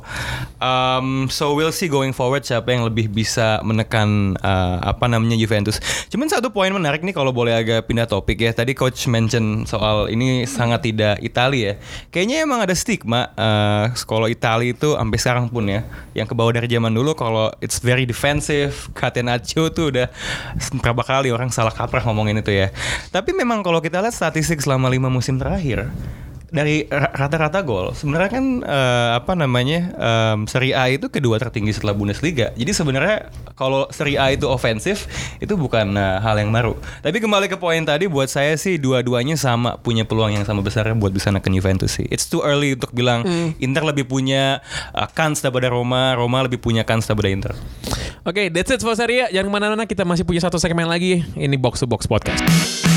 Um, 0.56 1.28
so 1.28 1.52
we'll 1.52 1.68
see 1.68 1.84
going 1.84 2.16
forward 2.16 2.48
siapa 2.48 2.72
yang 2.72 2.88
lebih 2.88 3.12
bisa 3.12 3.60
menekan 3.60 4.40
uh, 4.40 4.80
apa 4.80 5.04
namanya 5.04 5.36
Juventus. 5.36 5.76
Cuman 6.08 6.32
satu 6.32 6.48
poin 6.48 6.72
menarik 6.72 7.04
nih 7.04 7.12
kalau 7.12 7.28
boleh 7.36 7.52
agak 7.52 7.92
pindah 7.92 8.08
topik 8.08 8.40
ya. 8.40 8.56
Tadi 8.56 8.72
coach 8.72 9.04
mention 9.04 9.68
soal 9.80 10.12
ini 10.12 10.44
sangat 10.44 10.84
tidak 10.84 11.16
Italia 11.24 11.72
ya. 11.72 11.74
Kayaknya 12.12 12.36
emang 12.44 12.60
ada 12.60 12.76
stigma 12.76 13.32
uh, 13.32 13.88
kalau 14.04 14.28
Italia 14.28 14.76
itu 14.76 14.92
sampai 14.92 15.16
sekarang 15.16 15.48
pun 15.48 15.64
ya 15.64 15.88
yang 16.12 16.28
ke 16.28 16.36
bawah 16.36 16.52
dari 16.52 16.68
zaman 16.68 16.92
dulu 16.92 17.16
kalau 17.16 17.48
it's 17.64 17.80
very 17.80 18.04
defensive, 18.04 18.92
Catenaccio 18.92 19.72
tuh 19.72 19.88
udah 19.88 20.12
berapa 20.84 21.00
kali 21.00 21.32
orang 21.32 21.48
salah 21.48 21.72
kaprah 21.72 22.04
ngomongin 22.04 22.44
itu 22.44 22.52
ya. 22.52 22.68
Tapi 23.08 23.32
memang 23.32 23.64
kalau 23.64 23.80
kita 23.80 24.04
lihat 24.04 24.12
statistik 24.12 24.60
selama 24.60 24.92
lima 24.92 25.08
musim 25.08 25.40
terakhir 25.40 25.88
dari 26.50 26.82
ra- 26.86 27.14
rata-rata 27.14 27.62
gol 27.62 27.94
sebenarnya 27.94 28.30
kan 28.30 28.44
eh, 28.60 29.10
apa 29.14 29.32
namanya 29.34 29.80
em, 29.94 30.38
Serie 30.44 30.74
A 30.74 30.90
itu 30.90 31.06
kedua 31.06 31.38
tertinggi 31.38 31.70
setelah 31.70 31.94
Bundesliga 31.94 32.50
jadi 32.54 32.70
sebenarnya 32.74 33.30
kalau 33.54 33.86
Serie 33.90 34.18
A 34.18 34.34
itu 34.34 34.50
ofensif 34.50 35.06
itu 35.38 35.54
bukan 35.54 35.94
eh, 35.94 36.18
hal 36.18 36.36
yang 36.36 36.50
baru 36.50 36.74
tapi 37.00 37.22
kembali 37.22 37.46
ke 37.46 37.56
poin 37.56 37.82
tadi 37.82 38.10
buat 38.10 38.26
saya 38.26 38.58
sih 38.58 38.76
dua-duanya 38.76 39.38
sama 39.38 39.78
punya 39.78 40.02
peluang 40.02 40.34
yang 40.34 40.44
sama 40.44 40.60
besar 40.60 40.90
buat 40.98 41.14
bisa 41.14 41.30
neken 41.30 41.54
Juventus 41.54 41.94
sih 41.94 42.06
it's 42.10 42.26
too 42.26 42.42
early 42.42 42.74
untuk 42.74 42.90
bilang 42.90 43.22
Inter 43.62 43.86
lebih 43.86 44.10
punya 44.10 44.58
eh, 44.92 45.08
kans 45.14 45.38
daripada 45.40 45.70
Roma 45.70 46.18
Roma 46.18 46.42
lebih 46.42 46.58
punya 46.58 46.82
kans 46.82 47.06
daripada 47.06 47.30
Inter 47.30 47.52
Oke, 48.20 48.52
that's 48.52 48.68
it 48.68 48.84
for 48.84 48.92
Serie 48.92 49.24
A. 49.24 49.26
Jangan 49.32 49.48
ke 49.48 49.52
mana-mana, 49.56 49.82
kita 49.88 50.04
masih 50.04 50.28
punya 50.28 50.44
satu 50.44 50.60
segmen 50.60 50.84
lagi. 50.84 51.24
Ini 51.40 51.56
Box 51.56 51.80
to 51.80 51.88
Box 51.88 52.04
Podcast. 52.04 52.89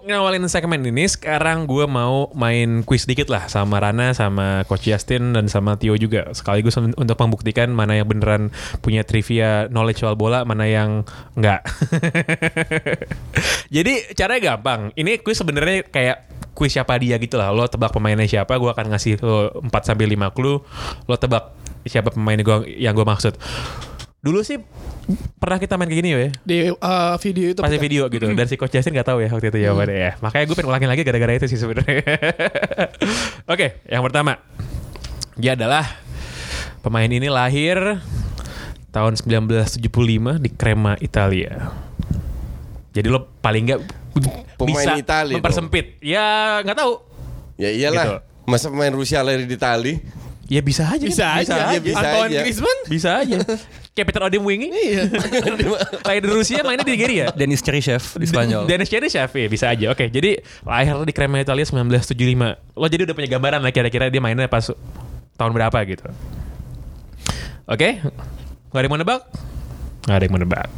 Untuk 0.00 0.16
ngawalin 0.16 0.48
segmen 0.48 0.80
ini, 0.80 1.04
sekarang 1.04 1.68
gue 1.68 1.84
mau 1.84 2.32
main 2.32 2.80
quiz 2.88 3.04
dikit 3.04 3.28
lah 3.28 3.52
sama 3.52 3.84
Rana, 3.84 4.16
sama 4.16 4.64
Coach 4.64 4.88
Justin, 4.88 5.36
dan 5.36 5.44
sama 5.44 5.76
Tio 5.76 5.92
juga. 6.00 6.32
Sekaligus 6.32 6.80
un- 6.80 6.96
untuk 6.96 7.20
membuktikan 7.20 7.68
mana 7.68 8.00
yang 8.00 8.08
beneran 8.08 8.48
punya 8.80 9.04
trivia 9.04 9.68
knowledge 9.68 10.00
soal 10.00 10.16
bola, 10.16 10.48
mana 10.48 10.64
yang 10.64 11.04
enggak. 11.36 11.68
Jadi 13.76 14.16
caranya 14.16 14.56
gampang. 14.56 14.88
Ini 14.96 15.20
quiz 15.20 15.36
sebenarnya 15.36 15.84
kayak 15.84 16.48
quiz 16.56 16.72
siapa 16.72 16.96
dia 16.96 17.20
gitu 17.20 17.36
lah. 17.36 17.52
Lo 17.52 17.68
tebak 17.68 17.92
pemainnya 17.92 18.24
siapa, 18.24 18.56
gue 18.56 18.72
akan 18.72 18.96
ngasih 18.96 19.20
lo 19.20 19.52
4 19.68 19.68
sampai 19.84 20.16
5 20.16 20.32
clue. 20.32 20.64
Lo 21.04 21.14
tebak 21.20 21.52
siapa 21.84 22.08
pemain 22.08 22.40
gua, 22.40 22.64
yang 22.64 22.96
gue 22.96 23.04
maksud. 23.04 23.36
Dulu 24.20 24.44
sih 24.44 24.60
pernah 25.40 25.56
kita 25.56 25.80
main 25.80 25.88
kayak 25.88 26.00
gini 26.04 26.08
ya. 26.12 26.30
Di 26.44 26.56
uh, 26.76 27.16
video 27.24 27.56
itu. 27.56 27.60
Pasti 27.64 27.80
video 27.80 28.04
gitu. 28.12 28.28
Dan 28.28 28.44
si 28.44 28.60
Coach 28.60 28.76
Justin 28.76 28.92
gak 28.92 29.08
tahu 29.08 29.24
ya 29.24 29.32
waktu 29.32 29.48
itu 29.48 29.58
jawabannya 29.64 29.96
ya. 29.96 30.12
Makanya 30.20 30.44
gue 30.44 30.56
pengen 30.60 30.68
ulangin 30.68 30.88
lagi 30.92 31.02
gara-gara 31.08 31.32
itu 31.40 31.46
sih 31.48 31.56
sebenarnya. 31.56 32.04
Oke, 33.52 33.80
yang 33.88 34.04
pertama. 34.04 34.36
Dia 35.40 35.56
adalah 35.56 35.88
pemain 36.84 37.08
ini 37.08 37.32
lahir 37.32 37.80
tahun 38.92 39.16
1975 39.16 39.88
di 40.36 40.50
Crema, 40.52 41.00
Italia. 41.00 41.72
Jadi 42.92 43.06
lo 43.08 43.24
paling 43.40 43.62
nggak 43.72 43.80
Pemain 44.60 44.76
bisa 44.76 44.90
Italia 45.00 45.32
dong. 45.32 45.40
mempersempit. 45.40 45.96
Ya 46.04 46.60
nggak 46.60 46.76
tahu. 46.76 46.92
Ya 47.56 47.72
iyalah. 47.72 48.04
Gitu. 48.04 48.16
Masa 48.44 48.68
pemain 48.68 48.92
Rusia 48.92 49.24
lahir 49.24 49.48
di 49.48 49.56
Itali? 49.56 49.96
Ya 50.50 50.60
bisa 50.60 50.84
aja. 50.90 51.06
Bisa 51.06 51.24
kan? 51.24 51.40
aja. 51.40 51.54
aja, 51.72 51.78
bisa 51.80 52.02
Antoine 52.02 52.30
aja. 52.34 52.40
Griezmann. 52.42 52.78
Bisa 52.90 53.10
aja. 53.22 53.38
Kayak 53.90 54.06
Peter 54.06 54.22
Odem 54.22 54.42
Wingi. 54.46 54.70
Iya. 54.70 55.10
lahir 56.06 56.22
di 56.22 56.30
Rusia 56.30 56.62
mainnya 56.62 56.86
di 56.86 56.94
Nigeria. 56.94 57.34
Dennis 57.34 57.58
Cheryshev 57.58 58.22
di 58.22 58.26
Spanyol 58.30 58.62
Dennis 58.70 58.86
Cheryshev 58.86 59.30
ya 59.34 59.48
bisa 59.50 59.66
aja. 59.66 59.90
Oke, 59.90 60.06
jadi 60.06 60.38
lahir 60.62 60.94
di 61.02 61.12
Crema 61.12 61.42
Italia 61.42 61.66
1975. 61.66 62.78
Lo 62.78 62.86
jadi 62.86 63.02
udah 63.10 63.14
punya 63.18 63.28
gambaran 63.28 63.60
lah 63.60 63.72
kira-kira 63.74 64.06
dia 64.06 64.22
mainnya 64.22 64.46
pas 64.46 64.70
tahun 65.34 65.52
berapa 65.52 65.78
gitu. 65.90 66.06
Oke, 67.66 68.02
nggak 68.70 68.78
ada 68.78 68.86
yang 68.86 68.92
mau 68.94 69.00
nebak? 69.02 69.20
Nggak 70.06 70.16
ada 70.16 70.24
yang 70.24 70.34
mau 70.34 70.42
nebak. 70.42 70.68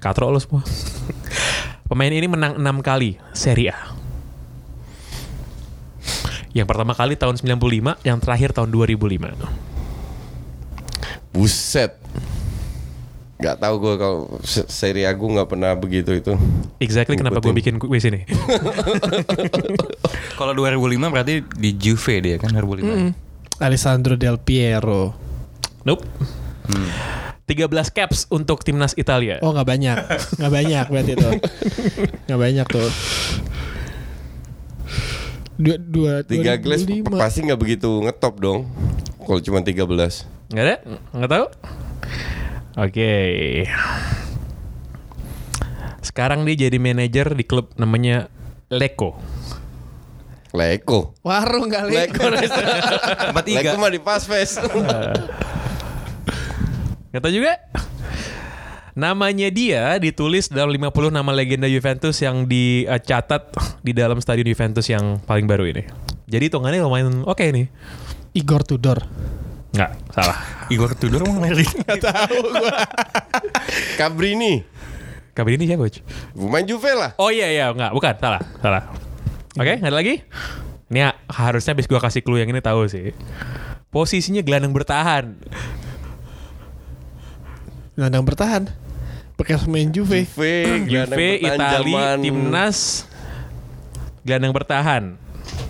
Katro 0.00 0.32
lo 0.32 0.40
semua. 0.40 0.64
Pemain 1.88 2.10
ini 2.10 2.26
menang 2.26 2.58
6 2.58 2.64
kali 2.82 3.20
Serie 3.36 3.70
A. 3.70 3.94
Yang 6.56 6.66
pertama 6.72 6.96
kali 6.96 7.20
tahun 7.20 7.36
95, 7.36 8.00
yang 8.00 8.16
terakhir 8.16 8.56
tahun 8.56 8.72
2005. 8.72 9.75
Buset. 11.36 11.92
Gak 13.36 13.60
tahu 13.60 13.76
gue 13.76 13.94
kalau 13.94 14.18
se- 14.40 14.64
seri 14.66 15.04
aku 15.04 15.28
nggak 15.28 15.44
pernah 15.46 15.76
begitu 15.76 16.08
itu. 16.10 16.32
Exactly 16.80 17.14
kenapa 17.14 17.36
gue 17.38 17.52
bikin 17.52 17.76
quiz 17.76 18.08
ini. 18.08 18.24
kalau 20.34 20.52
2005 20.52 20.80
berarti 21.12 21.44
di 21.44 21.76
Juve 21.76 22.16
dia 22.18 22.36
kan 22.36 22.48
2005 22.50 23.12
Alessandro 23.58 24.16
Del 24.16 24.36
Piero. 24.36 25.12
Nope. 25.84 26.08
13 27.46 27.68
caps 27.90 28.26
untuk 28.28 28.60
timnas 28.60 28.96
Italia. 28.96 29.36
Oh 29.38 29.52
nggak 29.52 29.68
banyak, 29.68 29.96
nggak 30.34 30.52
banyak 30.52 30.84
berarti 30.88 31.12
itu. 31.14 31.30
Nggak 32.26 32.40
banyak 32.40 32.66
tuh. 32.66 32.88
Dua, 35.56 35.76
dua, 35.78 36.12
Tiga 36.20 36.56
gelas 36.56 36.84
2005. 36.84 37.16
pasti 37.16 37.38
nggak 37.42 37.56
begitu 37.56 37.88
ngetop 38.02 38.34
dong. 38.36 38.68
Kalau 39.18 39.40
cuma 39.40 39.60
13. 39.60 40.35
Nggak 40.46 40.64
ada? 40.64 40.76
Nggak 41.10 41.30
tahu? 41.30 41.46
Oke. 42.76 43.12
Sekarang 46.04 46.46
dia 46.46 46.68
jadi 46.68 46.78
manajer 46.78 47.34
di 47.34 47.42
klub 47.42 47.74
namanya 47.74 48.30
Leko. 48.70 49.18
Leko. 50.54 51.18
Warung 51.26 51.66
kali. 51.66 51.98
Leko. 51.98 52.30
tempat 53.32 53.44
tiga 53.44 53.74
Leko 53.74 53.82
mah 53.82 53.90
di 53.90 54.00
pas 54.00 54.22
face. 54.22 54.60
Nggak 57.10 57.20
tahu 57.20 57.32
juga? 57.32 57.52
Namanya 58.96 59.52
dia 59.52 60.00
ditulis 60.00 60.48
dalam 60.48 60.72
50 60.72 61.12
nama 61.12 61.30
legenda 61.32 61.68
Juventus 61.68 62.16
yang 62.24 62.48
dicatat 62.48 63.52
di 63.84 63.92
dalam 63.92 64.20
stadion 64.24 64.48
Juventus 64.48 64.88
yang 64.88 65.20
paling 65.20 65.44
baru 65.44 65.68
ini. 65.68 65.84
Jadi 66.28 66.48
hitungannya 66.48 66.80
lumayan 66.80 67.24
oke 67.28 67.44
nih. 67.44 67.68
Igor 68.32 68.64
Tudor. 68.64 69.04
Nggak, 69.76 69.90
salah. 70.08 70.36
Igor 70.72 70.96
Tudor 70.96 71.22
mau 71.28 71.36
lahir 71.38 71.60
di 71.60 71.68
Cabrini. 74.00 74.64
Kabar 75.36 75.52
ini 75.52 75.68
siapa, 75.68 75.84
Coach? 75.84 76.00
Pemain 76.32 76.64
Juve 76.64 76.96
lah. 76.96 77.12
Oh 77.20 77.28
iya 77.28 77.52
iya 77.52 77.68
enggak, 77.68 77.92
bukan, 77.92 78.16
salah, 78.16 78.40
salah. 78.64 78.88
Oke, 79.52 79.76
ada 79.76 79.92
lagi? 79.92 80.24
Ini 80.88 80.98
ya, 81.04 81.10
harusnya 81.28 81.76
habis 81.76 81.84
gua 81.84 82.00
kasih 82.00 82.24
clue 82.24 82.40
yang 82.40 82.48
ini 82.48 82.64
tahu 82.64 82.88
sih. 82.88 83.12
Posisinya 83.92 84.40
gelandang 84.40 84.72
bertahan. 84.72 85.36
Gelandang 88.00 88.24
bertahan. 88.24 88.62
Bekas 89.36 89.68
main 89.68 89.92
Juve. 89.92 90.24
Juve, 90.24 90.88
gelandang 90.88 91.20
Juve, 91.20 91.44
bertahan 91.44 91.80
Itali, 91.84 91.92
zaman- 91.92 92.20
timnas 92.24 92.78
gelandang 94.24 94.54
bertahan. 94.56 95.02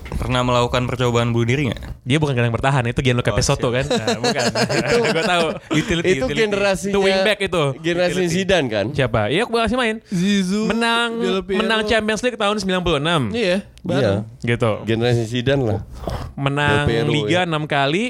Pernah 0.09 0.41
melakukan 0.41 0.87
percobaan 0.87 1.31
bunuh 1.31 1.45
diri 1.45 1.69
nggak 1.69 1.83
Dia 2.03 2.17
bukan 2.17 2.33
gelandang 2.33 2.55
bertahan, 2.55 2.83
itu 2.87 3.01
Gianluca 3.01 3.35
Pesotto 3.35 3.69
kan? 3.69 3.83
Nah, 3.83 4.17
bukan. 4.17 4.45
itu 4.79 4.95
gua 5.15 5.25
tahu. 5.25 5.47
Utility, 5.75 6.11
Itu 6.13 6.25
utility. 6.25 6.39
generasinya 6.39 6.93
Itu 6.93 7.01
wingback 7.03 7.39
itu. 7.43 7.63
Generasi 7.77 8.13
Utility. 8.23 8.35
Zidane 8.39 8.67
kan? 8.71 8.87
Siapa? 8.95 9.21
Iya, 9.27 9.43
gua 9.45 9.67
kasih 9.67 9.77
main. 9.77 9.97
Zizou. 10.07 10.71
Menang 10.71 11.11
Del 11.19 11.41
Piero. 11.43 11.59
menang 11.61 11.81
Champions 11.85 12.23
League 12.23 12.39
tahun 12.39 12.57
96. 12.57 13.35
Iya, 13.35 13.57
baru. 13.83 13.99
Iya. 13.99 14.13
Gitu. 14.41 14.71
Generasi 14.87 15.23
Zidane 15.27 15.63
lah. 15.67 15.81
Menang 16.39 16.87
Del 16.87 17.05
Piero, 17.05 17.11
Liga 17.11 17.41
ya. 17.43 17.51
6 17.51 17.67
kali. 17.67 18.05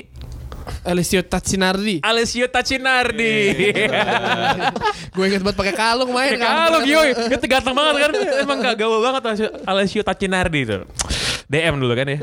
Alessio 0.83 1.23
Tacinardi. 1.23 2.03
Alessio 2.03 2.51
Tacinardi. 2.51 3.39
Gue 5.15 5.25
inget 5.31 5.39
banget 5.39 5.57
pakai 5.57 5.75
kalung 5.75 6.11
main. 6.11 6.35
Kalau 6.35 6.83
Gio, 6.83 7.07
itu 7.07 7.47
ganteng 7.47 7.71
banget 7.71 7.95
kan. 8.03 8.11
Emang 8.43 8.59
gak 8.59 8.75
gaul 8.75 8.99
banget 8.99 9.23
Alessio- 9.25 9.55
Alessio 9.63 10.03
Tacinardi 10.03 10.61
itu. 10.67 10.79
DM 11.47 11.79
dulu 11.79 11.95
kan 11.95 12.07
ya. 12.11 12.19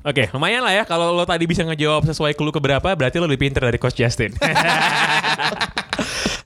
Oke, 0.00 0.32
lumayan 0.32 0.64
lah 0.64 0.72
ya 0.72 0.82
kalau 0.88 1.12
lo 1.12 1.28
tadi 1.28 1.44
bisa 1.44 1.60
ngejawab 1.62 2.08
sesuai 2.08 2.32
clue 2.32 2.50
keberapa 2.50 2.88
berarti 2.96 3.20
lo 3.20 3.28
lebih 3.28 3.46
pinter 3.48 3.68
dari 3.68 3.76
Coach 3.76 4.00
Justin. 4.00 4.32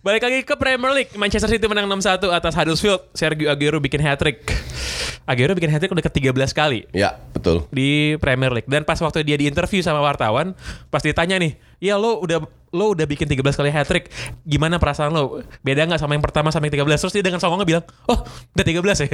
Balik 0.04 0.20
lagi 0.20 0.38
ke 0.44 0.52
Premier 0.54 0.92
League. 0.92 1.12
Manchester 1.16 1.48
City 1.48 1.64
menang 1.64 1.88
6-1 1.88 2.28
atas 2.28 2.52
Huddersfield. 2.52 3.00
Sergio 3.16 3.48
Aguero 3.48 3.80
bikin 3.80 4.04
hat-trick. 4.04 4.44
Aguero 5.24 5.56
bikin 5.56 5.72
hat-trick 5.72 5.88
udah 5.88 6.04
ke-13 6.04 6.52
kali 6.52 6.84
Ya, 6.92 7.16
betul. 7.32 7.64
di 7.72 8.12
Premier 8.20 8.52
League. 8.52 8.68
Dan 8.68 8.84
pas 8.84 9.00
waktu 9.00 9.24
dia 9.24 9.40
diinterview 9.40 9.80
sama 9.80 10.04
wartawan, 10.04 10.52
pas 10.92 11.00
ditanya 11.00 11.40
nih, 11.40 11.56
"Ya 11.80 11.96
lo 11.96 12.20
udah 12.20 12.44
lo 12.68 12.92
udah 12.92 13.08
bikin 13.08 13.24
13 13.24 13.56
kali 13.56 13.72
hat-trick. 13.72 14.12
Gimana 14.44 14.76
perasaan 14.76 15.08
lo? 15.08 15.40
Beda 15.64 15.88
nggak 15.88 15.96
sama 15.96 16.12
yang 16.12 16.20
pertama 16.20 16.52
sama 16.52 16.68
yang 16.68 16.76
13?" 16.76 17.00
Terus 17.00 17.14
dia 17.16 17.24
dengan 17.24 17.40
songongnya 17.40 17.64
bilang, 17.64 17.84
"Oh, 18.04 18.20
udah 18.52 18.64
13 18.68 19.00
ya?" 19.00 19.08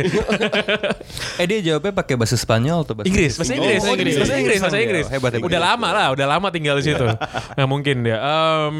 Eh 1.38 1.46
dia 1.46 1.58
jawabnya 1.62 1.94
pakai 1.94 2.18
bahasa 2.18 2.34
Spanyol 2.34 2.82
atau 2.82 2.98
bahasa 2.98 3.06
Inggris, 3.06 3.38
bahasa 3.38 3.54
Inggris, 3.54 3.78
Oh, 3.78 3.94
Inggris. 3.94 4.14
bahasa 4.18 4.34
Inggris, 4.34 4.58
bahasa 4.58 4.78
Inggris. 4.82 5.06
Hebat, 5.06 5.30
hebat. 5.38 5.46
Udah 5.46 5.60
lama 5.62 5.88
lah, 5.94 6.06
udah 6.10 6.26
lama 6.26 6.50
tinggal 6.50 6.74
di 6.82 6.90
situ. 6.90 7.06
Nggak 7.54 7.68
mungkin 7.70 7.96
dia. 8.02 8.18
Em, 8.18 8.74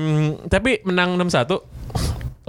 tapi 0.50 0.82
menang 0.82 1.14
6-1 1.14 1.78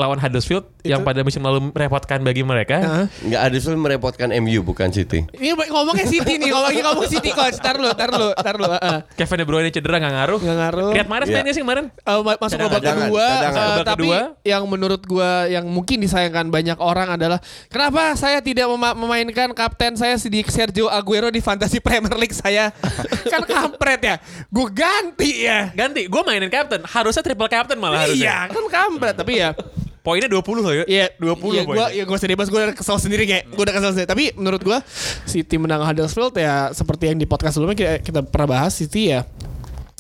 lawan 0.01 0.17
Huddersfield 0.17 0.65
yang 0.81 1.05
pada 1.05 1.21
musim 1.21 1.37
lalu 1.39 1.69
merepotkan 1.69 2.17
bagi 2.19 2.41
mereka. 2.41 2.81
Heeh. 2.81 3.05
Nggak 3.29 3.41
ada 3.45 3.57
sulit 3.57 3.77
merepotkan 3.77 4.33
MU 4.41 4.65
bukan 4.65 4.89
City. 4.89 5.21
Ini 5.29 5.53
ngomongnya 5.53 6.09
City 6.09 6.41
nih, 6.41 6.49
ngomongnya 6.49 6.81
ngomong 6.89 7.05
City 7.05 7.29
coach. 7.29 7.61
Tar 7.61 7.77
lu, 7.77 7.93
tar 7.93 8.09
lu, 8.09 8.33
tar 8.33 8.57
lu. 8.57 8.65
heeh. 8.65 8.97
Kevin 9.13 9.37
De 9.37 9.45
Bruyne 9.45 9.69
cedera 9.69 10.01
nggak 10.01 10.13
ngaruh. 10.17 10.39
Nggak 10.41 10.57
ngaruh. 10.57 10.89
Riyad 10.97 11.05
Mahrez 11.05 11.27
Iya. 11.29 11.35
mainnya 11.37 11.53
sih 11.53 11.61
kemarin. 11.61 11.85
Ma- 12.01 12.39
masuk 12.41 12.57
Cadangan, 12.57 12.65
babak 12.65 12.81
cadangan, 12.81 13.05
kedua, 13.05 13.25
cadangan. 13.27 13.61
Babak 13.61 13.85
tapi 13.85 14.01
kedua. 14.01 14.19
yang 14.41 14.63
menurut 14.65 15.01
gua 15.05 15.31
yang 15.45 15.65
mungkin 15.67 15.97
disayangkan 16.01 16.49
banyak 16.49 16.77
orang 16.81 17.07
adalah 17.13 17.37
kenapa 17.69 18.15
saya 18.15 18.41
tidak 18.41 18.65
mema- 18.65 18.97
memainkan 18.97 19.53
kapten 19.53 19.93
saya 19.93 20.17
si 20.17 20.27
Sergio 20.47 20.89
Aguero 20.89 21.29
di 21.29 21.37
Fantasy 21.37 21.77
Premier 21.77 22.17
League 22.17 22.33
saya 22.33 22.73
kan 23.33 23.43
kampret 23.43 24.01
ya, 24.01 24.15
gue 24.47 24.67
ganti 24.71 25.45
ya. 25.45 25.69
Ganti, 25.71 26.07
gue 26.07 26.21
mainin 26.23 26.49
captain. 26.49 26.81
Harusnya 26.81 27.21
triple 27.21 27.45
captain 27.45 27.77
malah 27.77 28.07
harusnya. 28.07 28.47
Iya 28.47 28.49
kan 28.49 28.65
kampret 28.65 29.13
tapi 29.13 29.37
ya 29.37 29.51
Poinnya 30.01 30.25
20 30.25 30.65
loh 30.65 30.73
ya. 30.73 30.85
Iya 30.89 31.05
20 31.21 31.53
iya, 31.53 31.61
gua, 31.61 31.87
ya 31.93 32.03
gue 32.09 32.17
sedih 32.17 32.33
banget 32.33 32.49
gue 32.49 32.59
udah 32.61 32.77
kesel 32.77 32.97
sendiri 32.97 33.23
kayak 33.29 33.43
gue 33.53 33.63
udah 33.69 33.75
kesel 33.77 33.91
sendiri 33.93 34.09
tapi 34.09 34.23
menurut 34.33 34.61
gue 34.65 34.77
City 35.29 35.61
menang 35.61 35.85
Huddersfield 35.85 36.33
ya 36.33 36.73
seperti 36.73 37.13
yang 37.13 37.17
di 37.21 37.29
podcast 37.29 37.61
sebelumnya 37.61 37.77
kita, 37.77 37.93
kita 38.01 38.19
pernah 38.25 38.57
bahas 38.57 38.73
City 38.73 39.13
ya 39.13 39.21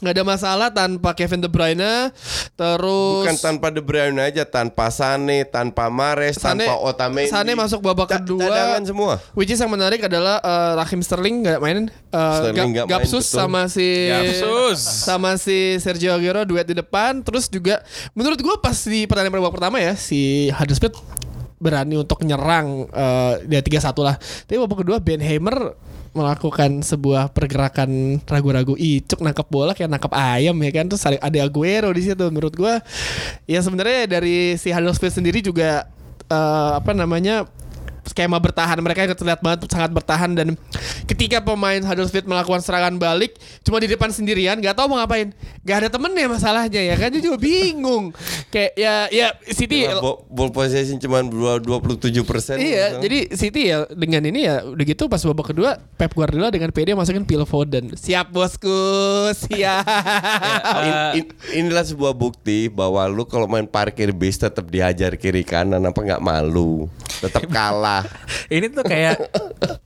nggak 0.01 0.13
ada 0.13 0.25
masalah 0.25 0.67
tanpa 0.67 1.13
Kevin 1.13 1.39
De 1.39 1.45
Bruyne 1.45 2.09
terus 2.51 3.21
Bukan 3.21 3.37
tanpa 3.37 3.69
De 3.69 3.79
Bruyne 3.79 4.17
aja, 4.19 4.43
tanpa 4.43 4.89
Sane, 4.89 5.45
tanpa 5.45 5.87
Mares, 5.87 6.35
Sane- 6.35 6.65
tanpa 6.65 6.81
Otamendi. 6.81 7.29
Sane 7.29 7.53
masuk 7.53 7.79
babak 7.79 8.09
Ca- 8.09 8.17
kedua. 8.17 8.41
Cadangan 8.43 8.83
semua. 8.83 9.13
Which 9.31 9.47
is 9.47 9.57
yang 9.57 9.69
menarik 9.69 10.01
adalah 10.01 10.37
eh, 10.37 10.71
Raheem 10.75 10.99
Sterling 10.99 11.35
nggak 11.43 11.59
main, 11.59 11.77
eh, 11.87 12.17
Sterling 12.33 12.57
Ga- 12.57 12.65
nggak 12.73 12.85
main, 12.87 12.93
Gapsus 12.97 13.25
betul. 13.25 13.37
sama 13.37 13.61
si 13.65 13.87
Gapsus. 14.09 14.79
sama 14.81 15.31
si 15.37 15.57
Sergio 15.77 16.11
Aguero 16.11 16.41
duet 16.43 16.65
di 16.65 16.73
depan. 16.73 17.21
Terus 17.21 17.45
juga 17.45 17.85
menurut 18.11 18.37
gue 18.37 18.55
pas 18.57 18.75
di 18.75 19.05
pertandingan 19.05 19.37
babak 19.37 19.53
pertama 19.55 19.77
ya 19.77 19.93
si 19.93 20.49
Huddersfield 20.49 20.97
berani 21.57 21.93
untuk 21.95 22.25
nyerang 22.25 22.89
eh 22.89 23.33
dia 23.45 23.61
3-1 23.61 23.93
lah. 24.01 24.17
Tapi 24.17 24.57
babak 24.57 24.81
kedua 24.81 24.97
Ben 24.97 25.21
Hamer 25.21 25.77
melakukan 26.11 26.83
sebuah 26.83 27.31
pergerakan 27.31 28.19
ragu-ragu. 28.27 28.75
Icuk 28.75 29.23
nangkap 29.23 29.47
bola 29.47 29.71
kayak 29.71 29.91
nangkap 29.91 30.11
ayam 30.11 30.55
ya 30.59 30.71
kan? 30.75 30.85
Terus 30.91 31.03
ada 31.07 31.39
Aguero 31.39 31.89
di 31.95 32.03
situ. 32.03 32.25
Menurut 32.27 32.53
gua 32.55 32.83
ya 33.47 33.59
sebenarnya 33.63 34.19
dari 34.19 34.59
si 34.59 34.71
Huddersfield 34.71 35.15
sendiri 35.15 35.39
juga 35.39 35.87
eh, 36.27 36.71
apa 36.75 36.91
namanya 36.91 37.47
skema 38.01 38.37
bertahan 38.37 38.77
mereka 38.79 39.05
yang 39.05 39.13
terlihat 39.13 39.39
banget 39.39 39.69
sangat 39.69 39.91
bertahan 39.91 40.33
dan 40.33 40.47
ketika 41.05 41.37
pemain 41.39 41.79
Huddersfield 41.79 42.25
melakukan 42.25 42.59
serangan 42.59 42.97
balik 42.97 43.37
cuma 43.61 43.77
di 43.77 43.85
depan 43.85 44.09
sendirian 44.09 44.57
nggak 44.57 44.73
tahu 44.73 44.89
mau 44.89 44.97
ngapain 44.99 45.29
nggak 45.61 45.77
ada 45.85 45.89
temennya 45.89 46.25
masalahnya 46.25 46.81
ya 46.81 46.95
kan 46.97 47.13
juga 47.13 47.37
bingung 47.37 48.09
kayak 48.49 48.71
ya 48.73 48.95
ya 49.09 49.27
City 49.51 49.85
Cuma 49.85 50.01
bo- 50.01 50.21
ball 50.29 50.49
possession 50.49 50.97
cuma 50.97 51.21
27 51.21 52.21
persen. 52.23 52.55
Iya, 52.57 52.97
jadi 52.97 53.19
City 53.33 53.61
ya 53.67 53.83
dengan 53.91 54.23
ini 54.23 54.45
ya 54.45 54.63
udah 54.63 54.85
gitu 54.85 55.05
pas 55.05 55.19
babak 55.21 55.51
kedua 55.51 55.77
Pep 55.97 56.13
Guardiola 56.13 56.47
dengan 56.47 56.71
PD 56.71 56.93
masukin 56.93 57.25
Phil 57.25 57.43
Foden. 57.43 57.91
Siap 57.93 58.31
bosku, 58.31 58.71
siap. 59.35 59.83
In- 60.81 61.23
in- 61.23 61.33
inilah 61.65 61.83
sebuah 61.83 62.13
bukti 62.13 62.71
bahwa 62.71 63.03
lu 63.07 63.25
kalau 63.25 63.45
main 63.45 63.65
parkir 63.65 64.11
bis 64.11 64.37
tetap 64.37 64.67
dihajar 64.67 65.15
kiri 65.15 65.43
kanan 65.43 65.83
apa 65.83 65.99
nggak 65.99 66.23
malu 66.23 66.87
tetap 67.19 67.43
kalah 67.47 67.90
Ini 68.51 68.67
tuh 68.71 68.83
kayak 68.83 69.15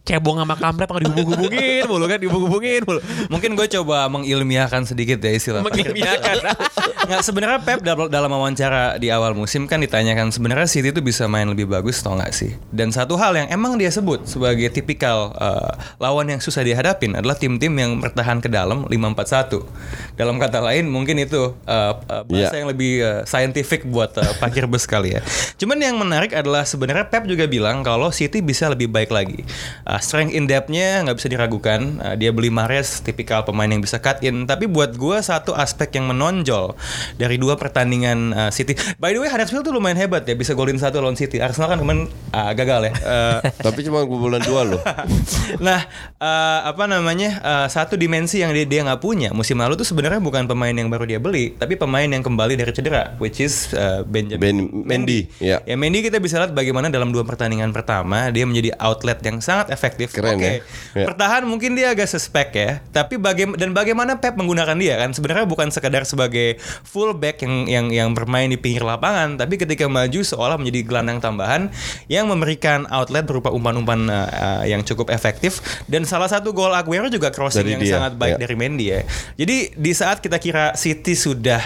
cebong 0.05 0.37
sama 0.37 0.53
kampret 0.57 0.85
yang 0.89 1.01
dihubung-hubungin 1.09 1.83
mulu 1.89 2.05
kan, 2.05 2.17
dihubung-hubungin 2.21 2.81
mulu. 2.85 2.99
Mungkin 3.29 3.57
gue 3.57 3.67
coba 3.79 4.05
mengilmiahkan 4.09 4.85
sedikit 4.85 5.17
ya 5.21 5.31
istilah. 5.33 5.61
Mengilmiahkan. 5.65 6.35
Nggak 7.09 7.21
sebenarnya 7.21 7.59
Pep 7.61 7.79
dalam, 7.85 8.31
wawancara 8.33 8.97
di 8.97 9.13
awal 9.13 9.37
musim 9.37 9.69
kan 9.69 9.77
ditanyakan 9.77 10.33
sebenarnya 10.33 10.65
City 10.65 10.89
itu 10.89 11.05
bisa 11.05 11.29
main 11.29 11.45
lebih 11.45 11.69
bagus 11.69 12.01
atau 12.01 12.17
nggak 12.17 12.33
sih? 12.33 12.57
Dan 12.73 12.89
satu 12.89 13.13
hal 13.15 13.37
yang 13.37 13.47
emang 13.53 13.77
dia 13.77 13.93
sebut 13.93 14.25
sebagai 14.25 14.73
tipikal 14.73 15.29
uh, 15.37 15.69
lawan 16.01 16.33
yang 16.33 16.41
susah 16.41 16.65
dihadapin 16.65 17.13
adalah 17.13 17.37
tim-tim 17.37 17.69
yang 17.77 18.01
bertahan 18.01 18.41
ke 18.41 18.49
dalam 18.49 18.89
5-4-1. 18.89 20.17
Dalam 20.17 20.35
kata 20.41 20.65
lain 20.65 20.89
mungkin 20.89 21.21
itu 21.21 21.53
uh, 21.69 21.93
uh, 22.09 22.25
bahasa 22.25 22.57
Iya. 22.57 22.61
yang 22.61 22.67
lebih 22.73 22.91
uh, 23.01 23.21
scientific 23.23 23.85
buat 23.85 24.11
uh, 24.17 24.33
parkir 24.41 24.65
bus 24.67 24.89
kali 24.89 25.15
ya. 25.15 25.21
Cuman 25.61 25.77
yang 25.77 25.95
menarik 25.95 26.33
adalah 26.33 26.65
sebenarnya 26.65 27.07
Pep 27.07 27.29
juga 27.29 27.47
bilang 27.47 27.79
kalau 27.79 27.94
City 28.11 28.43
bisa 28.43 28.67
lebih 28.71 28.91
baik 28.91 29.11
lagi. 29.11 29.43
Uh, 29.87 29.99
strength 29.99 30.33
in 30.33 30.47
depth-nya 30.47 31.03
nggak 31.07 31.17
bisa 31.17 31.27
diragukan. 31.31 31.99
Uh, 31.99 32.15
dia 32.15 32.31
beli 32.35 32.51
Mahrez 32.51 32.99
tipikal 33.03 33.43
pemain 33.43 33.67
yang 33.67 33.83
bisa 33.83 33.99
cut 33.99 34.19
in. 34.23 34.47
Tapi 34.47 34.67
buat 34.67 34.95
gua 34.99 35.23
satu 35.23 35.55
aspek 35.55 35.95
yang 35.95 36.11
menonjol 36.11 36.75
dari 37.15 37.39
dua 37.39 37.55
pertandingan 37.55 38.35
uh, 38.35 38.51
City. 38.51 38.75
By 38.99 39.15
the 39.15 39.23
way 39.23 39.29
Huddersfield 39.31 39.63
tuh 39.63 39.73
lumayan 39.75 39.99
hebat 39.99 40.27
ya 40.27 40.35
bisa 40.35 40.51
golin 40.51 40.79
satu 40.79 40.99
lawan 40.99 41.15
City. 41.15 41.39
Arsenal 41.39 41.71
kan 41.71 41.79
kemarin 41.79 42.11
uh, 42.35 42.51
gagal 42.51 42.91
ya. 42.91 42.93
Uh, 43.01 43.39
tapi 43.65 43.85
cuma 43.85 44.05
bulan 44.05 44.41
dua 44.43 44.61
loh 44.65 44.81
nah, 45.65 45.85
eh, 46.19 46.59
apa 46.65 46.83
namanya? 46.85 47.39
eh, 47.41 47.67
satu 47.69 47.95
dimensi 47.95 48.41
yang 48.41 48.51
dia 48.53 48.65
dia 48.65 48.81
nggak 48.85 49.01
punya 49.01 49.29
musim 49.31 49.57
lalu 49.59 49.77
tuh 49.77 49.87
sebenarnya 49.87 50.21
bukan 50.21 50.49
pemain 50.49 50.73
yang 50.73 50.89
baru 50.89 51.05
dia 51.05 51.19
beli, 51.21 51.53
tapi 51.55 51.77
pemain 51.77 52.05
yang 52.05 52.21
kembali 52.21 52.57
dari 52.57 52.71
cedera, 52.73 53.15
which 53.21 53.41
is 53.41 53.71
eh, 53.73 54.01
Benjamin 54.05 54.41
Ben 54.41 54.57
Mendy 54.85 55.27
ya 55.39 55.61
Ya 55.65 55.75
Mendy 55.79 56.03
kita 56.05 56.19
bisa 56.19 56.37
lihat 56.41 56.53
bagaimana 56.53 56.91
dalam 56.91 57.09
dua 57.09 57.23
pertandingan 57.23 57.71
pertama 57.71 57.84
dia 58.33 58.43
menjadi 58.43 58.73
outlet 58.81 59.21
yang 59.21 59.37
sangat 59.39 59.69
efektif. 59.69 60.11
Keren 60.11 60.37
Oke, 60.37 60.43
ya. 60.43 60.53
Ya. 60.97 61.05
Bertahan 61.07 61.45
mungkin 61.45 61.77
dia 61.77 61.93
agak 61.93 62.09
suspek 62.09 62.49
ya, 62.55 62.71
tapi 62.89 63.15
bagaimana 63.21 63.57
dan 63.57 63.71
bagaimana 63.71 64.11
Pep 64.17 64.35
menggunakan 64.35 64.75
dia 64.75 64.95
kan 64.97 65.13
sebenarnya 65.13 65.45
bukan 65.45 65.69
sekedar 65.69 66.03
sebagai 66.07 66.57
fullback 66.83 67.43
yang 67.45 67.55
yang 67.67 67.85
yang 67.91 68.09
bermain 68.11 68.49
di 68.49 68.57
pinggir 68.57 68.81
lapangan, 68.81 69.37
tapi 69.37 69.59
ketika 69.59 69.85
maju 69.85 70.19
seolah 70.23 70.57
menjadi 70.57 70.81
gelandang 70.87 71.19
tambahan 71.21 71.69
yang 72.09 72.27
memberikan 72.27 72.89
outlet 72.89 73.23
berupa 73.27 73.51
umpan-umpan 73.51 74.09
uh, 74.09 74.29
uh, 74.29 74.63
yang 74.65 74.81
cukup 74.81 75.11
efektif 75.11 75.61
dan 75.85 76.03
salah 76.07 76.27
satu 76.27 76.51
gol 76.55 76.73
Aguero 76.73 77.07
juga 77.11 77.29
crossing 77.29 77.63
Dari 77.67 77.73
yang 77.77 77.81
dia, 77.83 77.93
sangat 77.99 78.13
baik 78.17 78.35
ya. 78.35 78.39
dari 78.41 78.55
Mendy 78.55 78.85
ya. 78.89 79.01
Jadi 79.35 79.57
di 79.75 79.91
saat 79.91 80.23
kita 80.23 80.39
kira 80.39 80.73
City 80.79 81.13
sudah 81.13 81.61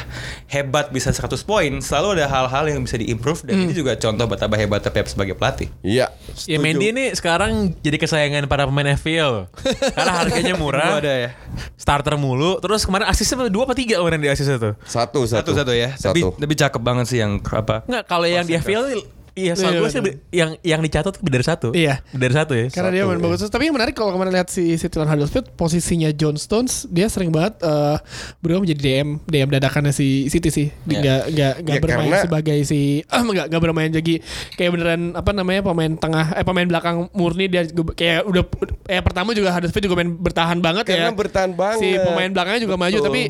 hebat 0.50 0.90
bisa 0.90 1.14
100 1.14 1.30
poin, 1.46 1.72
selalu 1.80 2.20
ada 2.20 2.26
hal-hal 2.28 2.66
yang 2.68 2.82
bisa 2.84 2.98
diimprove 2.98 3.46
dan 3.46 3.70
ini 3.70 3.74
juga 3.74 3.96
contoh 3.96 4.26
betapa 4.26 4.58
hebatnya 4.58 4.92
Pep 4.92 5.08
sebagai 5.08 5.38
pelatih. 5.38 5.70
iya 5.86 6.09
Ya 6.46 6.58
setuju. 6.58 6.62
Mendy 6.62 6.86
ini 6.94 7.06
sekarang 7.18 7.74
jadi 7.82 7.98
kesayangan 8.00 8.46
para 8.46 8.70
pemain 8.70 8.96
FPL 8.96 9.50
Karena 9.98 10.14
harganya 10.24 10.54
murah 10.56 11.02
ada 11.02 11.14
ya. 11.14 11.30
Starter 11.76 12.16
mulu 12.16 12.62
Terus 12.62 12.86
kemarin 12.86 13.10
asisnya 13.10 13.50
dua 13.50 13.66
apa 13.66 13.74
tiga 13.76 14.00
kemarin 14.00 14.22
di 14.22 14.30
asis 14.30 14.48
itu 14.48 14.72
satu 14.86 15.26
satu 15.26 15.52
Satu-satu 15.52 15.74
ya. 15.74 15.96
Tapi 15.98 16.22
satu 16.22 16.38
lebih 16.40 16.56
cakep 16.60 16.82
banget 16.82 17.06
sih 17.10 17.20
yang 17.22 17.42
apa? 17.50 17.84
Enggak 17.90 18.04
kalau 18.08 18.28
yang 18.30 18.46
di 18.46 18.56
FPL 18.56 19.19
Iya 19.40 19.54
soal 19.54 19.72
Iya, 19.72 19.80
gue 19.80 19.90
sih 19.90 20.02
bener. 20.02 20.16
yang 20.30 20.50
yang 20.62 20.82
dicatat 20.82 21.14
lebih 21.16 21.32
dari 21.32 21.46
satu 21.46 21.68
Iya. 21.72 22.04
Dari 22.10 22.34
satu 22.34 22.52
ya 22.54 22.66
Karena 22.68 22.90
dia 22.90 23.02
Satu, 23.02 23.10
main 23.10 23.16
ya. 23.16 23.24
bagus 23.24 23.38
terus. 23.40 23.52
Tapi 23.52 23.64
yang 23.64 23.76
menarik 23.76 23.94
kalau 23.94 24.12
kemarin 24.12 24.32
lihat 24.34 24.48
si 24.48 24.76
City 24.76 24.96
lawan 24.96 25.10
Huddersfield 25.10 25.48
posisinya 25.54 26.10
John 26.12 26.36
Stones 26.36 26.84
dia 26.86 27.08
sering 27.08 27.30
banget 27.30 27.56
eh 27.62 27.98
berubah 28.40 28.62
menjadi 28.62 28.82
DM 28.82 29.10
DM 29.24 29.50
dadakannya 29.50 29.92
si 29.92 30.08
City 30.28 30.50
sih. 30.50 30.68
Dia 30.84 30.92
Ya. 30.92 31.00
nggak 31.00 31.22
nggak 31.30 31.54
nggak 31.62 31.76
Ya, 31.76 31.82
bermain 31.82 32.10
karena- 32.10 32.24
sebagai 32.24 32.58
si 32.64 32.80
ah 33.08 33.22
nggak 33.26 33.46
nggak 33.48 33.62
bermain 33.62 33.90
jadi 33.92 34.14
kayak 34.54 34.72
beneran 34.72 35.02
apa 35.14 35.32
namanya 35.32 35.62
pemain 35.64 35.94
tengah 35.94 36.26
eh 36.32 36.44
pemain 36.44 36.66
belakang 36.66 36.98
murni 37.12 37.48
dia 37.48 37.64
kayak 37.90 38.24
udah 38.24 38.44
eh 38.88 39.00
pertama 39.00 39.32
juga 39.32 39.50
Huddersfield 39.50 39.86
juga 39.86 39.98
main 39.98 40.12
bertahan 40.12 40.60
banget 40.60 40.84
Karena 40.86 41.08
ya. 41.08 41.14
bertahan 41.14 41.52
banget. 41.54 41.80
Si 41.80 41.90
pemain 41.96 42.30
belakangnya 42.30 42.62
juga 42.62 42.76
maju 42.76 42.92
Betul. 42.94 43.08
tapi 43.08 43.22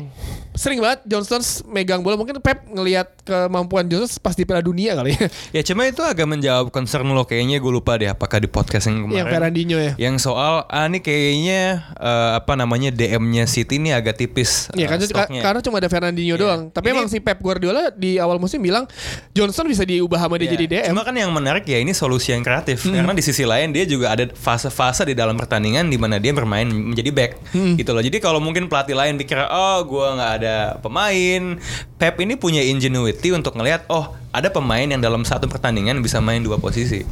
sering 0.52 0.78
banget 0.78 1.00
John 1.04 1.22
Stones 1.22 1.62
megang 1.64 2.00
bola 2.00 2.14
mungkin 2.14 2.36
Pep 2.36 2.66
ngelihat 2.66 3.22
kemampuan 3.22 3.86
John 3.86 4.02
Stones 4.02 4.18
pas 4.18 4.32
di 4.32 4.42
Piala 4.42 4.60
Dunia 4.60 4.92
kali 4.92 5.12
ya. 5.12 5.26
Ya 5.56 5.62
cuma 5.62 5.84
itu 5.84 6.00
agak 6.00 6.24
menjawab 6.24 6.68
concern 6.68 7.06
lo 7.06 7.22
kayaknya 7.22 7.56
gue 7.56 7.70
lupa 7.70 7.94
deh 7.94 8.06
apakah 8.06 8.38
di 8.38 8.46
podcast 8.46 8.86
yang 8.86 9.04
kemarin. 9.04 9.16
yang 9.16 9.28
Fernandinho 9.28 9.78
ya. 9.78 9.92
Yang 9.96 10.16
soal 10.22 10.64
ah 10.64 10.84
ini 10.84 10.98
kayaknya 10.98 11.60
eh, 11.92 12.30
apa 12.34 12.52
namanya 12.54 12.90
DM-nya 12.90 13.44
City 13.44 13.76
ini 13.76 13.90
agak 13.90 14.16
tipis. 14.16 14.68
Iya 14.72 14.86
kan 14.86 14.96
eh, 14.96 15.06
ka- 15.06 15.10
stoknya. 15.26 15.40
karena 15.40 15.60
cuma 15.60 15.76
ada 15.76 15.88
Fernandinho 15.88 16.28
Iya. 16.30 16.36
doang. 16.36 16.60
Tapi 16.68 16.86
Ini- 16.86 16.94
emang 16.94 17.06
si 17.06 17.18
Pep 17.18 17.38
Guardiola 17.38 17.90
di 17.90 18.16
awal 18.16 18.36
musim 18.36 18.58
bilang 18.58 18.84
Johnson 19.30 19.64
bisa 19.64 19.82
diubah 19.82 20.18
sama 20.18 20.36
dia 20.36 20.46
Iya. 20.46 20.54
jadi 20.54 20.64
DM. 20.66 20.90
Cuma 20.90 21.02
kan 21.02 21.14
yang 21.14 21.30
menarik 21.30 21.64
ya 21.64 21.78
ini 21.78 21.90
solusi 21.90 22.30
yang 22.30 22.40
kreatif 22.40 22.82
Hmm. 22.82 22.94
karena 22.96 23.12
di 23.12 23.22
sisi 23.22 23.42
lain 23.42 23.70
dia 23.70 23.84
juga 23.84 24.10
ada 24.10 24.26
fase-fase 24.28 25.02
di 25.02 25.12
dalam 25.12 25.34
pertandingan 25.34 25.86
di 25.86 25.96
mana 25.96 26.16
dia 26.16 26.30
bermain 26.30 26.66
menjadi 26.66 27.10
back 27.10 27.30
Hmm. 27.50 27.74
gitu 27.74 27.90
loh. 27.90 28.00
Jadi 28.00 28.18
kalau 28.18 28.38
mungkin 28.38 28.66
pelatih 28.66 28.92
lain 28.92 29.14
pikir 29.14 29.38
oh 29.40 29.78
gua 29.84 30.14
nggak 30.14 30.32
ada 30.36 30.49
pemain. 30.84 31.58
Pep 31.96 32.14
ini 32.22 32.34
punya 32.38 32.62
ingenuity 32.64 33.34
untuk 33.34 33.56
ngelihat 33.56 33.86
oh 33.90 34.14
ada 34.30 34.48
pemain 34.50 34.86
yang 34.86 35.02
dalam 35.02 35.26
satu 35.26 35.50
pertandingan 35.50 35.98
bisa 36.00 36.22
main 36.22 36.40
dua 36.40 36.56
posisi. 36.60 37.02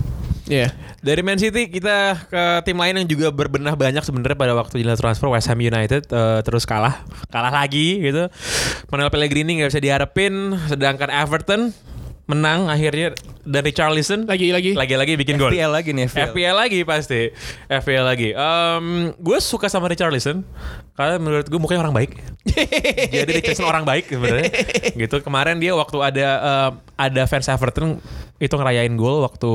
Iya. 0.48 0.72
Dari 0.98 1.20
Man 1.22 1.38
City 1.38 1.68
kita 1.68 2.26
ke 2.26 2.42
tim 2.64 2.74
lain 2.74 3.04
yang 3.04 3.08
juga 3.08 3.28
berbenah 3.30 3.76
banyak 3.76 4.00
sebenarnya 4.02 4.34
pada 4.34 4.56
waktu 4.56 4.80
jelas 4.82 4.98
transfer 4.98 5.28
West 5.28 5.46
Ham 5.46 5.60
United 5.60 6.08
eh, 6.08 6.40
terus 6.42 6.64
kalah, 6.64 7.04
kalah 7.28 7.52
lagi 7.52 8.00
gitu. 8.00 8.32
Manuel 8.88 9.12
Pellegrini 9.12 9.60
nggak 9.60 9.70
bisa 9.70 9.82
diharapin, 9.84 10.56
sedangkan 10.66 11.12
Everton 11.12 11.70
menang 12.28 12.68
akhirnya 12.68 13.16
dan 13.42 13.64
Richarlison 13.64 14.28
Lagi 14.28 14.52
lagi. 14.52 14.76
lagi-lagi 14.76 15.16
bikin 15.16 15.40
gol. 15.40 15.48
FPL 15.48 15.72
lagi 15.72 15.96
nih 15.96 16.04
FPL. 16.06 16.28
FPL 16.30 16.56
lagi 16.60 16.80
pasti. 16.84 17.32
FPL 17.64 18.04
lagi. 18.04 18.28
Em, 18.30 18.84
Gue 19.16 19.40
suka 19.40 19.66
sama 19.66 19.88
Richarlison 19.88 20.44
Karena 20.92 21.16
menurut 21.16 21.48
gue 21.48 21.56
mukanya 21.56 21.88
orang 21.88 21.96
baik. 21.96 22.20
Jadi 23.16 23.30
Richarlison 23.32 23.64
orang 23.64 23.88
baik 23.88 24.12
sebenarnya. 24.12 24.44
Gitu. 24.92 25.16
Kemarin 25.24 25.56
dia 25.56 25.72
waktu 25.72 25.96
ada 25.98 26.26
em, 26.38 26.72
Ada 27.00 27.24
fans 27.24 27.48
Everton 27.48 27.96
Itu 28.36 28.60
ngerayain 28.60 28.92
gol 28.92 29.24
waktu 29.24 29.48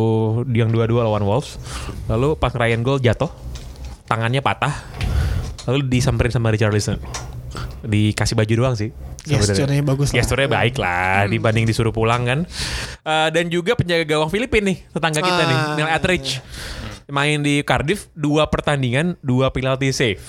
Yang 0.50 0.74
dua-dua 0.74 1.06
lawan 1.06 1.22
Wolves. 1.22 1.62
Lalu 2.10 2.34
pas 2.42 2.50
ngerayain 2.50 2.82
gol 2.82 2.98
jatuh. 2.98 3.30
Tangannya 4.10 4.42
patah. 4.42 4.74
Lalu 5.70 5.94
disamperin 5.94 6.34
sama 6.34 6.50
Richarlison. 6.50 6.98
Dikasih 7.86 8.34
baju 8.34 8.54
doang 8.58 8.76
sih. 8.76 8.90
Gesturnya 9.24 9.82
bagus 9.82 10.12
lah. 10.12 10.16
Gesturnya 10.20 10.50
baik 10.50 10.76
lah 10.76 11.26
dibanding 11.26 11.64
disuruh 11.64 11.90
pulang 11.90 12.24
kan. 12.24 12.40
Eh, 13.00 13.30
dan 13.32 13.48
juga 13.48 13.74
penjaga 13.74 14.04
gawang 14.04 14.28
Filipina 14.28 14.68
nih, 14.68 14.78
tetangga 14.90 15.20
kita 15.20 15.44
nih, 15.44 15.58
Ah. 15.58 15.76
Neil 15.76 15.90
Etheridge. 15.90 16.30
Main 17.04 17.40
di 17.40 17.60
Cardiff 17.62 18.08
dua 18.12 18.48
pertandingan, 18.48 19.20
dua 19.20 19.48
penalty 19.50 19.92
save. 19.92 20.24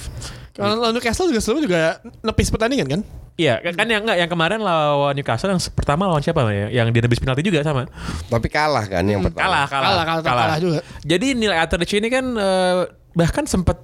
Kalau 0.54 0.78
lawan 0.78 0.94
Newcastle 0.94 1.26
juga 1.26 1.38
sebelumnya 1.38 1.64
juga 1.64 1.80
nepis 2.20 2.46
pertandingan 2.46 2.86
kan? 2.88 3.00
Iya, 3.34 3.58
kan 3.58 3.82
yang 3.82 4.06
enggak 4.06 4.18
yang 4.22 4.30
kemarin 4.30 4.62
lawan 4.62 5.14
Newcastle 5.14 5.50
yang 5.50 5.58
pertama 5.70 6.06
lawan 6.06 6.22
siapa 6.22 6.46
ya? 6.50 6.70
Yang 6.70 6.86
dia 6.94 7.02
nebis 7.02 7.18
penalti 7.18 7.42
juga 7.42 7.62
sama. 7.62 7.90
Tapi 8.30 8.46
kalah 8.46 8.86
kan 8.86 9.02
yang 9.02 9.18
pertama. 9.18 9.42
Kalah, 9.42 9.64
kalah, 9.66 9.86
Kalah, 9.90 10.04
kalah, 10.22 10.22
kalah 10.22 10.58
juga. 10.58 10.78
Jadi 11.02 11.34
Neil 11.34 11.50
Etheridge 11.50 11.94
ini 11.94 12.06
kan 12.06 12.24
eh, 12.30 12.80
bahkan 13.10 13.42
sempat 13.44 13.78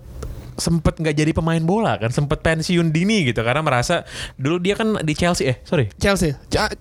sempet 0.57 0.99
nggak 0.99 1.15
jadi 1.15 1.31
pemain 1.35 1.63
bola 1.63 1.99
kan 2.01 2.11
sempet 2.11 2.43
pensiun 2.43 2.91
dini 2.91 3.31
gitu 3.31 3.45
karena 3.45 3.63
merasa 3.63 4.03
dulu 4.35 4.59
dia 4.59 4.75
kan 4.75 4.99
di 5.05 5.15
Chelsea 5.15 5.51
eh 5.51 5.57
sorry 5.63 5.91
Chelsea, 6.01 6.33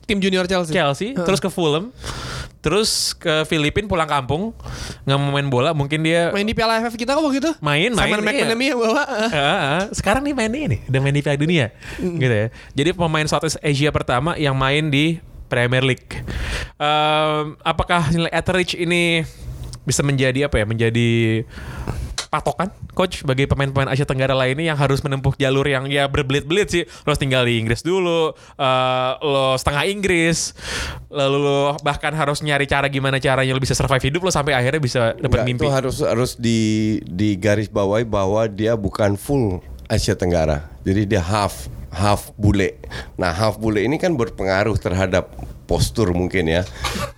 tim 0.08 0.18
junior 0.24 0.48
Chelsea. 0.48 0.72
Chelsea, 0.72 1.14
terus 1.14 1.40
ke 1.44 1.50
Fulham, 1.52 1.92
terus 2.64 3.12
ke 3.14 3.44
Filipina 3.46 3.86
pulang 3.86 4.08
kampung, 4.08 4.56
nggak 5.04 5.18
mau 5.20 5.32
main 5.36 5.48
bola, 5.52 5.76
mungkin 5.76 6.02
dia 6.02 6.32
Main 6.32 6.48
di 6.48 6.56
Piala 6.56 6.80
AFF 6.80 6.96
kita 6.96 7.16
kok 7.16 7.24
waktu 7.24 7.40
itu. 7.44 7.52
Main, 7.60 7.92
main, 7.92 8.00
Simon 8.00 8.20
iya. 8.24 8.28
McManamy 8.28 8.66
yang 8.72 8.80
bawa. 8.80 9.04
Ah, 9.04 9.28
ah, 9.36 9.82
sekarang 9.92 10.24
nih 10.24 10.34
main 10.36 10.52
ini, 10.52 10.78
udah 10.88 11.00
main 11.04 11.16
di 11.16 11.22
Piala 11.24 11.40
Dunia, 11.40 11.66
gitu 12.00 12.34
ya. 12.34 12.48
Jadi 12.76 12.90
pemain 12.96 13.28
Southeast 13.28 13.60
Asia 13.60 13.92
pertama 13.92 14.40
yang 14.40 14.56
main 14.56 14.88
di 14.88 15.20
Premier 15.50 15.84
League. 15.84 16.22
Em, 16.80 17.58
apakah 17.66 18.14
nilai 18.14 18.32
Etheridge 18.32 18.78
ini 18.78 19.26
bisa 19.84 20.06
menjadi 20.06 20.46
apa 20.48 20.62
ya? 20.62 20.66
Menjadi 20.70 21.44
patokan 22.30 22.70
coach 22.94 23.26
bagi 23.26 23.50
pemain-pemain 23.50 23.90
Asia 23.90 24.06
Tenggara 24.06 24.38
lainnya 24.38 24.74
yang 24.74 24.78
harus 24.78 25.02
menempuh 25.02 25.34
jalur 25.36 25.66
yang 25.66 25.90
ya 25.90 26.06
berbelit-belit 26.06 26.68
sih. 26.70 26.84
Lo 27.04 27.18
tinggal 27.18 27.50
di 27.50 27.58
Inggris 27.58 27.82
dulu, 27.82 28.34
eh, 28.38 29.12
lo 29.26 29.58
setengah 29.58 29.84
Inggris, 29.90 30.54
lalu 31.10 31.38
lo 31.42 31.60
bahkan 31.82 32.14
harus 32.14 32.46
nyari 32.46 32.70
cara 32.70 32.86
gimana 32.88 33.18
caranya 33.18 33.52
lo 33.52 33.62
bisa 33.62 33.74
survive 33.74 34.14
hidup 34.14 34.22
lo 34.30 34.32
sampai 34.32 34.54
akhirnya 34.54 34.82
bisa 34.82 35.02
dapat 35.18 35.44
mimpi. 35.44 35.66
itu 35.66 35.74
harus 35.74 36.06
harus 36.06 36.32
di 36.38 37.02
di 37.10 37.34
garis 37.36 37.68
bawahi 37.68 38.06
bahwa 38.06 38.46
dia 38.46 38.78
bukan 38.78 39.18
full 39.18 39.60
Asia 39.90 40.14
Tenggara. 40.14 40.70
Jadi 40.86 41.10
dia 41.10 41.22
half 41.26 41.66
half 41.90 42.30
bule. 42.38 42.78
Nah, 43.18 43.34
half 43.34 43.58
bule 43.58 43.82
ini 43.82 43.98
kan 43.98 44.14
berpengaruh 44.14 44.78
terhadap 44.78 45.34
postur 45.70 46.18
mungkin 46.18 46.50
ya. 46.50 46.66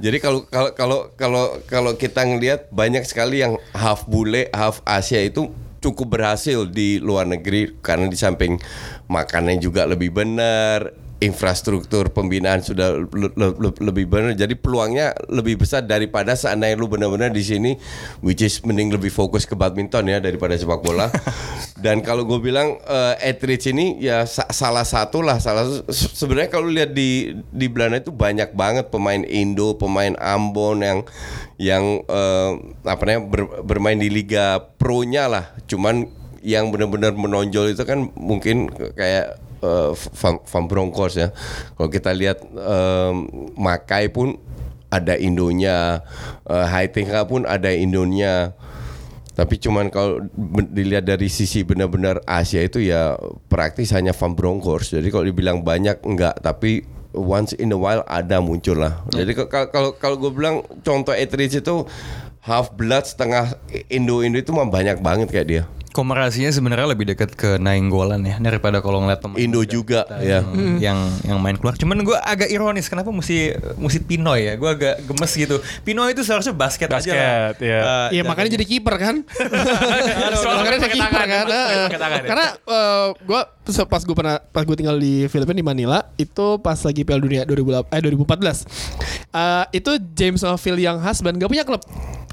Jadi 0.03 0.19
kalau 0.19 0.43
kalau 0.51 0.75
kalau 0.75 0.99
kalau 1.15 1.45
kalau 1.63 1.91
kita 1.95 2.27
ngelihat 2.27 2.67
banyak 2.67 3.07
sekali 3.07 3.39
yang 3.39 3.55
half 3.71 4.03
bule, 4.11 4.51
half 4.51 4.83
Asia 4.83 5.23
itu 5.23 5.55
cukup 5.79 6.19
berhasil 6.19 6.67
di 6.67 6.99
luar 6.99 7.25
negeri 7.25 7.79
karena 7.79 8.11
di 8.11 8.19
samping 8.19 8.59
makannya 9.07 9.57
juga 9.57 9.87
lebih 9.87 10.11
benar, 10.11 10.91
infrastruktur 11.21 12.09
pembinaan 12.09 12.65
sudah 12.65 12.97
le- 12.97 13.35
le- 13.37 13.55
le- 13.61 13.79
lebih 13.79 14.09
benar. 14.09 14.33
Jadi 14.33 14.57
peluangnya 14.57 15.13
lebih 15.29 15.61
besar 15.61 15.85
daripada 15.85 16.33
seandainya 16.33 16.81
lu 16.81 16.89
benar-benar 16.89 17.29
di 17.29 17.45
sini 17.45 17.77
which 18.25 18.41
is 18.41 18.57
mending 18.65 18.89
lebih 18.89 19.13
fokus 19.13 19.45
ke 19.45 19.53
badminton 19.53 20.09
ya 20.09 20.17
daripada 20.17 20.57
sepak 20.57 20.81
bola. 20.81 21.13
Dan 21.85 22.01
kalau 22.01 22.25
gue 22.25 22.41
bilang 22.41 22.81
eh, 22.81 23.15
Etheridge 23.21 23.69
ini 23.69 24.01
ya 24.01 24.25
sa- 24.25 24.49
salah 24.49 24.81
satu 24.81 25.21
lah 25.21 25.37
salah 25.37 25.69
se- 25.69 26.13
sebenarnya 26.17 26.49
kalau 26.49 26.67
lihat 26.67 26.97
di 26.97 27.37
di 27.53 27.69
Belanda 27.69 28.01
itu 28.01 28.09
banyak 28.09 28.57
banget 28.57 28.89
pemain 28.89 29.21
Indo 29.21 29.77
pemain 29.77 30.17
Ambon 30.17 30.81
yang 30.81 30.99
yang 31.61 32.01
eh, 32.01 32.51
apa 32.81 33.01
namanya 33.05 33.21
ber- 33.29 33.61
bermain 33.61 34.01
di 34.01 34.09
liga 34.09 34.57
pro-nya 34.81 35.29
lah. 35.29 35.45
Cuman 35.69 36.09
yang 36.41 36.73
benar-benar 36.73 37.13
menonjol 37.13 37.77
itu 37.77 37.85
kan 37.85 38.09
mungkin 38.17 38.73
kayak 38.97 39.37
eh, 39.61 39.91
Van, 39.93 40.35
Van 40.41 40.65
Bronckhorst 40.67 41.17
ya. 41.17 41.29
Kalau 41.77 41.89
kita 41.89 42.11
lihat 42.11 42.41
em, 42.45 43.15
Makai 43.55 44.09
pun 44.09 44.37
ada 44.91 45.15
Indonya, 45.15 46.03
uh, 46.51 46.67
Haitinga 46.67 47.23
pun 47.23 47.47
ada 47.47 47.71
Indonya. 47.71 48.51
Tapi 49.31 49.55
cuman 49.55 49.87
kalau 49.87 50.27
dilihat 50.67 51.07
dari 51.07 51.31
sisi 51.31 51.63
benar-benar 51.63 52.19
Asia 52.27 52.59
itu 52.59 52.83
ya 52.83 53.15
praktis 53.47 53.95
hanya 53.95 54.11
Van 54.11 54.35
Bronckhorst. 54.35 54.91
Jadi 54.91 55.07
kalau 55.07 55.23
dibilang 55.23 55.63
banyak 55.63 56.03
enggak, 56.03 56.35
tapi 56.43 56.83
once 57.15 57.55
in 57.55 57.71
a 57.71 57.79
while 57.79 58.03
ada 58.03 58.43
muncul 58.43 58.75
lah. 58.75 58.99
Jadi 59.15 59.31
ke- 59.31 59.47
kalau 59.47 59.71
kalau 59.71 59.89
kalau 59.95 60.15
gue 60.19 60.31
bilang 60.35 60.59
contoh 60.83 61.15
Etheridge 61.15 61.63
itu 61.63 61.75
half 62.41 62.73
blood 62.73 63.05
setengah 63.05 63.53
Indo-Indo 63.87 64.37
itu 64.37 64.49
mah 64.49 64.65
banyak 64.65 64.97
banget 64.97 65.29
kayak 65.29 65.47
dia. 65.47 65.63
Komerasinya 65.91 66.47
sebenarnya 66.47 66.87
lebih 66.87 67.03
dekat 67.03 67.35
ke 67.35 67.59
Nainggolan 67.59 68.23
ya 68.23 68.39
daripada 68.39 68.79
kalau 68.79 69.03
ngeliat 69.03 69.19
pemain 69.19 69.35
Indo 69.35 69.59
juga 69.61 70.07
kita 70.07 70.23
ya. 70.23 70.39
yang, 70.39 70.45
yang 70.79 70.97
yang 71.27 71.37
main 71.37 71.59
keluar. 71.59 71.75
Cuman 71.75 71.99
gue 71.99 72.15
agak 72.15 72.47
ironis 72.47 72.87
kenapa 72.87 73.11
mesti 73.11 73.51
mesti 73.75 73.99
Pinoy 73.99 74.47
ya? 74.47 74.53
Gue 74.55 74.71
agak 74.71 75.03
gemes 75.03 75.31
gitu. 75.35 75.59
Pinoy 75.83 76.15
itu 76.15 76.23
seharusnya 76.23 76.55
basket, 76.55 76.87
aja 76.87 76.95
lah. 76.95 77.11
Basket, 77.51 77.55
iya. 77.59 77.79
Eh, 77.83 78.07
Iya 78.15 78.21
makanya 78.23 78.55
jadi 78.55 78.65
kiper 78.65 78.95
kan. 78.95 79.15
Soalnya 80.39 80.63
makanya 80.63 80.79
jadi 80.79 80.95
kiper 80.95 81.11
kan. 81.27 81.45
tangan 81.99 82.21
ya. 82.23 82.23
Karena 82.23 82.45
eh, 82.55 83.07
gua 83.27 83.41
se- 83.67 83.83
pas 83.83 84.01
gue 84.01 84.15
pernah 84.15 84.39
pas 84.39 84.63
gue 84.63 84.75
tinggal 84.79 84.95
di 84.95 85.27
Filipina 85.27 85.59
di 85.59 85.67
Manila 85.67 86.07
itu 86.15 86.55
pas 86.63 86.79
lagi 86.79 87.03
Piala 87.03 87.19
Dunia 87.19 87.43
2008 87.43 87.91
eh 87.91 87.99
2014. 87.99 88.63
Eh, 89.27 89.65
itu 89.75 89.91
James 90.15 90.39
O'Phil 90.41 90.79
yang 90.79 91.03
husband 91.03 91.35
gak 91.35 91.51
punya 91.51 91.67
klub 91.67 91.83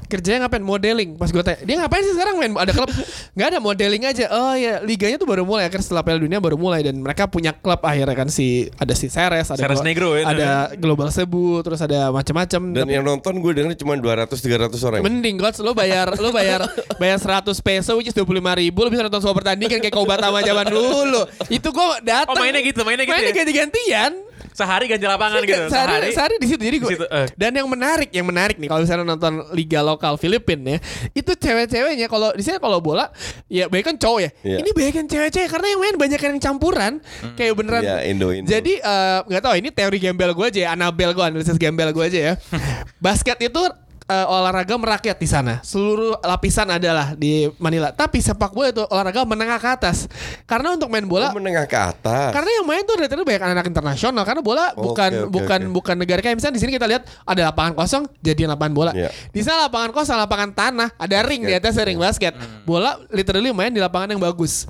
kerjanya 0.09 0.49
ngapain 0.49 0.65
modeling 0.65 1.13
pas 1.15 1.29
gue 1.29 1.43
tanya 1.45 1.61
dia 1.61 1.75
ngapain 1.79 2.01
sih 2.01 2.13
sekarang 2.17 2.35
main 2.41 2.51
ada 2.57 2.73
klub 2.73 2.89
nggak 3.37 3.47
ada 3.53 3.59
modeling 3.61 4.03
aja 4.09 4.25
oh 4.33 4.57
ya 4.57 4.81
liganya 4.81 5.21
tuh 5.21 5.29
baru 5.29 5.45
mulai 5.45 5.69
akhirnya 5.69 5.85
setelah 5.85 6.01
Piala 6.01 6.19
Dunia 6.19 6.41
baru 6.41 6.57
mulai 6.57 6.81
dan 6.81 6.97
mereka 6.97 7.29
punya 7.29 7.53
klub 7.53 7.79
akhirnya 7.85 8.17
kan 8.17 8.27
si 8.27 8.67
ada 8.81 8.97
si 8.97 9.07
Ceres 9.07 9.53
ada 9.53 9.61
Ceres 9.61 9.85
Negro 9.85 10.17
ya. 10.17 10.25
ada 10.25 10.49
Global 10.75 11.13
Sebu 11.13 11.61
terus 11.61 11.79
ada 11.79 12.09
macam-macam 12.09 12.61
Dan 12.73 12.89
yang 12.89 13.05
nonton 13.05 13.37
gue 13.37 13.51
denger 13.53 13.77
cuma 13.77 13.93
200 13.93 14.33
300 14.33 14.73
orang. 14.89 14.99
Mending 15.05 15.37
Gods 15.37 15.61
lo 15.61 15.77
bayar 15.77 16.09
lo 16.17 16.33
bayar 16.33 16.65
bayar 16.97 17.17
100 17.21 17.53
peso 17.61 17.93
which 17.99 18.09
is 18.09 18.15
25 18.17 18.33
ribu 18.57 18.79
lo 18.81 18.89
bisa 18.89 19.05
nonton 19.05 19.21
semua 19.21 19.37
pertandingan 19.37 19.77
kayak 19.77 19.93
kau 19.93 20.07
Batama 20.09 20.41
zaman 20.41 20.65
dulu. 20.73 21.21
Itu 21.51 21.69
gua 21.69 22.01
datang. 22.01 22.33
Oh, 22.33 22.41
mainnya 22.41 22.65
gitu, 22.65 22.81
mainnya 22.81 23.05
gitu 23.05 23.13
Mainnya 23.13 23.31
ya? 23.31 23.37
ganti-gantian. 23.37 24.11
Sehari 24.59 24.85
ganti 24.91 25.05
lapangan 25.07 25.39
gitu. 25.47 25.63
Sehari, 25.71 26.11
sehari 26.11 26.35
di 26.35 26.47
situ 26.51 26.59
jadi 26.59 26.77
gue. 26.83 26.91
Di 26.91 26.95
situ, 26.99 27.07
eh. 27.07 27.27
Dan 27.39 27.55
yang 27.55 27.67
menarik, 27.71 28.11
yang 28.11 28.27
menarik 28.27 28.59
nih 28.59 28.67
kalau 28.67 28.83
misalnya 28.83 29.07
nonton 29.07 29.47
liga 29.55 29.79
lokal 29.79 30.19
Filipina 30.19 30.75
ya, 30.75 30.79
itu 31.15 31.31
cewek-ceweknya 31.31 32.11
kalau 32.11 32.35
di 32.35 32.43
sini 32.43 32.59
kalau 32.59 32.83
bola 32.83 33.07
ya 33.47 33.71
banyak 33.71 33.95
kan 33.95 33.95
cowok 33.95 34.19
ya. 34.19 34.29
Iya. 34.43 34.57
Ini 34.59 34.69
banyak 34.75 34.93
kan 34.99 35.05
cewek-cewek 35.07 35.47
karena 35.47 35.67
yang 35.71 35.79
main 35.79 35.95
banyak 35.95 36.19
yang 36.19 36.37
campuran 36.43 36.93
kayak 37.39 37.53
beneran. 37.55 37.81
Iya, 37.87 37.97
Indo, 38.11 38.27
Indo. 38.35 38.47
Jadi 38.51 38.73
eh, 38.83 39.19
nggak 39.23 39.41
tahu 39.47 39.53
ini 39.55 39.69
teori 39.71 39.97
gembel 40.03 40.31
gue 40.35 40.45
aja 40.51 40.59
ya, 40.59 40.69
Anabel 40.75 41.15
gue 41.15 41.23
analisis 41.23 41.55
gembel 41.55 41.95
gue 41.95 42.03
aja 42.03 42.19
ya. 42.19 42.33
Basket 43.05 43.39
itu 43.39 43.63
eh, 44.09 44.25
olahraga 44.25 44.73
merakyat 44.73 45.15
di 45.15 45.29
sana. 45.29 45.61
Seluruh 45.61 46.17
lapisan 46.19 46.65
adalah 46.67 47.13
di 47.13 47.45
Manila. 47.55 47.93
Tapi 47.93 48.19
sepak 48.19 48.49
bola 48.49 48.73
itu 48.73 48.81
olahraga 48.83 49.21
menengah 49.23 49.55
ke 49.55 49.69
atas. 49.69 50.09
Karena 50.43 50.73
untuk 50.73 50.89
main 50.89 51.05
bola 51.05 51.29
Oh, 51.29 51.37
menengah 51.37 51.63
ke 51.63 51.77
atas. 51.77 52.33
karena 52.33 52.49
yang 52.49 52.65
main 52.65 52.81
tuh 52.81 52.97
dari 52.97 53.05
tadi 53.05 53.21
banyak 53.21 53.43
anak 53.45 53.65
internasional 53.69 54.25
karena 54.25 54.41
bola 54.41 54.73
Oh, 54.73 54.91
bukan 54.91 55.11
oke, 55.25 55.29
bukan 55.29 55.59
oke. 55.61 55.73
bukan 55.77 55.95
negara 55.95 56.19
kayak 56.19 56.35
misalnya 56.35 56.57
di 56.57 56.61
sini 56.65 56.71
kita 56.73 56.89
lihat 56.89 57.05
ada 57.23 57.53
lapangan 57.53 57.77
kosong 57.77 58.03
jadi 58.17 58.49
lapangan 58.49 58.73
bola. 58.73 58.91
Iya. 58.97 59.13
Di 59.29 59.41
sana 59.45 59.69
lapangan 59.69 59.93
kosong, 59.93 60.17
lapangan 60.17 60.49
tanah, 60.51 60.89
ada 60.97 61.17
ring 61.21 61.45
di 61.45 61.53
atas 61.53 61.77
ring 61.77 61.95
basket. 61.95 62.33
Bola 62.65 62.97
literally 63.13 63.53
main 63.53 63.69
di 63.69 63.77
lapangan 63.77 64.09
yang 64.09 64.19
bagus. 64.19 64.65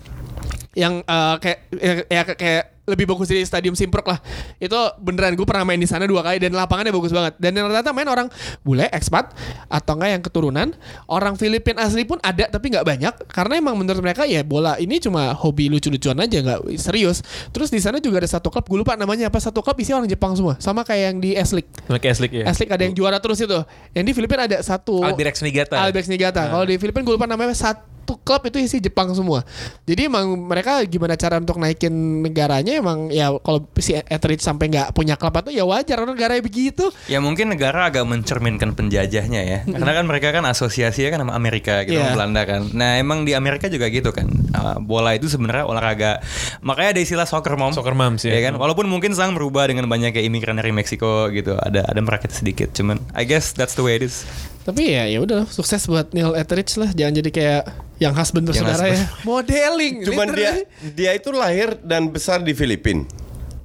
Yang 0.78 0.93
eh, 1.01 1.36
kayak 1.41 1.59
ya, 1.82 1.93
ya, 2.07 2.24
kayak 2.36 2.65
lebih 2.89 3.05
bagus 3.05 3.30
dari 3.30 3.45
Stadium 3.45 3.78
Simprok 3.78 4.09
lah. 4.09 4.20
Itu 4.57 4.76
beneran 4.97 5.38
gue 5.38 5.45
pernah 5.45 5.61
main 5.61 5.78
di 5.78 5.86
sana 5.86 6.09
dua 6.09 6.26
kali 6.26 6.41
dan 6.41 6.57
lapangannya 6.57 6.89
bagus 6.89 7.13
banget. 7.13 7.38
Dan 7.38 7.53
yang 7.53 7.70
ternyata 7.70 7.93
main 7.93 8.09
orang 8.09 8.28
bule, 8.65 8.89
ekspat 8.89 9.38
atau 9.70 9.93
enggak 9.93 10.09
yang 10.17 10.24
keturunan. 10.26 10.67
Orang 11.05 11.38
Filipin 11.38 11.78
asli 11.78 12.03
pun 12.03 12.17
ada 12.26 12.49
tapi 12.49 12.74
nggak 12.74 12.86
banyak 12.86 13.13
karena 13.30 13.61
emang 13.61 13.78
menurut 13.78 14.01
mereka 14.01 14.26
ya 14.26 14.41
bola 14.41 14.76
ini 14.82 14.97
cuma 14.97 15.38
hobi 15.38 15.70
lucu-lucuan 15.70 16.17
aja 16.17 16.41
nggak 16.41 16.59
serius. 16.82 17.22
Terus 17.53 17.70
di 17.70 17.78
sana 17.78 18.01
juga 18.01 18.26
ada 18.26 18.30
satu 18.30 18.49
klub 18.49 18.65
gue 18.65 18.82
lupa 18.82 18.97
namanya 18.97 19.30
apa 19.30 19.38
satu 19.38 19.61
klub 19.61 19.78
isi 19.78 19.93
orang 19.93 20.09
Jepang 20.09 20.34
semua 20.34 20.57
sama 20.57 20.82
kayak 20.82 21.13
yang 21.13 21.17
di 21.22 21.38
S 21.38 21.53
League. 21.53 21.70
Eslik 22.09 22.34
ya. 22.34 22.49
S 22.49 22.57
League 22.57 22.74
ada 22.74 22.82
yang 22.82 22.97
juara 22.97 23.22
terus 23.22 23.38
itu. 23.38 23.59
Yang 23.93 24.05
di 24.09 24.13
Filipina 24.17 24.49
ada 24.49 24.57
satu 24.65 25.05
Albirex 25.05 25.45
Niigata. 25.45 25.78
Albirex 25.78 26.09
Niigata. 26.09 26.49
Kalau 26.49 26.65
di 26.65 26.76
Filipina 26.82 27.05
gue 27.05 27.15
lupa 27.15 27.30
namanya 27.30 27.53
satu 27.53 27.88
klub 28.18 28.41
itu 28.49 28.57
isi 28.57 28.82
Jepang 28.82 29.14
semua. 29.14 29.45
Jadi 29.86 30.10
emang 30.10 30.34
mereka 30.34 30.82
gimana 30.89 31.14
cara 31.14 31.38
untuk 31.38 31.62
naikin 31.62 32.26
negaranya 32.26 32.74
emang 32.80 33.14
ya 33.14 33.30
kalau 33.43 33.68
si 33.78 33.93
Etheridge 33.93 34.41
sampai 34.41 34.72
nggak 34.74 34.97
punya 34.97 35.14
klub 35.20 35.38
itu 35.45 35.62
ya 35.62 35.64
wajar 35.68 36.01
orang 36.01 36.18
negaranya 36.18 36.41
begitu. 36.41 36.89
Ya 37.05 37.22
mungkin 37.22 37.53
negara 37.53 37.91
agak 37.91 38.07
mencerminkan 38.07 38.74
penjajahnya 38.74 39.41
ya. 39.45 39.60
Karena 39.68 39.91
kan 39.93 40.05
mereka 40.07 40.34
kan 40.34 40.43
asosiasinya 40.47 41.10
kan 41.14 41.20
sama 41.28 41.34
Amerika 41.36 41.84
gitu, 41.86 41.99
sama 41.99 42.16
Belanda 42.16 42.41
kan. 42.47 42.62
Nah 42.74 42.97
emang 42.97 43.28
di 43.28 43.36
Amerika 43.36 43.68
juga 43.68 43.91
gitu 43.91 44.10
kan. 44.16 44.28
Uh, 44.55 44.78
bola 44.82 45.14
itu 45.14 45.28
sebenarnya 45.28 45.68
olahraga. 45.68 46.24
Makanya 46.64 46.97
ada 46.97 47.01
istilah 47.01 47.28
soccer 47.28 47.53
mom. 47.60 47.76
Soccer 47.76 47.93
moms, 47.93 48.24
ya. 48.24 48.39
kan. 48.39 48.55
Walaupun 48.55 48.88
mungkin 48.88 49.12
sang 49.14 49.36
berubah 49.36 49.68
dengan 49.68 49.86
banyak 49.91 50.16
kayak 50.16 50.26
imigran 50.26 50.57
dari 50.57 50.72
Meksiko 50.72 51.30
gitu. 51.34 51.60
Ada 51.60 51.86
ada 51.86 51.99
merakit 51.99 52.32
sedikit. 52.32 52.72
Cuman 52.72 53.01
I 53.14 53.28
guess 53.28 53.51
that's 53.51 53.76
the 53.76 53.84
way 53.84 53.99
it 53.99 54.03
is. 54.05 54.24
Tapi 54.64 54.93
ya 54.93 55.10
ya 55.10 55.20
udah 55.24 55.49
sukses 55.49 55.82
buat 55.89 56.14
Neil 56.14 56.38
Etheridge 56.38 56.78
lah. 56.78 56.93
Jangan 56.93 57.14
jadi 57.24 57.30
kayak 57.34 57.64
yang 57.99 58.15
husband 58.15 58.47
Yang 58.47 58.63
bersaudara 58.63 58.85
ya. 58.89 59.05
Modeling. 59.27 59.95
Cuman 60.07 60.27
dia 60.33 60.51
dia 60.95 61.11
itu 61.13 61.29
lahir 61.35 61.75
dan 61.83 62.09
besar 62.09 62.41
di 62.41 62.55
Filipina. 62.55 63.05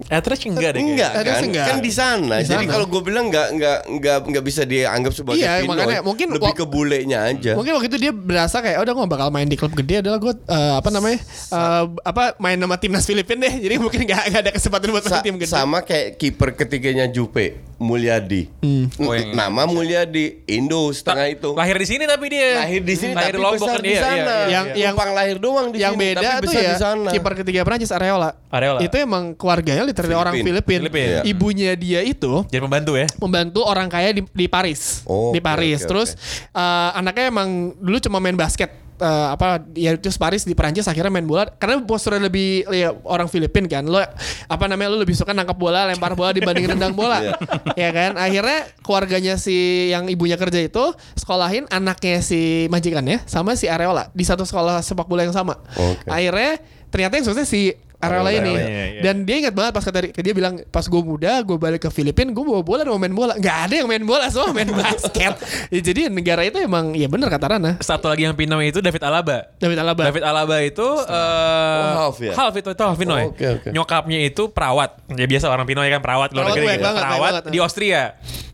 Eslik 0.04 0.50
enggak 0.50 0.70
deh. 0.74 0.80
Enggak 0.80 1.10
Ada 1.12 1.30
kan? 1.30 1.42
enggak. 1.44 1.66
Kan 1.66 1.78
di 1.78 1.92
sana. 1.92 2.34
Di 2.38 2.46
Jadi 2.46 2.64
kalau 2.66 2.86
gue 2.86 3.00
bilang 3.00 3.30
enggak 3.30 3.48
enggak 3.50 3.78
enggak 3.86 4.16
enggak 4.24 4.44
bisa 4.44 4.62
dianggap 4.62 5.12
sebagai 5.12 5.40
Iya, 5.40 5.62
Pinoy. 5.62 5.68
makanya 5.70 6.00
mungkin 6.02 6.26
lebih 6.30 6.52
ke 6.52 6.64
bulenya 6.64 7.18
aja. 7.24 7.52
Mungkin 7.54 7.72
waktu 7.74 7.88
itu 7.88 7.98
dia 8.00 8.12
berasa 8.12 8.58
kayak 8.58 8.76
"Oh, 8.78 8.84
udah 8.84 8.92
gue 8.92 9.06
bakal 9.06 9.28
main 9.30 9.46
di 9.46 9.54
klub 9.54 9.72
gede 9.72 10.00
adalah 10.00 10.18
gue 10.18 10.34
eh, 10.34 10.74
apa 10.74 10.88
namanya 10.88 11.18
eh, 11.50 11.84
apa 12.02 12.22
main 12.36 12.58
sama 12.58 12.76
timnas 12.76 13.04
Filipina 13.04 13.44
deh 13.44 13.54
jadi 13.60 13.74
mungkin 13.76 14.00
nggak 14.02 14.22
nggak 14.28 14.42
ada 14.42 14.52
kesempatan 14.52 14.88
buat 14.90 15.04
Sa- 15.04 15.10
main 15.14 15.22
tim 15.22 15.36
gede 15.36 15.50
sama 15.50 15.78
kayak 15.80 16.16
kiper 16.16 16.50
ketiganya 16.54 17.06
Jupe, 17.06 17.60
Mulyadi. 17.78 18.48
Hmm. 18.60 18.86
Oh, 18.98 19.12
yang- 19.12 19.34
Nama 19.34 19.62
Mulyadi, 19.64 20.42
Indo 20.48 20.90
setengah 20.90 21.26
itu. 21.28 21.50
Lahir 21.52 21.76
di 21.76 21.86
sini 21.86 22.04
tapi 22.04 22.26
dia. 22.28 22.64
Lahir 22.64 22.82
di 22.82 22.94
sini 22.94 23.12
lahir 23.12 23.30
tapi 23.30 23.36
di 23.36 23.42
Lombok 23.42 23.60
besar 23.60 23.76
kan 23.76 23.82
di 23.82 23.90
iya, 23.90 24.00
sana. 24.00 24.14
iya, 24.14 24.24
iya. 24.24 24.46
Yang- 24.50 24.68
yang- 24.96 25.12
lahir 25.14 25.36
doang 25.38 25.66
di 25.68 25.78
yang 25.78 25.94
sini, 25.94 26.02
beda 26.02 26.20
tapi 26.24 26.46
tuh 26.48 26.52
ya 26.56 26.62
di 26.64 26.76
sana. 26.76 27.10
kiper 27.12 27.32
ketiga 27.36 27.60
Prancis 27.62 27.92
Areola. 27.92 28.30
Areola. 28.48 28.80
Itu 28.80 28.96
emang 28.96 29.36
keluarganya 29.36 29.83
literally 29.84 30.16
orang 30.16 30.34
Filipin. 30.34 30.52
Filipin. 30.58 30.78
Filipin. 30.80 31.06
Iya. 31.06 31.20
Ibunya 31.24 31.70
dia 31.74 32.00
itu 32.00 32.42
Jadi 32.48 32.60
pembantu 32.60 32.92
ya. 32.96 33.06
membantu 33.20 33.60
orang 33.62 33.86
kaya 33.86 34.10
di, 34.10 34.22
di 34.24 34.46
Paris. 34.46 35.04
Oh, 35.04 35.30
di 35.30 35.38
Paris. 35.38 35.84
oke, 35.84 35.88
Terus 35.92 36.10
eh, 36.50 36.90
anaknya 36.96 37.28
emang 37.28 37.48
dulu 37.76 38.00
cuma 38.00 38.18
main 38.18 38.34
basket. 38.34 38.72
Eh, 38.94 39.26
apa 39.26 39.58
ya 39.74 39.98
terus 39.98 40.14
Paris 40.14 40.46
di 40.46 40.54
Perancis 40.54 40.86
akhirnya 40.86 41.10
main 41.10 41.26
bola 41.26 41.50
karena 41.50 41.82
posturnya 41.82 42.30
lebih 42.30 42.62
ya, 42.70 42.94
orang 43.02 43.26
Filipin 43.26 43.66
kan 43.66 43.82
lo 43.82 43.98
apa 44.46 44.64
namanya 44.70 44.94
lo 44.94 45.02
lebih 45.02 45.18
suka 45.18 45.34
nangkap 45.34 45.58
bola 45.58 45.90
lempar 45.90 46.14
bola 46.14 46.30
dibanding 46.30 46.70
nendang 46.70 46.94
bola 46.94 47.18
Iya. 47.18 47.34
ya 47.74 47.88
kan 47.90 48.14
akhirnya 48.14 48.70
keluarganya 48.86 49.34
si 49.34 49.90
yang 49.90 50.06
ibunya 50.06 50.38
kerja 50.38 50.62
itu 50.62 50.94
sekolahin 51.18 51.66
anaknya 51.74 52.22
si 52.22 52.70
majikannya 52.70 53.18
sama 53.26 53.58
si 53.58 53.66
Areola 53.66 54.14
di 54.14 54.22
satu 54.22 54.46
sekolah 54.46 54.78
sepak 54.78 55.10
bola 55.10 55.26
yang 55.26 55.34
sama 55.34 55.58
Oke. 55.74 56.06
akhirnya 56.06 56.62
ternyata 56.86 57.18
yang 57.18 57.26
sukses 57.26 57.50
si 57.50 57.74
Ini 58.04 58.52
iya, 58.52 58.84
iya. 58.98 59.00
dan 59.00 59.24
dia 59.24 59.36
ingat 59.40 59.54
banget 59.56 59.72
pas 59.72 59.84
kata 59.84 60.12
dia 60.12 60.34
bilang 60.36 60.60
pas 60.68 60.84
gue 60.84 61.02
muda 61.02 61.40
gue 61.40 61.56
balik 61.56 61.88
ke 61.88 61.90
Filipina 61.92 62.34
gue 62.34 62.44
bawa 62.44 62.60
bola 62.60 62.82
mau 62.84 63.00
main 63.00 63.14
bola 63.14 63.32
nggak 63.38 63.56
ada 63.70 63.74
yang 63.80 63.88
main 63.88 64.04
bola 64.04 64.28
semua 64.28 64.52
main 64.52 64.68
basket 64.84 65.40
ya, 65.72 65.80
jadi 65.80 66.12
negara 66.12 66.44
itu 66.44 66.60
emang 66.60 66.92
ya 66.92 67.08
bener 67.08 67.32
kata 67.32 67.56
Rana 67.56 67.72
Satu 67.80 68.12
lagi 68.12 68.28
yang 68.28 68.36
Pinoy 68.36 68.68
itu 68.70 68.84
David 68.84 69.02
Alaba. 69.04 69.48
David 69.56 69.78
Alaba 69.80 70.02
David 70.04 70.24
Alaba 70.24 70.56
itu 70.60 70.84
eh 70.84 71.92
half 71.96 72.16
ya? 72.20 72.32
Half 72.36 72.54
itu 72.60 72.68
itu 72.74 72.82
half 72.84 72.98
Pinoy. 72.98 73.22
Oh, 73.24 73.32
oke, 73.32 73.46
oke. 73.60 73.68
Nyokapnya 73.72 74.18
itu 74.24 74.42
perawat. 74.52 74.90
Ya 75.14 75.26
biasa 75.28 75.48
orang 75.48 75.64
Pinoy 75.64 75.88
kan 75.88 76.00
perawat 76.04 76.34
luar 76.36 76.50
Perawat 76.50 76.56
negeri 76.58 76.76
gitu. 76.76 76.84
banget, 76.84 77.02
perawat 77.02 77.32
di 77.48 77.58
Austria. 77.62 78.02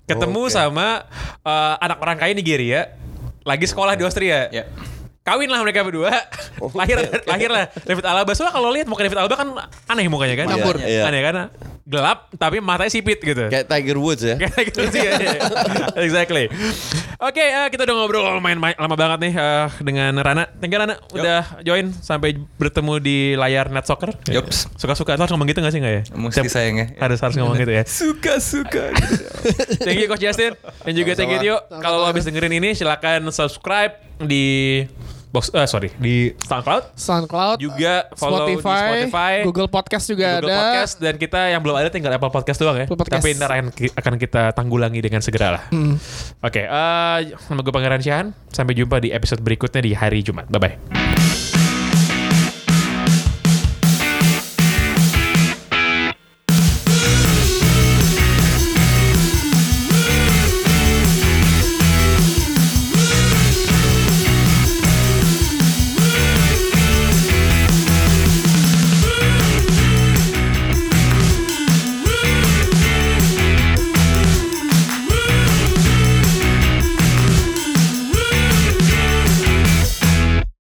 Ketemu 0.06 0.42
Oke. 0.46 0.54
sama 0.54 1.06
eh, 1.46 1.74
anak 1.78 1.98
orang 2.02 2.16
kaya 2.18 2.32
Nigeria 2.34 2.94
lagi 3.46 3.66
sekolah 3.66 3.94
di 3.94 4.02
Austria. 4.04 4.50
Ya. 4.50 4.64
Kawin 5.20 5.52
lah 5.52 5.60
mereka 5.60 5.84
berdua. 5.84 6.08
lahir 6.80 6.96
lahir 7.28 7.50
lah 7.52 7.68
David 7.84 8.04
Alaba. 8.08 8.32
Soalnya 8.32 8.56
kalau 8.56 8.72
lihat 8.72 8.88
muka 8.88 9.04
David 9.04 9.20
Alaba 9.20 9.36
kan 9.36 9.48
aneh 9.92 10.08
mukanya 10.08 10.32
kan. 10.32 10.46
Campur. 10.48 10.80
Iya, 10.80 10.88
iya. 10.88 11.02
Aneh 11.04 11.20
kan. 11.20 11.34
Gelap 11.84 12.32
tapi 12.40 12.64
matanya 12.64 12.88
sipit 12.88 13.20
gitu. 13.20 13.52
Kayak 13.52 13.68
Tiger 13.68 14.00
Woods 14.00 14.24
ya. 14.24 14.38
Kayak 14.40 14.72
gitu 14.72 14.80
sih 14.88 15.00
ya. 15.04 15.12
exactly. 16.00 16.48
Oke, 17.20 17.42
eh, 17.42 17.68
kita 17.68 17.84
udah 17.84 17.94
ngobrol 18.00 18.24
lumayan 18.32 18.56
ma- 18.56 18.78
lama 18.78 18.96
banget 18.96 19.28
nih 19.28 19.32
eh, 19.36 19.66
dengan 19.84 20.12
Rana. 20.16 20.48
Thank 20.56 20.72
you 20.72 20.80
Rana 20.80 20.96
udah 21.12 21.60
join 21.60 21.92
sampai 21.92 22.40
bertemu 22.56 22.94
di 23.04 23.18
layar 23.36 23.68
net 23.68 23.84
soccer. 23.84 24.16
Yups. 24.24 24.72
Suka-suka 24.80 25.20
harus 25.20 25.28
ngomong 25.28 25.50
gitu 25.52 25.60
gak 25.60 25.72
sih 25.74 25.84
gak 25.84 25.94
ya? 26.00 26.02
Mesti 26.16 26.48
sayang 26.48 26.76
ya. 26.80 26.86
Harus 26.96 27.20
harus 27.20 27.36
ngomong 27.36 27.60
gitu 27.60 27.72
ya. 27.76 27.84
Suka-suka 27.84 28.88
Thank 29.84 30.00
you 30.00 30.08
Coach 30.08 30.24
Justin 30.24 30.56
dan 30.56 30.92
juga 30.96 31.12
thank 31.12 31.28
you 31.28 31.40
Tio. 31.44 31.60
Kalau 31.68 32.00
lo 32.00 32.06
habis 32.08 32.24
dengerin 32.24 32.56
ini 32.56 32.72
silakan 32.72 33.28
subscribe 33.34 34.09
di 34.24 34.84
box 35.30 35.54
eh 35.54 35.66
sorry 35.70 35.94
di 36.02 36.34
SoundCloud 36.34 36.98
SoundCloud 36.98 37.56
juga 37.62 38.10
follow 38.18 38.50
Spotify, 38.50 38.58
di 38.58 39.06
Spotify 39.06 39.34
Google 39.46 39.70
Podcast 39.70 40.04
juga 40.10 40.42
Google 40.42 40.50
ada 40.50 40.58
Podcast 40.58 40.92
dan 40.98 41.14
kita 41.16 41.40
yang 41.54 41.62
belum 41.62 41.76
ada 41.78 41.88
tinggal 41.88 42.10
Apple 42.10 42.34
Podcast 42.34 42.58
doang 42.58 42.82
ya. 42.82 42.86
Podcast. 42.90 43.22
Tapi 43.22 43.38
ntar 43.38 43.50
akan, 43.54 43.66
akan 43.70 44.14
kita 44.18 44.42
tanggulangi 44.58 44.98
dengan 44.98 45.22
segera 45.22 45.54
lah. 45.54 45.62
Oke, 46.42 46.66
eh 46.66 47.18
nama 47.46 47.60
gue 47.62 47.72
Pangeran 47.72 48.02
Syahan. 48.02 48.34
Sampai 48.50 48.74
jumpa 48.74 48.98
di 48.98 49.14
episode 49.14 49.38
berikutnya 49.38 49.80
di 49.86 49.94
hari 49.94 50.26
Jumat. 50.26 50.50
Bye 50.50 50.60
bye. 50.60 50.99